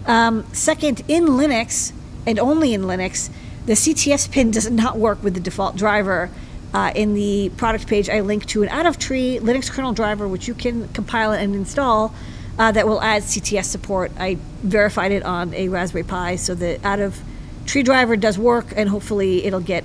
Um, 0.05 0.45
second, 0.51 1.03
in 1.07 1.27
Linux 1.27 1.93
and 2.25 2.39
only 2.39 2.73
in 2.73 2.81
Linux, 2.81 3.29
the 3.65 3.73
CTS 3.73 4.31
pin 4.31 4.51
does 4.51 4.69
not 4.69 4.97
work 4.97 5.23
with 5.23 5.35
the 5.35 5.39
default 5.39 5.75
driver. 5.75 6.29
Uh, 6.73 6.91
in 6.95 7.13
the 7.13 7.49
product 7.57 7.87
page, 7.87 8.09
I 8.09 8.21
link 8.21 8.45
to 8.47 8.63
an 8.63 8.69
out 8.69 8.85
of 8.85 8.97
tree 8.99 9.39
Linux 9.41 9.71
kernel 9.71 9.93
driver, 9.93 10.27
which 10.27 10.47
you 10.47 10.53
can 10.53 10.87
compile 10.89 11.31
and 11.31 11.55
install, 11.55 12.13
uh, 12.57 12.71
that 12.71 12.87
will 12.87 13.01
add 13.01 13.23
CTS 13.23 13.65
support. 13.65 14.11
I 14.19 14.37
verified 14.63 15.11
it 15.11 15.23
on 15.23 15.53
a 15.53 15.69
Raspberry 15.69 16.03
Pi, 16.03 16.35
so 16.35 16.53
the 16.53 16.79
out 16.85 16.99
of 16.99 17.21
tree 17.69 17.83
driver 17.83 18.15
does 18.15 18.37
work, 18.37 18.73
and 18.75 18.89
hopefully 18.89 19.45
it'll 19.45 19.59
get 19.59 19.83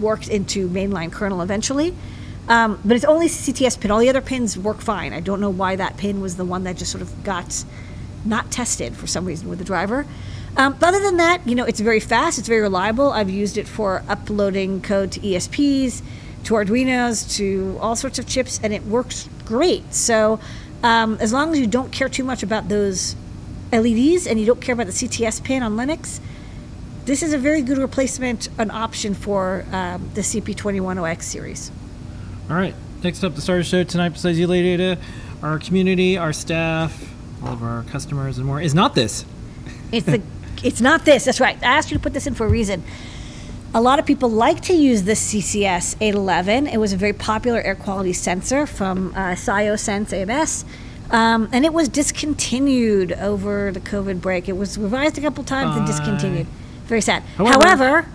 worked 0.00 0.28
into 0.28 0.68
mainline 0.68 1.12
kernel 1.12 1.40
eventually. 1.40 1.94
Um, 2.48 2.80
but 2.84 2.96
it's 2.96 3.04
only 3.04 3.28
CTS 3.28 3.80
pin. 3.80 3.92
All 3.92 4.00
the 4.00 4.08
other 4.08 4.20
pins 4.20 4.58
work 4.58 4.80
fine. 4.80 5.12
I 5.12 5.20
don't 5.20 5.40
know 5.40 5.50
why 5.50 5.76
that 5.76 5.96
pin 5.96 6.20
was 6.20 6.36
the 6.36 6.44
one 6.44 6.64
that 6.64 6.76
just 6.76 6.90
sort 6.90 7.02
of 7.02 7.22
got 7.22 7.64
not 8.24 8.50
tested 8.50 8.96
for 8.96 9.06
some 9.06 9.24
reason 9.24 9.48
with 9.48 9.58
the 9.60 9.64
driver. 9.64 10.04
Um, 10.56 10.74
but 10.78 10.88
other 10.88 11.00
than 11.00 11.16
that, 11.18 11.46
you 11.46 11.54
know, 11.54 11.64
it's 11.64 11.78
very 11.78 12.00
fast. 12.00 12.38
It's 12.38 12.48
very 12.48 12.60
reliable. 12.60 13.10
I've 13.12 13.30
used 13.30 13.56
it 13.56 13.68
for 13.68 14.02
uploading 14.08 14.82
code 14.82 15.12
to 15.12 15.20
ESPs, 15.20 16.02
to 16.44 16.54
Arduinos, 16.54 17.36
to 17.36 17.78
all 17.80 17.94
sorts 17.94 18.18
of 18.18 18.26
chips, 18.26 18.58
and 18.62 18.72
it 18.72 18.84
works 18.84 19.28
great. 19.44 19.94
So 19.94 20.40
um, 20.82 21.16
as 21.20 21.32
long 21.32 21.52
as 21.52 21.60
you 21.60 21.68
don't 21.68 21.92
care 21.92 22.08
too 22.08 22.24
much 22.24 22.42
about 22.42 22.68
those 22.68 23.14
LEDs 23.72 24.26
and 24.26 24.40
you 24.40 24.44
don't 24.44 24.60
care 24.60 24.72
about 24.72 24.86
the 24.86 24.92
CTS 24.92 25.42
pin 25.42 25.62
on 25.62 25.76
Linux, 25.76 26.20
this 27.04 27.22
is 27.22 27.32
a 27.32 27.38
very 27.38 27.62
good 27.62 27.78
replacement, 27.78 28.48
an 28.58 28.70
option 28.70 29.14
for 29.14 29.64
um, 29.72 30.10
the 30.14 30.20
CP210X 30.20 31.22
series. 31.22 31.70
All 32.48 32.56
right. 32.56 32.74
Next 33.02 33.24
up, 33.24 33.34
the 33.34 33.40
star 33.40 33.56
of 33.56 33.64
the 33.64 33.68
show 33.68 33.82
tonight, 33.82 34.10
besides 34.10 34.38
you, 34.38 34.46
Lady 34.46 34.68
Ada, 34.70 34.98
our 35.42 35.58
community, 35.58 36.16
our 36.16 36.32
staff, 36.32 37.12
all 37.42 37.54
of 37.54 37.62
our 37.62 37.82
customers, 37.84 38.38
and 38.38 38.46
more, 38.46 38.60
is 38.60 38.74
not 38.74 38.94
this. 38.94 39.24
It's 39.90 40.06
the 40.06 40.22
it's 40.62 40.80
not 40.80 41.04
this. 41.04 41.24
That's 41.24 41.40
right. 41.40 41.60
I 41.62 41.66
asked 41.66 41.90
you 41.90 41.96
to 41.96 42.02
put 42.02 42.12
this 42.12 42.28
in 42.28 42.34
for 42.34 42.46
a 42.46 42.48
reason. 42.48 42.84
A 43.74 43.80
lot 43.80 43.98
of 43.98 44.06
people 44.06 44.30
like 44.30 44.60
to 44.62 44.74
use 44.74 45.02
the 45.02 45.12
CCS 45.12 45.96
811. 46.00 46.68
It 46.68 46.76
was 46.76 46.92
a 46.92 46.96
very 46.96 47.14
popular 47.14 47.60
air 47.60 47.74
quality 47.74 48.12
sensor 48.12 48.66
from 48.66 49.12
uh, 49.16 49.32
ScioSense 49.32 50.12
AMS. 50.12 50.64
Um, 51.10 51.48
and 51.52 51.64
it 51.64 51.72
was 51.72 51.88
discontinued 51.88 53.12
over 53.12 53.72
the 53.72 53.80
COVID 53.80 54.20
break. 54.20 54.48
It 54.48 54.56
was 54.56 54.78
revised 54.78 55.18
a 55.18 55.20
couple 55.20 55.42
times 55.42 55.76
and 55.76 55.86
discontinued. 55.86 56.46
Very 56.86 57.00
sad. 57.00 57.22
However- 57.36 57.52
However, 57.66 58.06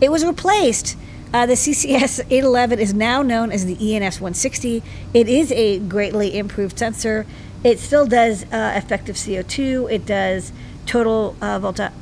it 0.00 0.10
was 0.10 0.24
replaced. 0.24 0.96
Uh, 1.32 1.46
the 1.46 1.54
CCS 1.54 2.20
811 2.30 2.78
is 2.78 2.94
now 2.94 3.20
known 3.22 3.50
as 3.50 3.66
the 3.66 3.74
ENS 3.96 4.20
160. 4.20 4.82
It 5.12 5.28
is 5.28 5.50
a 5.52 5.78
greatly 5.80 6.36
improved 6.38 6.78
sensor. 6.78 7.26
It 7.64 7.78
still 7.80 8.06
does 8.06 8.44
uh, 8.52 8.72
effective 8.76 9.16
CO2. 9.16 9.90
It 9.90 10.06
does 10.06 10.52
total 10.86 11.34
uh, 11.40 11.58
volta- 11.58 11.92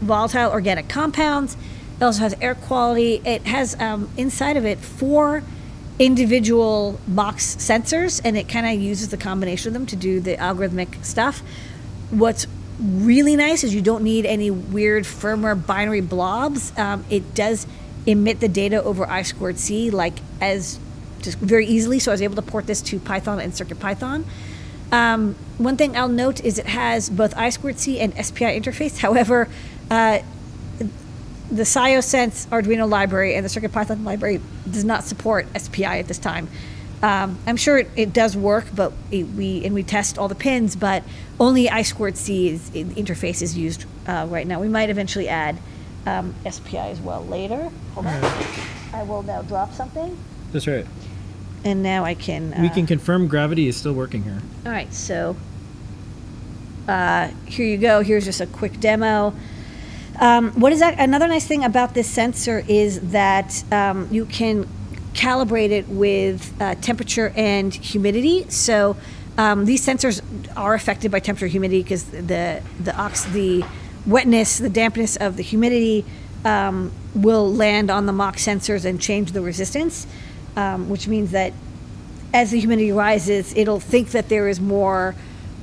volatile 0.00 0.50
organic 0.50 0.88
compounds. 0.88 1.56
It 1.98 2.04
also 2.04 2.20
has 2.20 2.34
air 2.40 2.54
quality. 2.54 3.20
It 3.24 3.42
has 3.46 3.78
um, 3.80 4.10
inside 4.16 4.56
of 4.56 4.64
it 4.64 4.78
four 4.78 5.42
individual 5.98 6.98
MOX 7.06 7.56
sensors, 7.56 8.20
and 8.24 8.36
it 8.36 8.48
kind 8.48 8.66
of 8.66 8.80
uses 8.80 9.08
the 9.08 9.16
combination 9.16 9.68
of 9.68 9.72
them 9.74 9.86
to 9.86 9.96
do 9.96 10.20
the 10.20 10.36
algorithmic 10.36 11.04
stuff. 11.04 11.42
What's 12.10 12.46
really 12.80 13.36
nice 13.36 13.64
is 13.64 13.74
you 13.74 13.82
don't 13.82 14.02
need 14.02 14.26
any 14.26 14.50
weird 14.50 15.04
firmware 15.04 15.66
binary 15.66 16.00
blobs. 16.00 16.76
Um, 16.78 17.04
it 17.10 17.34
does 17.34 17.66
emit 18.06 18.40
the 18.40 18.48
data 18.48 18.82
over 18.82 19.06
I 19.06 19.22
squared 19.22 19.58
C 19.58 19.90
like 19.90 20.14
as 20.40 20.78
just 21.20 21.38
very 21.38 21.66
easily. 21.66 21.98
So 21.98 22.10
I 22.10 22.14
was 22.14 22.22
able 22.22 22.36
to 22.36 22.42
port 22.42 22.66
this 22.66 22.82
to 22.82 22.98
Python 22.98 23.40
and 23.40 23.52
CircuitPython. 23.52 24.24
Um, 24.90 25.36
one 25.58 25.76
thing 25.76 25.96
I'll 25.96 26.08
note 26.08 26.44
is 26.44 26.58
it 26.58 26.66
has 26.66 27.08
both 27.08 27.36
I 27.36 27.50
squared 27.50 27.78
C 27.78 28.00
and 28.00 28.12
SPI 28.14 28.58
interface. 28.60 28.98
However, 29.06 29.48
uh, 29.90 30.20
the 31.50 31.64
ScioSense 31.64 32.46
Arduino 32.48 32.88
library 32.88 33.34
and 33.34 33.44
the 33.44 33.48
CircuitPython 33.48 34.04
library 34.04 34.40
does 34.70 34.84
not 34.84 35.04
support 35.04 35.46
SPI 35.56 35.84
at 35.84 36.08
this 36.08 36.18
time. 36.18 36.48
Um, 37.02 37.36
I'm 37.46 37.56
sure 37.56 37.78
it, 37.78 37.90
it 37.96 38.12
does 38.12 38.36
work, 38.36 38.66
but 38.74 38.92
it, 39.10 39.24
we 39.24 39.64
and 39.64 39.74
we 39.74 39.82
test 39.82 40.18
all 40.18 40.28
the 40.28 40.36
pins, 40.36 40.76
but 40.76 41.02
only 41.40 41.68
I 41.68 41.82
squared 41.82 42.16
C 42.16 42.48
is 42.48 42.70
interface 42.70 43.42
is 43.42 43.58
used 43.58 43.86
uh, 44.06 44.26
right 44.30 44.46
now. 44.46 44.60
We 44.60 44.68
might 44.68 44.88
eventually 44.88 45.28
add 45.28 45.58
um, 46.06 46.32
SPI 46.48 46.76
as 46.78 47.00
well 47.00 47.24
later. 47.26 47.70
Hold 47.94 48.06
on, 48.06 48.24
I 48.94 49.02
will 49.02 49.24
now 49.24 49.42
drop 49.42 49.72
something, 49.72 50.16
That's 50.52 50.68
right. 50.68 50.86
and 51.64 51.82
now 51.82 52.04
I 52.04 52.14
can. 52.14 52.54
We 52.60 52.68
uh, 52.68 52.72
can 52.74 52.86
confirm 52.86 53.26
gravity 53.26 53.66
is 53.66 53.76
still 53.76 53.94
working 53.94 54.22
here. 54.22 54.40
all 54.64 54.70
right, 54.70 54.92
so 54.94 55.34
uh, 56.86 57.28
here 57.46 57.66
you 57.66 57.78
go. 57.78 58.02
Here's 58.02 58.24
just 58.24 58.40
a 58.40 58.46
quick 58.46 58.78
demo. 58.78 59.34
Um, 60.20 60.52
what 60.52 60.72
is 60.72 60.78
that? 60.78 61.00
Another 61.00 61.26
nice 61.26 61.48
thing 61.48 61.64
about 61.64 61.94
this 61.94 62.08
sensor 62.08 62.64
is 62.68 63.00
that 63.10 63.64
um, 63.72 64.06
you 64.12 64.26
can 64.26 64.68
calibrate 65.14 65.70
it 65.70 65.88
with 65.88 66.54
uh, 66.60 66.74
temperature 66.76 67.32
and 67.36 67.72
humidity. 67.74 68.48
So 68.48 68.96
um, 69.38 69.64
these 69.64 69.84
sensors 69.84 70.22
are 70.56 70.74
affected 70.74 71.10
by 71.10 71.20
temperature 71.20 71.46
humidity 71.46 71.82
because 71.82 72.04
the 72.04 72.62
the 72.80 72.96
ox 72.96 73.24
the 73.24 73.64
wetness, 74.06 74.58
the 74.58 74.68
dampness 74.70 75.16
of 75.16 75.36
the 75.36 75.42
humidity 75.42 76.04
um, 76.44 76.92
will 77.14 77.52
land 77.52 77.90
on 77.90 78.06
the 78.06 78.12
MOX 78.12 78.44
sensors 78.46 78.84
and 78.84 79.00
change 79.00 79.32
the 79.32 79.40
resistance, 79.40 80.06
um, 80.56 80.88
which 80.88 81.06
means 81.06 81.30
that 81.30 81.52
as 82.34 82.50
the 82.50 82.58
humidity 82.58 82.92
rises, 82.92 83.54
it'll 83.56 83.80
think 83.80 84.10
that 84.10 84.28
there 84.28 84.48
is 84.48 84.60
more 84.60 85.14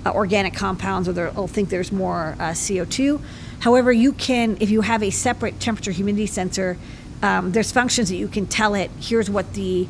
uh, 0.05 0.11
organic 0.11 0.53
compounds 0.53 1.09
or 1.09 1.27
it'll 1.27 1.47
think 1.47 1.69
there's 1.69 1.91
more 1.91 2.35
uh, 2.39 2.51
CO2. 2.51 3.19
However, 3.61 3.91
you 3.91 4.13
can, 4.13 4.57
if 4.61 4.69
you 4.69 4.81
have 4.81 5.03
a 5.03 5.09
separate 5.09 5.59
temperature 5.59 5.91
humidity 5.91 6.27
sensor, 6.27 6.77
um, 7.21 7.51
there's 7.51 7.71
functions 7.71 8.09
that 8.09 8.15
you 8.15 8.27
can 8.27 8.45
tell 8.45 8.75
it, 8.75 8.91
here's 8.99 9.29
what 9.29 9.53
the 9.53 9.87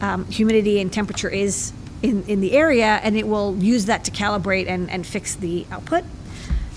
um, 0.00 0.26
humidity 0.26 0.80
and 0.80 0.92
temperature 0.92 1.28
is 1.28 1.72
in, 2.02 2.22
in 2.24 2.40
the 2.40 2.52
area, 2.52 3.00
and 3.02 3.16
it 3.16 3.26
will 3.26 3.56
use 3.56 3.86
that 3.86 4.04
to 4.04 4.10
calibrate 4.10 4.68
and, 4.68 4.90
and 4.90 5.06
fix 5.06 5.34
the 5.34 5.66
output. 5.70 6.04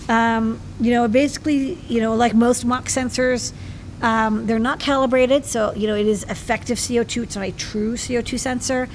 Um, 0.07 0.59
you 0.79 0.91
know, 0.91 1.07
basically, 1.07 1.73
you 1.87 2.01
know, 2.01 2.15
like 2.15 2.33
most 2.33 2.65
MOX 2.65 2.95
sensors, 2.95 3.53
um, 4.01 4.47
they're 4.47 4.59
not 4.59 4.79
calibrated, 4.79 5.45
so 5.45 5.73
you 5.75 5.87
know 5.87 5.95
it 5.95 6.07
is 6.07 6.23
effective 6.23 6.77
CO2. 6.77 7.23
It's 7.23 7.35
not 7.35 7.45
a 7.45 7.51
true 7.51 7.93
CO2 7.93 8.39
sensor. 8.39 8.87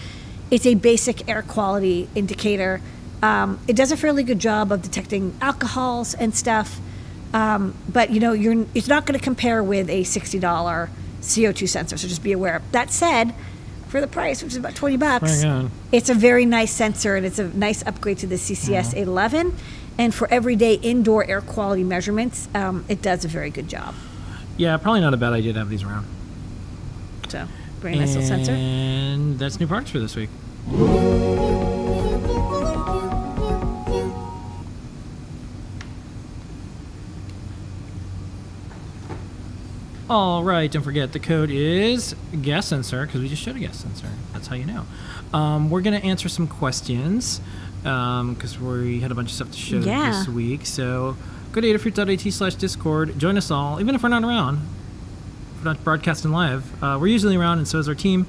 It's 0.51 0.67
a 0.67 0.75
basic 0.75 1.29
air 1.29 1.43
quality 1.43 2.09
indicator. 2.15 2.81
Um, 3.23 3.59
it 3.69 3.77
does 3.77 3.93
a 3.93 3.97
fairly 3.97 4.23
good 4.23 4.39
job 4.39 4.73
of 4.73 4.83
detecting 4.83 5.37
alcohols 5.41 6.15
and 6.15 6.35
stuff, 6.35 6.81
um, 7.35 7.75
but 7.93 8.11
you 8.11 8.21
know, 8.21 8.33
you're 8.33 8.65
it's 8.75 8.89
not 8.89 9.05
going 9.05 9.19
to 9.19 9.23
compare 9.23 9.63
with 9.63 9.91
a 9.91 10.05
sixty 10.05 10.39
dollar 10.39 10.89
CO2 11.21 11.69
sensor. 11.69 11.99
So 11.99 12.07
just 12.09 12.23
be 12.23 12.33
aware. 12.33 12.63
That 12.71 12.91
said, 12.91 13.35
for 13.89 14.01
the 14.01 14.07
price, 14.07 14.43
which 14.43 14.53
is 14.53 14.57
about 14.57 14.77
twenty 14.77 14.97
bucks, 14.97 15.43
it's 15.93 16.09
a 16.09 16.15
very 16.15 16.47
nice 16.47 16.73
sensor 16.73 17.17
and 17.17 17.27
it's 17.27 17.41
a 17.41 17.49
nice 17.49 17.85
upgrade 17.87 18.19
to 18.19 18.27
the 18.29 18.37
CCS11. 18.37 19.53
And 19.99 20.15
for 20.15 20.29
everyday 20.29 20.75
indoor 20.75 21.25
air 21.25 21.41
quality 21.41 21.85
measurements, 21.85 22.49
um, 22.55 22.85
it 22.89 23.03
does 23.03 23.25
a 23.25 23.29
very 23.29 23.51
good 23.51 23.69
job. 23.69 23.95
Yeah, 24.57 24.77
probably 24.77 25.01
not 25.01 25.15
a 25.15 25.17
bad 25.17 25.33
idea 25.33 25.53
to 25.53 25.59
have 25.59 25.69
these 25.69 25.83
around. 25.83 26.07
So, 27.29 27.47
very 27.81 27.97
nice 27.97 28.15
little 28.15 28.29
sensor. 28.29 28.53
And 28.53 29.39
that's 29.39 29.59
new 29.59 29.67
parts 29.67 29.91
for 29.91 29.99
this 29.99 30.17
week. 30.17 30.31
All 40.11 40.45
right, 40.45 40.71
don't 40.71 40.83
forget 40.83 41.13
the 41.13 41.19
code 41.19 41.51
is 41.51 42.15
gas 42.43 42.67
sensor 42.67 43.07
because 43.07 43.23
we 43.23 43.29
just 43.29 43.43
showed 43.43 43.57
a 43.57 43.59
gas 43.61 43.79
sensor. 43.79 44.09
That's 44.35 44.47
how 44.49 44.55
you 44.57 44.67
know. 44.67 44.85
Um, 45.33 45.71
we're 45.71 45.81
gonna 45.81 45.97
answer 45.99 46.29
some 46.29 46.47
questions 46.47 47.41
because 47.83 48.59
we 48.61 49.01
had 49.01 49.11
a 49.11 49.15
bunch 49.15 49.29
of 49.31 49.35
stuff 49.35 49.51
to 49.53 49.59
show 49.59 49.79
Yeah. 49.79 50.11
this 50.11 50.29
week. 50.29 50.67
So 50.67 51.17
go 51.53 51.61
to 51.63 51.67
adafruit.it 51.67 52.33
slash 52.33 52.55
discord. 52.57 53.19
Join 53.19 53.39
us 53.39 53.51
all, 53.51 53.81
even 53.81 53.95
if 53.95 54.03
we're 54.03 54.11
not 54.11 54.25
around. 54.25 54.57
If 55.57 55.65
we're 55.65 55.71
not 55.71 55.83
broadcasting 55.85 56.33
live. 56.33 56.83
Uh, 56.83 56.99
we're 57.01 57.07
usually 57.07 57.37
around, 57.37 57.59
and 57.59 57.67
so 57.69 57.79
is 57.79 57.89
our 57.89 57.95
team. 57.95 58.27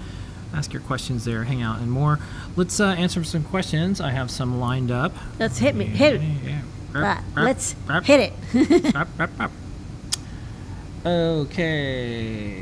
Ask 0.53 0.71
your 0.71 0.81
questions 0.81 1.25
there, 1.25 1.43
hang 1.43 1.61
out, 1.61 1.79
and 1.79 1.91
more. 1.91 2.19
Let's 2.55 2.79
uh, 2.79 2.85
answer 2.85 3.21
some 3.25 3.43
questions. 3.43 3.99
I 3.99 4.11
have 4.11 4.31
some 4.31 4.61
lined 4.61 4.91
up. 4.91 5.13
Let's 5.39 5.57
hit 5.57 5.75
me. 5.75 5.85
Hit 5.85 6.15
it. 6.15 6.21
Yeah. 6.93 7.19
Uh, 7.35 7.41
let's 7.43 7.75
hit 8.05 8.33
it. 8.53 8.95
Okay. 11.05 12.61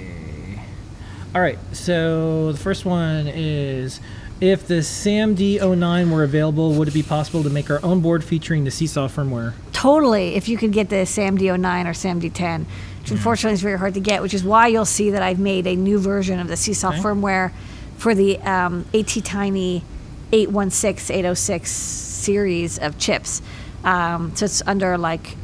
All 1.34 1.42
right. 1.42 1.58
So 1.72 2.52
the 2.52 2.58
first 2.60 2.86
one 2.86 3.28
is 3.28 4.00
if 4.42 4.68
the 4.68 4.76
SAMD09 4.82 6.12
were 6.12 6.24
available, 6.24 6.74
would 6.74 6.88
it 6.88 6.94
be 6.94 7.04
possible 7.04 7.44
to 7.44 7.50
make 7.50 7.70
our 7.72 7.80
own 7.84 8.02
board 8.02 8.24
featuring 8.24 8.64
the 8.66 8.72
Seesaw 8.72 9.08
firmware? 9.08 9.54
totally, 9.72 10.36
if 10.36 10.48
you 10.48 10.56
could 10.58 10.72
get 10.72 10.88
the 10.90 10.96
SAMD09 10.96 11.86
or 11.86 11.92
SAMD10, 11.92 12.66
which 13.02 13.12
unfortunately 13.12 13.54
is 13.54 13.62
very 13.62 13.78
hard 13.78 13.94
to 13.94 14.00
get, 14.00 14.22
which 14.22 14.34
is 14.34 14.42
why 14.42 14.68
you'll 14.68 14.86
see 14.86 15.10
that 15.10 15.22
I've 15.22 15.40
made 15.40 15.68
a 15.68 15.76
new 15.76 16.00
version 16.00 16.40
of 16.40 16.48
the 16.48 16.56
Seesaw 16.56 16.90
Okay. 16.92 17.00
firmware 17.00 17.52
for 17.98 18.16
the 18.16 18.40
um, 18.40 18.86
AT 18.94 19.08
Tiny 19.26 19.84
816, 20.32 21.14
806 21.14 21.70
series 21.70 22.80
of 22.80 22.98
chips. 22.98 23.42
Um, 23.84 24.36
so 24.36 24.46
it's 24.46 24.62
under 24.66 24.98
like, 24.98 25.36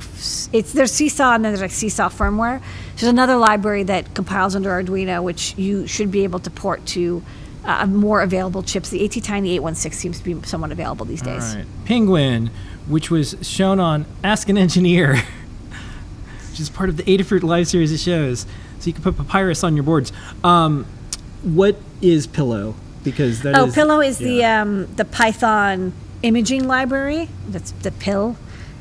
it's 0.54 0.74
there's 0.74 0.92
Seesaw 0.92 1.34
and 1.34 1.44
then 1.44 1.52
there's 1.52 1.62
like 1.62 1.72
Seesaw 1.72 2.10
firmware. 2.10 2.62
There's 2.96 3.10
another 3.10 3.36
library 3.36 3.84
that 3.84 4.14
compiles 4.14 4.56
under 4.56 4.70
Arduino, 4.70 5.22
which 5.24 5.58
you 5.58 5.88
should 5.88 6.12
be 6.12 6.24
able 6.24 6.40
to 6.40 6.50
port 6.50 6.86
to 6.88 7.24
uh, 7.66 7.86
more 7.86 8.22
available 8.22 8.64
chips. 8.64 8.90
The 8.90 9.00
ATtiny 9.08 9.54
816 9.56 9.94
seems 9.94 10.18
to 10.20 10.24
be 10.24 10.48
somewhat 10.48 10.72
available 10.72 11.06
these 11.06 11.22
days. 11.22 11.56
right. 11.56 11.66
Penguin, 11.86 12.52
which 12.88 13.12
was 13.12 13.36
shown 13.42 13.80
on 13.80 14.06
Ask 14.24 14.50
an 14.50 14.58
Engineer, 14.58 15.16
which 16.50 16.60
is 16.60 16.70
part 16.70 16.90
of 16.90 16.98
the 16.98 17.04
Adafruit 17.04 17.44
Live 17.44 17.68
series 17.68 17.92
of 17.94 18.00
shows. 18.00 18.46
So 18.80 18.88
you 18.88 18.94
can 18.94 19.04
put 19.04 19.18
Papyrus 19.18 19.64
on 19.64 19.76
your 19.76 19.84
boards. 19.84 20.14
Um, 20.44 20.86
what 21.44 21.78
is 22.02 22.28
Pillow? 22.28 22.76
Because 23.04 23.42
that 23.42 23.56
is 23.58 23.58
Oh, 23.58 23.72
Pillow 23.74 24.02
is 24.02 24.18
the 24.18 24.44
um, 24.44 24.94
the 24.96 25.06
Python 25.06 25.94
imaging 26.24 26.68
library. 26.68 27.30
That's 27.48 27.72
the 27.72 27.92
Pill, 27.92 28.38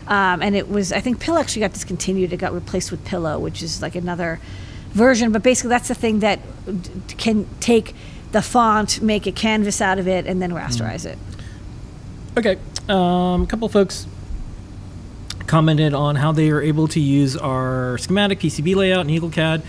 um, 0.07 0.43
and 0.43 0.55
it 0.57 0.69
was 0.69 0.93
I 0.93 1.01
think 1.01 1.21
Pill 1.21 1.39
actually 1.39 1.61
got 1.61 1.73
discontinued. 1.73 2.33
It 2.33 2.39
got 2.39 2.53
replaced 2.53 2.91
with 2.91 3.05
Pillow, 3.05 3.39
which 3.39 3.63
is 3.63 3.83
like 3.83 3.95
another 3.95 4.41
version. 4.91 5.33
But 5.33 5.43
basically, 5.43 5.71
that's 5.71 5.89
the 5.89 5.95
thing 5.95 6.21
that 6.21 6.41
d- 6.83 7.15
can 7.17 7.47
take 7.61 7.95
the 8.33 8.43
font, 8.43 9.01
make 9.01 9.27
a 9.27 9.33
canvas 9.33 9.81
out 9.81 9.99
of 9.99 10.07
it, 10.07 10.27
and 10.27 10.41
then 10.43 10.51
rasterize 10.53 11.07
it. 11.07 11.19
Okay. 12.37 12.59
Um, 12.89 13.43
a 13.43 13.47
couple 13.47 13.69
folks 13.69 14.07
commented 15.47 15.95
on 15.95 16.17
how 16.17 16.31
they 16.33 16.51
are 16.51 16.61
able 16.61 16.87
to 16.89 17.01
use 17.01 17.37
our 17.37 17.99
schematic 17.99 18.39
PCB 18.39 18.77
layout 18.77 19.09
in 19.09 19.15
EagleCAD, 19.21 19.63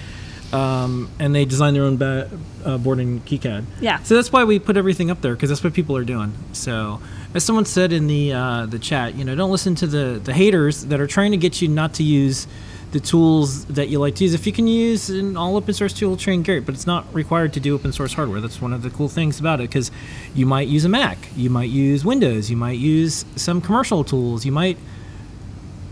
um, 0.54 1.10
and 1.20 1.34
they 1.34 1.46
designed 1.46 1.76
their 1.76 1.84
own 1.84 1.98
ba- 1.98 2.30
uh, 2.66 2.78
board 2.78 3.00
in 3.00 3.22
KiCad. 3.22 3.64
Yeah. 3.80 4.02
So 4.04 4.16
that's 4.16 4.32
why 4.32 4.44
we 4.44 4.60
put 4.60 4.78
everything 4.78 5.10
up 5.10 5.22
there 5.22 5.34
because 5.36 5.50
that's 5.50 5.64
what 5.64 5.74
people 5.74 5.96
are 5.96 6.04
doing. 6.04 6.34
So, 6.52 7.00
as 7.34 7.44
someone 7.44 7.66
said 7.66 7.94
in 7.94 8.08
the 8.08 8.34
uh, 8.34 8.66
the 8.66 8.80
chat, 8.80 9.16
you 9.16 9.24
know, 9.24 9.36
don't 9.36 9.52
listen 9.52 9.76
to 9.76 9.88
the 9.88 10.20
the 10.24 10.34
haters 10.34 10.86
that 10.86 11.00
are 11.00 11.08
trying 11.08 11.32
to 11.32 11.38
get 11.38 11.62
you 11.62 11.68
not 11.68 11.94
to 11.96 12.04
use 12.04 12.48
the 12.92 13.00
tools 13.00 13.66
that 13.66 13.88
you 13.90 14.00
like 14.00 14.16
to 14.16 14.24
use. 14.24 14.34
If 14.34 14.48
you 14.48 14.52
can 14.52 14.66
use 14.66 15.12
an 15.12 15.38
all 15.38 15.56
open 15.56 15.76
source 15.76 15.94
toolchain, 15.94 16.44
great, 16.44 16.66
but 16.66 16.74
it's 16.74 16.88
not 16.88 17.06
required 17.14 17.54
to 17.54 17.60
do 17.60 17.76
open 17.76 17.92
source 17.94 18.14
hardware. 18.14 18.42
That's 18.42 18.60
one 18.60 18.74
of 18.74 18.82
the 18.82 18.90
cool 18.90 19.08
things 19.08 19.40
about 19.40 19.60
it 19.60 19.70
because 19.70 19.92
you 20.34 20.48
might 20.48 20.68
use 20.68 20.86
a 20.86 20.90
Mac, 20.90 21.20
you 21.36 21.52
might 21.52 21.70
use 21.70 22.04
Windows, 22.04 22.50
you 22.50 22.58
might 22.58 22.80
use 22.80 23.26
some 23.36 23.62
commercial 23.62 24.04
tools, 24.04 24.44
you 24.44 24.52
might 24.52 24.78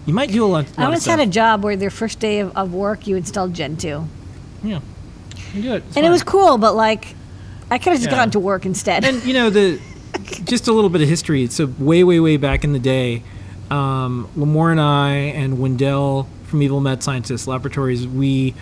you 0.07 0.13
might 0.13 0.31
do 0.31 0.43
a 0.43 0.47
lot. 0.47 0.65
I 0.77 0.81
lot 0.83 0.87
of 0.87 0.93
once 0.93 1.05
had 1.05 1.19
a 1.19 1.25
job 1.27 1.63
where 1.63 1.75
their 1.75 1.89
first 1.91 2.19
day 2.19 2.39
of, 2.39 2.55
of 2.57 2.73
work, 2.73 3.05
you 3.07 3.15
installed 3.15 3.53
Gentoo. 3.53 4.05
yeah, 4.63 4.79
you 5.53 5.61
do 5.61 5.73
it, 5.73 5.83
It's 5.87 5.97
And 5.97 6.05
it 6.05 6.09
was 6.09 6.23
cool, 6.23 6.57
but 6.57 6.75
like, 6.75 7.13
I 7.69 7.77
could 7.77 7.91
have 7.91 7.99
just 7.99 8.09
Yeah. 8.09 8.15
gotten 8.17 8.31
to 8.31 8.39
work 8.39 8.65
instead. 8.65 9.03
and 9.05 9.23
you 9.23 9.33
know 9.35 9.49
the 9.51 9.79
just 10.43 10.67
a 10.67 10.73
little 10.73 10.89
bit 10.89 11.01
of 11.01 11.09
history. 11.09 11.47
So 11.47 11.67
way, 11.79 12.03
way, 12.03 12.19
way 12.19 12.37
back 12.37 12.63
in 12.63 12.73
the 12.73 12.79
day, 12.79 13.23
um, 13.69 14.29
Limor 14.37 14.71
and 14.71 14.81
I 14.81 15.09
and 15.11 15.59
Wendell 15.59 16.27
from 16.45 16.61
Evil 16.61 16.79
Mad 16.79 17.03
Scientist 17.03 17.47
Laboratories, 17.47 18.07
we 18.07 18.53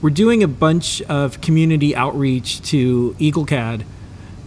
were 0.00 0.10
doing 0.10 0.42
a 0.42 0.48
bunch 0.48 1.02
of 1.02 1.40
community 1.40 1.94
outreach 1.94 2.62
to 2.70 3.16
EagleCAD 3.18 3.84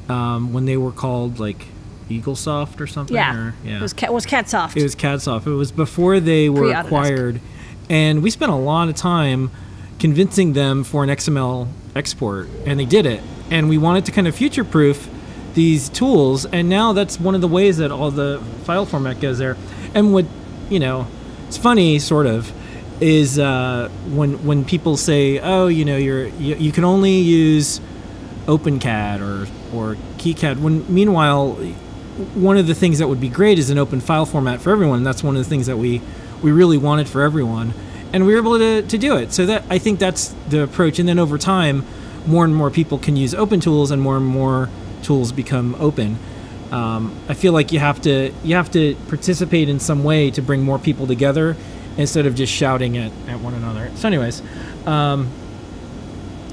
um, 0.09 0.53
when 0.53 0.65
they 0.65 0.77
were 0.77 0.91
called 0.91 1.39
like 1.39 1.65
EagleSoft 2.09 2.79
or 2.79 2.87
something. 2.87 3.15
yeah. 3.15 3.35
or, 3.35 3.53
yeah. 3.63 3.79
It 3.79 3.81
was, 3.81 3.93
Cat, 3.93 4.13
was 4.13 4.25
CatSoft. 4.25 4.77
It 4.77 4.83
was 4.83 4.95
CADSoft. 4.95 5.47
It 5.47 5.51
was 5.51 5.71
before 5.71 6.19
they 6.19 6.49
were 6.49 6.71
acquired, 6.71 7.41
and 7.89 8.21
we 8.21 8.29
spent 8.29 8.51
a 8.51 8.55
lot 8.55 8.89
of 8.89 8.95
time 8.95 9.51
convincing 9.99 10.53
them 10.53 10.83
for 10.83 11.03
an 11.03 11.09
XML 11.09 11.67
export, 11.95 12.47
and 12.65 12.79
they 12.79 12.85
did 12.85 13.05
it. 13.05 13.21
And 13.49 13.69
we 13.69 13.77
wanted 13.77 14.05
to 14.05 14.11
kind 14.11 14.27
of 14.27 14.35
future-proof 14.35 15.09
these 15.55 15.89
tools, 15.89 16.45
and 16.45 16.69
now 16.69 16.93
that's 16.93 17.19
one 17.19 17.33
of 17.33 17.41
the 17.41 17.47
ways 17.47 17.77
that 17.77 17.91
all 17.91 18.11
the 18.11 18.41
file 18.63 18.85
format 18.85 19.19
goes 19.19 19.39
there. 19.39 19.57
And 19.93 20.13
what 20.13 20.25
you 20.69 20.79
know, 20.79 21.07
it's 21.47 21.57
funny, 21.57 21.99
sort 21.99 22.27
of, 22.27 22.51
is 23.01 23.39
uh, 23.39 23.89
when 24.09 24.45
when 24.45 24.65
people 24.65 24.97
say, 24.97 25.39
"Oh, 25.39 25.67
you 25.67 25.85
know, 25.85 25.97
you're 25.97 26.27
you, 26.27 26.55
you 26.55 26.71
can 26.71 26.83
only 26.83 27.17
use 27.19 27.81
OpenCAD 28.45 29.21
or 29.21 29.47
or 29.75 29.95
KiCad," 30.17 30.59
when 30.59 30.85
meanwhile 30.93 31.57
one 32.33 32.57
of 32.57 32.67
the 32.67 32.75
things 32.75 32.99
that 32.99 33.07
would 33.07 33.19
be 33.19 33.27
great 33.27 33.59
is 33.59 33.69
an 33.69 33.77
open 33.77 33.99
file 33.99 34.25
format 34.25 34.61
for 34.61 34.71
everyone. 34.71 34.97
And 34.97 35.07
that's 35.07 35.23
one 35.23 35.35
of 35.35 35.43
the 35.43 35.49
things 35.49 35.67
that 35.67 35.77
we 35.77 36.01
we 36.41 36.51
really 36.51 36.77
wanted 36.77 37.07
for 37.07 37.21
everyone, 37.21 37.73
and 38.13 38.25
we 38.25 38.33
were 38.33 38.39
able 38.39 38.57
to, 38.57 38.81
to 38.83 38.97
do 38.97 39.15
it. 39.15 39.33
So 39.33 39.45
that 39.45 39.63
I 39.69 39.77
think 39.77 39.99
that's 39.99 40.35
the 40.49 40.63
approach. 40.63 40.99
And 40.99 41.07
then 41.07 41.19
over 41.19 41.37
time, 41.37 41.85
more 42.25 42.43
and 42.43 42.55
more 42.55 42.69
people 42.69 42.97
can 42.97 43.15
use 43.15 43.33
open 43.33 43.59
tools, 43.59 43.91
and 43.91 44.01
more 44.01 44.17
and 44.17 44.25
more 44.25 44.69
tools 45.05 45.31
become 45.31 45.75
open. 45.75 46.17
Um, 46.71 47.15
I 47.29 47.35
feel 47.35 47.53
like 47.53 47.71
you 47.71 47.79
have 47.79 48.01
to 48.01 48.33
you 48.43 48.55
have 48.55 48.71
to 48.71 48.95
participate 49.07 49.69
in 49.69 49.79
some 49.79 50.03
way 50.03 50.31
to 50.31 50.41
bring 50.41 50.63
more 50.63 50.79
people 50.79 51.07
together 51.07 51.55
instead 51.97 52.25
of 52.25 52.35
just 52.35 52.51
shouting 52.51 52.97
at, 52.97 53.11
at 53.27 53.39
one 53.39 53.53
another. 53.53 53.91
So, 53.95 54.07
anyways, 54.07 54.41
um, 54.85 55.29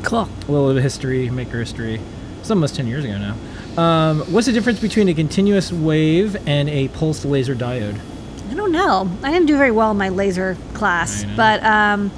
cool. 0.03 0.29
a 0.29 0.51
little 0.51 0.69
bit 0.69 0.77
of 0.77 0.83
history, 0.83 1.31
maker 1.31 1.59
history. 1.59 2.01
It's 2.41 2.51
almost 2.51 2.77
10 2.77 2.87
years 2.87 3.05
ago 3.05 3.19
now. 3.19 3.37
Um, 3.83 4.21
what's 4.33 4.47
the 4.47 4.53
difference 4.53 4.81
between 4.81 5.09
a 5.09 5.15
continuous 5.15 5.73
wave 5.73 6.37
and 6.47 6.69
a 6.69 6.89
pulsed 6.89 7.25
laser 7.25 7.55
diode? 7.55 7.99
I 8.51 8.55
don't 8.55 8.73
know. 8.73 9.11
I 9.23 9.31
didn't 9.31 9.47
do 9.47 9.57
very 9.57 9.71
well 9.71 9.93
in 9.93 9.97
my 9.97 10.11
laser 10.11 10.57
class, 10.75 11.25
but 11.37 11.63
um, 11.65 12.11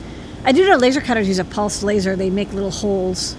I 0.44 0.52
do 0.52 0.68
know 0.68 0.76
laser 0.76 1.00
cutters 1.00 1.28
use 1.28 1.38
a 1.38 1.44
pulsed 1.44 1.84
laser. 1.84 2.16
They 2.16 2.30
make 2.30 2.52
little 2.52 2.72
holes. 2.72 3.36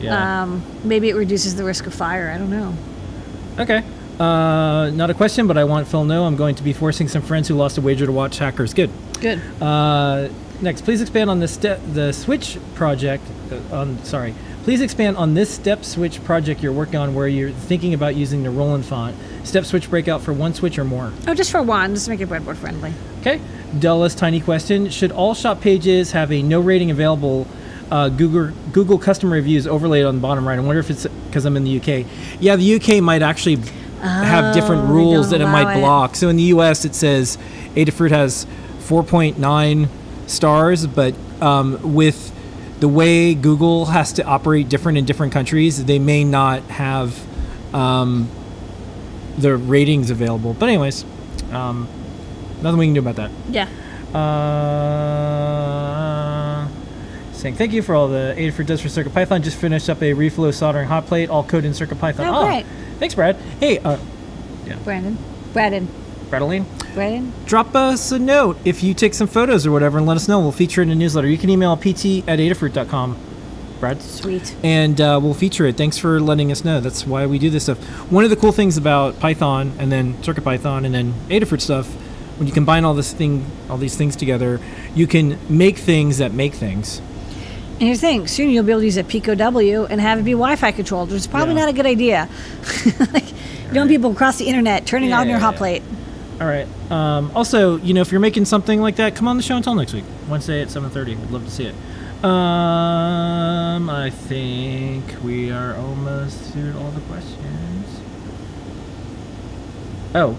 Yeah. 0.00 0.42
Um, 0.42 0.62
maybe 0.84 1.08
it 1.08 1.16
reduces 1.16 1.56
the 1.56 1.64
risk 1.64 1.86
of 1.86 1.94
fire. 1.94 2.30
I 2.30 2.38
don't 2.38 2.50
know. 2.50 2.74
okay. 3.58 3.82
Uh, 4.18 4.90
not 4.94 5.10
a 5.10 5.14
question, 5.14 5.46
but 5.46 5.56
I 5.56 5.62
want 5.64 5.86
Phil 5.86 6.04
know 6.04 6.24
I'm 6.24 6.34
going 6.36 6.56
to 6.56 6.62
be 6.64 6.72
forcing 6.72 7.06
some 7.06 7.22
friends 7.22 7.46
who 7.46 7.54
lost 7.54 7.78
a 7.78 7.80
wager 7.80 8.04
to 8.04 8.10
watch 8.12 8.38
Hackers. 8.38 8.74
Good. 8.74 8.90
Good. 9.20 9.40
Uh, 9.62 10.28
next, 10.60 10.82
please 10.82 11.00
expand 11.00 11.30
on 11.30 11.38
the 11.38 11.46
step, 11.46 11.80
the 11.92 12.12
Switch 12.12 12.58
project. 12.74 13.22
Uh, 13.52 13.76
on 13.76 14.02
sorry, 14.04 14.34
please 14.64 14.80
expand 14.80 15.16
on 15.16 15.34
this 15.34 15.48
step 15.54 15.84
switch 15.84 16.22
project 16.24 16.62
you're 16.64 16.72
working 16.72 16.96
on, 16.96 17.14
where 17.14 17.28
you're 17.28 17.50
thinking 17.52 17.94
about 17.94 18.16
using 18.16 18.42
the 18.42 18.50
Roland 18.50 18.84
font. 18.84 19.14
Step 19.44 19.64
switch 19.64 19.88
breakout 19.88 20.20
for 20.20 20.32
one 20.32 20.52
switch 20.52 20.78
or 20.78 20.84
more. 20.84 21.12
Oh, 21.28 21.34
just 21.34 21.52
for 21.52 21.62
one, 21.62 21.94
just 21.94 22.06
to 22.06 22.10
make 22.10 22.20
it 22.20 22.28
breadboard 22.28 22.56
friendly. 22.56 22.92
Okay. 23.20 23.40
Della's 23.78 24.16
tiny 24.16 24.40
question: 24.40 24.90
Should 24.90 25.12
all 25.12 25.34
shop 25.34 25.60
pages 25.60 26.10
have 26.10 26.32
a 26.32 26.42
no 26.42 26.58
rating 26.60 26.90
available? 26.90 27.46
Uh, 27.90 28.08
Google 28.10 28.52
Google 28.72 28.98
customer 28.98 29.32
reviews 29.36 29.66
overlaid 29.66 30.04
on 30.04 30.16
the 30.16 30.20
bottom 30.20 30.46
right. 30.46 30.58
I 30.58 30.60
wonder 30.62 30.78
if 30.80 30.90
it's 30.90 31.06
because 31.26 31.44
I'm 31.46 31.56
in 31.56 31.64
the 31.64 31.78
UK. 31.80 32.04
Yeah, 32.40 32.56
the 32.56 32.74
UK 32.74 33.02
might 33.02 33.22
actually 33.22 33.56
have 34.00 34.54
different 34.54 34.82
Oh, 34.82 34.92
rules 34.92 35.30
that 35.30 35.40
it 35.40 35.46
might 35.46 35.76
it. 35.76 35.80
block. 35.80 36.14
So 36.14 36.28
in 36.28 36.36
the 36.36 36.42
US, 36.54 36.84
it 36.84 36.94
says 36.94 37.38
Adafruit 37.74 38.10
has 38.10 38.46
4.9 38.80 39.88
stars, 40.26 40.86
but 40.86 41.14
um, 41.40 41.94
with 41.94 42.30
the 42.80 42.88
way 42.88 43.34
Google 43.34 43.86
has 43.86 44.12
to 44.14 44.24
operate 44.24 44.68
different 44.68 44.98
in 44.98 45.04
different 45.04 45.32
countries, 45.32 45.84
they 45.84 45.98
may 45.98 46.22
not 46.24 46.62
have 46.64 47.18
um, 47.74 48.28
the 49.38 49.56
ratings 49.56 50.10
available. 50.10 50.52
But 50.54 50.68
anyways, 50.68 51.04
um, 51.52 51.88
nothing 52.62 52.78
we 52.78 52.86
can 52.86 52.94
do 52.94 53.00
about 53.00 53.16
that. 53.16 53.30
Yeah. 53.50 53.68
Uh, 54.14 56.07
saying 57.38 57.54
thank 57.54 57.72
you 57.72 57.82
for 57.82 57.94
all 57.94 58.08
the 58.08 58.34
Adafruit 58.36 58.66
does 58.66 58.80
for 58.80 58.88
CircuitPython. 58.88 59.42
Just 59.42 59.56
finished 59.58 59.88
up 59.88 60.00
a 60.02 60.12
reflow 60.12 60.52
soldering 60.52 60.88
hot 60.88 61.06
plate, 61.06 61.30
all 61.30 61.44
code 61.44 61.64
in 61.64 61.72
CircuitPython. 61.72 62.26
Oh, 62.32 62.44
great. 62.46 62.66
Thanks, 62.98 63.14
Brad. 63.14 63.36
Hey, 63.60 63.78
uh, 63.78 63.98
Brandon. 64.84 65.16
Brandon. 65.52 65.88
Bradaline, 66.28 66.66
Brandon. 66.92 67.32
drop 67.46 67.74
us 67.74 68.12
a 68.12 68.18
note 68.18 68.58
if 68.66 68.82
you 68.82 68.92
take 68.92 69.14
some 69.14 69.26
photos 69.26 69.66
or 69.66 69.70
whatever 69.70 69.96
and 69.96 70.06
let 70.06 70.16
us 70.18 70.28
know. 70.28 70.40
We'll 70.40 70.52
feature 70.52 70.82
it 70.82 70.84
in 70.84 70.90
a 70.90 70.94
newsletter. 70.94 71.26
You 71.26 71.38
can 71.38 71.48
email 71.48 71.74
pt 71.74 72.28
at 72.28 72.38
adafruit.com, 72.38 73.16
Brad. 73.80 74.02
Sweet. 74.02 74.54
and 74.62 75.00
uh, 75.00 75.18
we'll 75.22 75.32
feature 75.32 75.64
it. 75.64 75.78
Thanks 75.78 75.96
for 75.96 76.20
letting 76.20 76.52
us 76.52 76.64
know. 76.66 76.80
That's 76.80 77.06
why 77.06 77.24
we 77.24 77.38
do 77.38 77.48
this 77.48 77.62
stuff. 77.62 77.78
One 78.10 78.24
of 78.24 78.30
the 78.30 78.36
cool 78.36 78.52
things 78.52 78.76
about 78.76 79.18
Python 79.20 79.72
and 79.78 79.90
then 79.90 80.14
CircuitPython 80.22 80.84
and 80.84 80.94
then 80.94 81.14
Adafruit 81.30 81.62
stuff, 81.62 81.86
when 82.36 82.46
you 82.46 82.52
combine 82.52 82.84
all 82.84 82.92
this 82.92 83.14
thing, 83.14 83.46
all 83.70 83.78
these 83.78 83.96
things 83.96 84.14
together, 84.14 84.60
you 84.94 85.06
can 85.06 85.38
make 85.48 85.78
things 85.78 86.18
that 86.18 86.34
make 86.34 86.52
things. 86.52 87.00
And 87.80 87.86
here's 87.86 88.00
the 88.00 88.06
thing: 88.08 88.26
soon 88.26 88.50
you'll 88.50 88.64
be 88.64 88.72
able 88.72 88.80
to 88.80 88.86
use 88.86 88.96
a 88.96 89.04
Pico 89.04 89.34
W 89.36 89.84
and 89.84 90.00
have 90.00 90.18
it 90.18 90.24
be 90.24 90.32
Wi-Fi 90.32 90.72
controlled, 90.72 91.10
which 91.10 91.18
is 91.18 91.26
probably 91.26 91.54
Yeah. 91.54 91.60
not 91.60 91.68
a 91.68 91.72
good 91.72 91.86
idea. 91.86 92.28
like, 93.12 93.30
you 93.30 93.68
don't 93.72 93.76
want 93.82 93.90
people 93.90 94.10
across 94.12 94.36
the 94.38 94.46
internet 94.46 94.84
turning 94.86 95.12
on 95.12 95.28
your 95.28 95.38
hot 95.38 95.54
Yeah. 95.54 95.58
plate. 95.58 95.82
All 96.40 96.46
right. 96.46 96.66
Um, 96.90 97.30
also, 97.34 97.76
you 97.78 97.94
know, 97.94 98.00
if 98.00 98.10
you're 98.10 98.20
making 98.20 98.44
something 98.46 98.80
like 98.80 98.96
that, 98.96 99.14
come 99.14 99.28
on 99.28 99.36
the 99.36 99.42
show 99.42 99.56
until 99.56 99.74
next 99.74 99.92
week, 99.92 100.04
Wednesday 100.28 100.60
at 100.62 100.68
7:30. 100.70 101.14
We'd 101.14 101.30
love 101.30 101.44
to 101.44 101.50
see 101.50 101.64
it. 101.66 101.74
Um, 102.24 103.88
I 103.90 104.10
think 104.10 105.04
we 105.22 105.52
are 105.52 105.76
almost 105.76 106.36
through 106.52 106.74
all 106.78 106.90
the 106.90 107.00
questions. 107.02 108.00
Oh, 110.16 110.36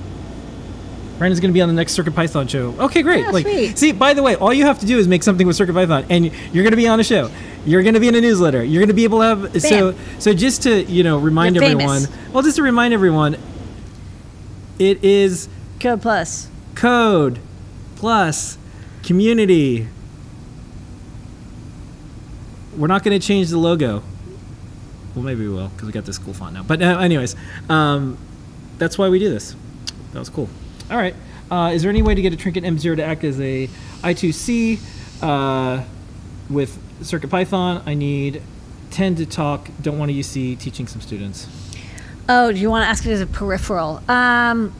Brandon's 1.19 1.39
going 1.41 1.51
to 1.51 1.53
be 1.53 1.61
on 1.61 1.67
the 1.67 1.75
next 1.75 1.97
CircuitPython 1.97 2.49
show. 2.49 2.73
Okay, 2.79 3.01
great. 3.03 3.25
Oh, 3.27 3.31
like, 3.31 3.45
sweet. 3.45 3.77
see, 3.77 3.91
by 3.91 4.13
the 4.13 4.23
way, 4.23 4.35
all 4.35 4.53
you 4.53 4.63
have 4.65 4.79
to 4.79 4.85
do 4.85 4.97
is 4.97 5.07
make 5.07 5.21
something 5.21 5.45
with 5.45 5.57
CircuitPython, 5.57 6.05
and 6.09 6.25
you're 6.53 6.63
going 6.63 6.71
to 6.71 6.77
be 6.77 6.87
on 6.87 6.99
a 6.99 7.03
show. 7.03 7.29
You're 7.65 7.83
going 7.83 7.93
to 7.93 7.99
be 7.99 8.07
in 8.07 8.15
a 8.15 8.21
newsletter. 8.21 8.63
You're 8.63 8.79
going 8.79 8.87
to 8.87 8.93
be 8.93 9.03
able 9.03 9.19
to 9.19 9.25
have 9.25 9.61
so 9.61 9.93
so. 10.17 10.33
Just 10.33 10.63
to 10.63 10.83
you 10.85 11.03
know 11.03 11.19
remind 11.19 11.55
You're 11.55 11.65
everyone. 11.65 12.05
famous. 12.05 12.33
Well, 12.33 12.41
just 12.41 12.55
to 12.55 12.63
remind 12.63 12.93
everyone, 12.93 13.35
it 14.79 15.03
is 15.03 15.49
Code 15.81 16.01
Plus. 16.01 16.47
code 16.75 17.39
plus 17.97 18.57
community. 19.03 19.87
We're 22.77 22.87
not 22.87 23.03
going 23.03 23.19
to 23.19 23.25
change 23.25 23.49
the 23.49 23.57
logo. 23.57 24.03
Well, 25.15 25.25
maybe 25.25 25.41
we 25.47 25.53
will 25.53 25.67
because 25.67 25.85
we 25.85 25.91
got 25.91 26.05
this 26.05 26.17
cool 26.17 26.33
font 26.33 26.53
now. 26.53 26.63
But 26.63 26.81
uh, 26.81 26.97
anyways, 26.99 27.35
um, 27.67 28.17
that's 28.77 28.97
why 28.97 29.09
we 29.09 29.19
do 29.19 29.29
this. 29.29 29.53
That 30.13 30.19
was 30.19 30.29
cool. 30.29 30.47
All 30.89 30.97
right. 30.97 31.15
Uh, 31.51 31.71
is 31.73 31.81
there 31.81 31.89
any 31.89 32.01
way 32.01 32.15
to 32.15 32.21
get 32.21 32.33
a 32.33 32.37
Trinket 32.37 32.63
M0 32.63 32.97
to 32.97 33.03
act 33.03 33.23
as 33.23 33.39
a 33.39 33.67
I2C 34.01 34.79
uh, 35.21 35.83
with 36.49 36.77
CircuitPython? 37.01 37.83
I 37.85 37.93
need 37.93 38.41
10 38.91 39.15
to 39.15 39.25
talk. 39.25 39.69
Don't 39.81 39.97
want 39.97 40.09
to 40.09 40.13
use 40.13 40.27
C. 40.27 40.55
Teaching 40.55 40.87
some 40.87 41.01
students. 41.01 41.47
Oh, 42.27 42.51
do 42.51 42.59
you 42.59 42.69
want 42.69 42.83
to 42.83 42.87
ask 42.87 43.05
it 43.05 43.11
as 43.11 43.21
a 43.21 43.27
peripheral? 43.27 44.03
Um, 44.07 44.73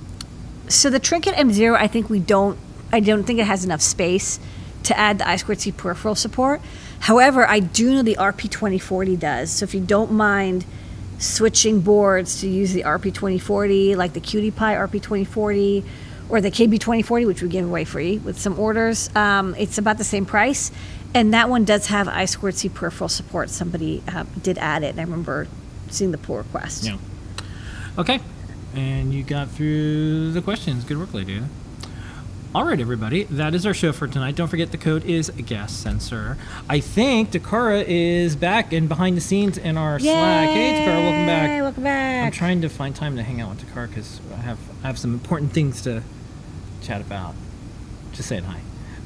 so 0.68 0.89
the 0.89 0.99
Trinket 0.99 1.34
M0, 1.36 1.76
I 1.76 1.88
think 1.88 2.10
we 2.10 2.20
don't. 2.20 2.57
I 2.91 2.99
don't 2.99 3.24
think 3.24 3.39
it 3.39 3.45
has 3.45 3.64
enough 3.64 3.82
space 3.82 4.39
to 4.84 4.97
add 4.97 5.20
the 5.20 5.24
I2C 5.24 5.78
peripheral 5.78 6.16
support. 6.16 6.62
However, 7.01 7.47
I 7.47 7.60
do 7.60 7.93
know 7.93 8.01
the 8.01 8.16
RP2040 8.16 9.20
does. 9.20 9.51
So 9.51 9.64
if 9.64 9.76
you 9.76 9.82
don't 9.82 10.12
mind 10.12 10.66
switching 11.20 11.82
boards 11.82 12.41
to 12.41 12.47
use 12.47 12.74
the 12.74 12.84
RP2040, 12.84 13.95
like 13.95 14.13
the 14.13 14.22
QT 14.22 14.55
Py 14.55 14.99
RP2040 14.99 15.84
or 16.30 16.41
the 16.41 16.49
KB2040, 16.49 17.28
which 17.28 17.41
we 17.41 17.49
give 17.49 17.65
away 17.65 17.84
free 17.84 18.17
with 18.20 18.39
some 18.39 18.57
orders, 18.59 19.13
um, 19.15 19.55
it's 19.55 19.78
about 19.78 19.97
the 19.97 20.03
same 20.03 20.26
price. 20.26 20.72
And 21.13 21.34
that 21.34 21.49
one 21.49 21.65
does 21.65 21.88
have 21.88 22.07
I2C 22.07 22.74
peripheral 22.74 23.09
support. 23.09 23.49
Somebody 23.49 24.03
uh, 24.07 24.26
did 24.43 24.59
add 24.59 24.84
it, 24.84 24.89
and 24.89 24.99
I 24.99 25.03
remember 25.03 25.47
seeing 25.89 26.11
the 26.11 26.20
pull 26.20 26.38
request. 26.38 26.84
Yeah. 26.84 26.97
Okay. 27.97 28.20
And 28.76 29.11
you 29.11 29.24
got 29.24 29.49
through 29.49 30.32
the 30.32 30.41
questions. 30.41 30.84
Good 30.84 30.99
work, 30.99 31.13
lady. 31.13 31.41
All 32.56 32.66
right, 32.66 32.80
everybody, 32.80 33.26
that 33.26 33.54
is 33.54 33.68
our 33.68 33.76
show 33.76 33.91
for 33.91 34.08
tonight. 34.08 34.36
Don't 34.36 34.47
forget 34.47 34.72
the 34.72 34.78
code 34.80 35.06
is 35.06 35.30
gas 35.30 35.72
sensor. 35.72 36.36
I 36.68 36.80
think 36.80 37.30
Takara 37.30 37.84
is 37.88 38.36
back 38.36 38.74
and 38.74 38.89
behind 38.89 39.16
the 39.16 39.22
scenes 39.22 39.60
in 39.60 39.78
our 39.78 40.00
Slack. 40.00 40.50
Hey, 40.50 40.74
Takara, 40.84 40.95
welcome 41.04 41.20
Yay, 41.22 41.26
back. 41.28 41.62
Welcome 41.62 41.84
back. 41.84 42.26
I'm 42.26 42.32
trying 42.32 42.62
to 42.62 42.70
find 42.70 42.95
time 42.95 43.16
to 43.18 43.24
hang 43.24 43.39
out 43.39 43.52
with 43.52 43.68
Takara 43.70 43.88
because 43.89 44.20
I 44.34 44.38
have 44.38 44.58
I 44.84 44.88
have 44.88 44.97
some 44.97 45.14
important 45.14 45.52
things 45.54 45.84
to 45.84 46.02
chat 46.82 47.02
about. 47.02 47.36
Just 48.14 48.28
saying 48.30 48.45
hi. 48.45 48.62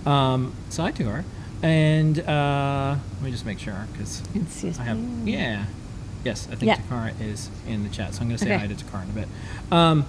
Um, 0.05 0.53
so 0.69 0.83
hi, 0.83 0.93
Takara, 0.93 1.25
and 1.61 2.19
uh, 2.21 2.95
let 3.15 3.21
me 3.23 3.31
just 3.31 3.45
make 3.45 3.59
sure 3.59 3.87
because 3.91 4.21
I 4.79 4.83
have 4.83 4.97
yeah, 5.27 5.65
yes, 6.23 6.47
I 6.49 6.55
think 6.55 6.63
Yeah. 6.69 6.77
Takara 6.77 7.19
is 7.19 7.49
in 7.67 7.83
the 7.83 7.89
chat, 7.89 8.13
so 8.15 8.21
I'm 8.21 8.27
going 8.29 8.37
to 8.37 8.43
say 8.45 8.53
Okay. 8.55 8.67
hi 8.67 8.73
to 8.73 8.75
Takara 8.85 9.03
in 9.03 9.09
a 9.09 9.13
bit. 9.13 9.27
Um, 9.69 10.05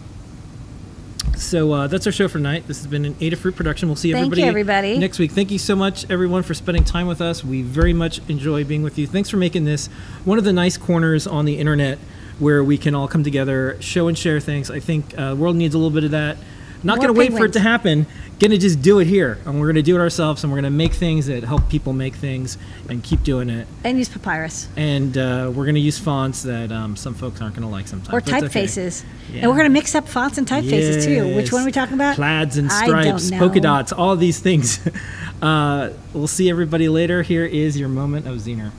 so 1.37 1.73
uh, 1.73 1.87
that's 1.87 2.07
our 2.07 2.13
show 2.13 2.29
for 2.29 2.39
tonight. 2.39 2.67
This 2.67 2.79
has 2.79 2.87
been 2.87 3.05
an 3.05 3.15
Adafruit 3.15 3.57
production. 3.57 3.89
We'll 3.89 3.97
see 3.97 4.13
Thank 4.13 4.27
everybody, 4.27 4.43
you, 4.43 4.49
everybody. 4.49 4.99
next 4.99 5.19
week. 5.19 5.33
Thank 5.33 5.51
you 5.51 5.59
so 5.59 5.75
much, 5.77 6.09
everyone, 6.11 6.43
for 6.43 6.55
spending 6.55 6.85
time 6.85 7.07
with 7.07 7.21
us. 7.21 7.45
We 7.45 7.63
very 7.63 7.93
much 7.93 8.21
enjoy 8.29 8.65
being 8.65 8.83
with 8.83 8.99
you. 8.99 9.07
Thanks 9.07 9.31
for 9.31 9.37
making 9.37 9.65
this 9.65 9.87
one 10.25 10.39
of 10.39 10.45
the 10.45 10.53
nice 10.53 10.77
corners 10.77 11.27
on 11.27 11.45
the 11.45 11.59
internet 11.59 11.99
where 12.39 12.65
we 12.65 12.79
can 12.79 12.95
all 12.95 13.09
come 13.09 13.23
together, 13.23 13.77
show 13.81 14.09
and 14.09 14.19
share 14.19 14.41
things. 14.41 14.71
I 14.71 14.81
think 14.81 15.17
uh, 15.19 15.31
the 15.31 15.37
world 15.37 15.57
needs 15.57 15.75
a 15.75 15.79
little 15.79 15.95
bit 15.95 16.05
of 16.05 16.11
that. 16.13 16.37
Not 16.85 16.99
going 16.99 17.13
to 17.13 17.19
wait 17.19 17.33
for 17.33 17.47
it 17.47 17.55
to 17.55 17.61
happen. 17.61 18.07
Going 18.41 18.51
to 18.51 18.59
just 18.59 18.83
do 18.83 18.99
it 18.99 19.07
here, 19.07 19.39
and 19.47 19.61
we're 19.61 19.67
going 19.67 19.77
to 19.77 19.83
do 19.83 19.97
it 19.97 20.01
ourselves, 20.01 20.43
and 20.43 20.53
we're 20.53 20.61
going 20.61 20.71
to 20.73 20.77
make 20.77 20.93
things 20.93 21.27
that 21.27 21.45
help 21.45 21.69
people 21.69 21.93
make 21.93 22.17
things, 22.17 22.59
and 22.89 23.03
keep 23.03 23.23
doing 23.23 23.49
it. 23.49 23.69
and 23.85 23.97
use 23.97 24.09
papyrus 24.09 24.69
And 24.77 25.17
uh, 25.17 25.53
we're 25.55 25.65
going 25.65 25.77
to 25.77 25.81
use 25.81 25.99
fonts 25.99 26.43
that 26.43 26.73
um, 26.73 26.97
some 26.97 27.15
folks 27.15 27.41
aren't 27.41 27.55
going 27.55 27.67
to 27.67 27.73
like 27.73 27.87
sometimes. 27.87 28.13
or 28.13 28.19
it's 28.19 28.29
okay. 28.29 28.65
typefaces. 28.65 29.05
Yeah. 29.33 29.43
And 29.43 29.51
we're 29.51 29.57
going 29.57 29.69
to 29.69 29.73
mix 29.73 29.95
up 29.95 30.09
fonts 30.09 30.37
and 30.37 30.47
typefaces 30.47 31.05
too. 31.05 31.35
Which 31.37 31.53
one 31.53 31.63
are 31.63 31.65
we 31.65 31.73
talking 31.73 31.95
about? 31.95 32.17
Plaids 32.17 32.59
and 32.59 32.71
stripes, 32.71 33.31
polka 33.31 33.61
dots, 33.61 33.93
all 33.93 34.17
these 34.17 34.41
things. 34.41 34.81
uh, 35.43 35.93
we'll 36.13 36.27
see 36.27 36.51
everybody 36.51 36.89
later. 36.89 37.23
Here 37.23 37.47
is 37.47 37.79
your 37.79 37.89
moment 37.89 38.27
of 38.27 38.37
Zener. 38.39 38.73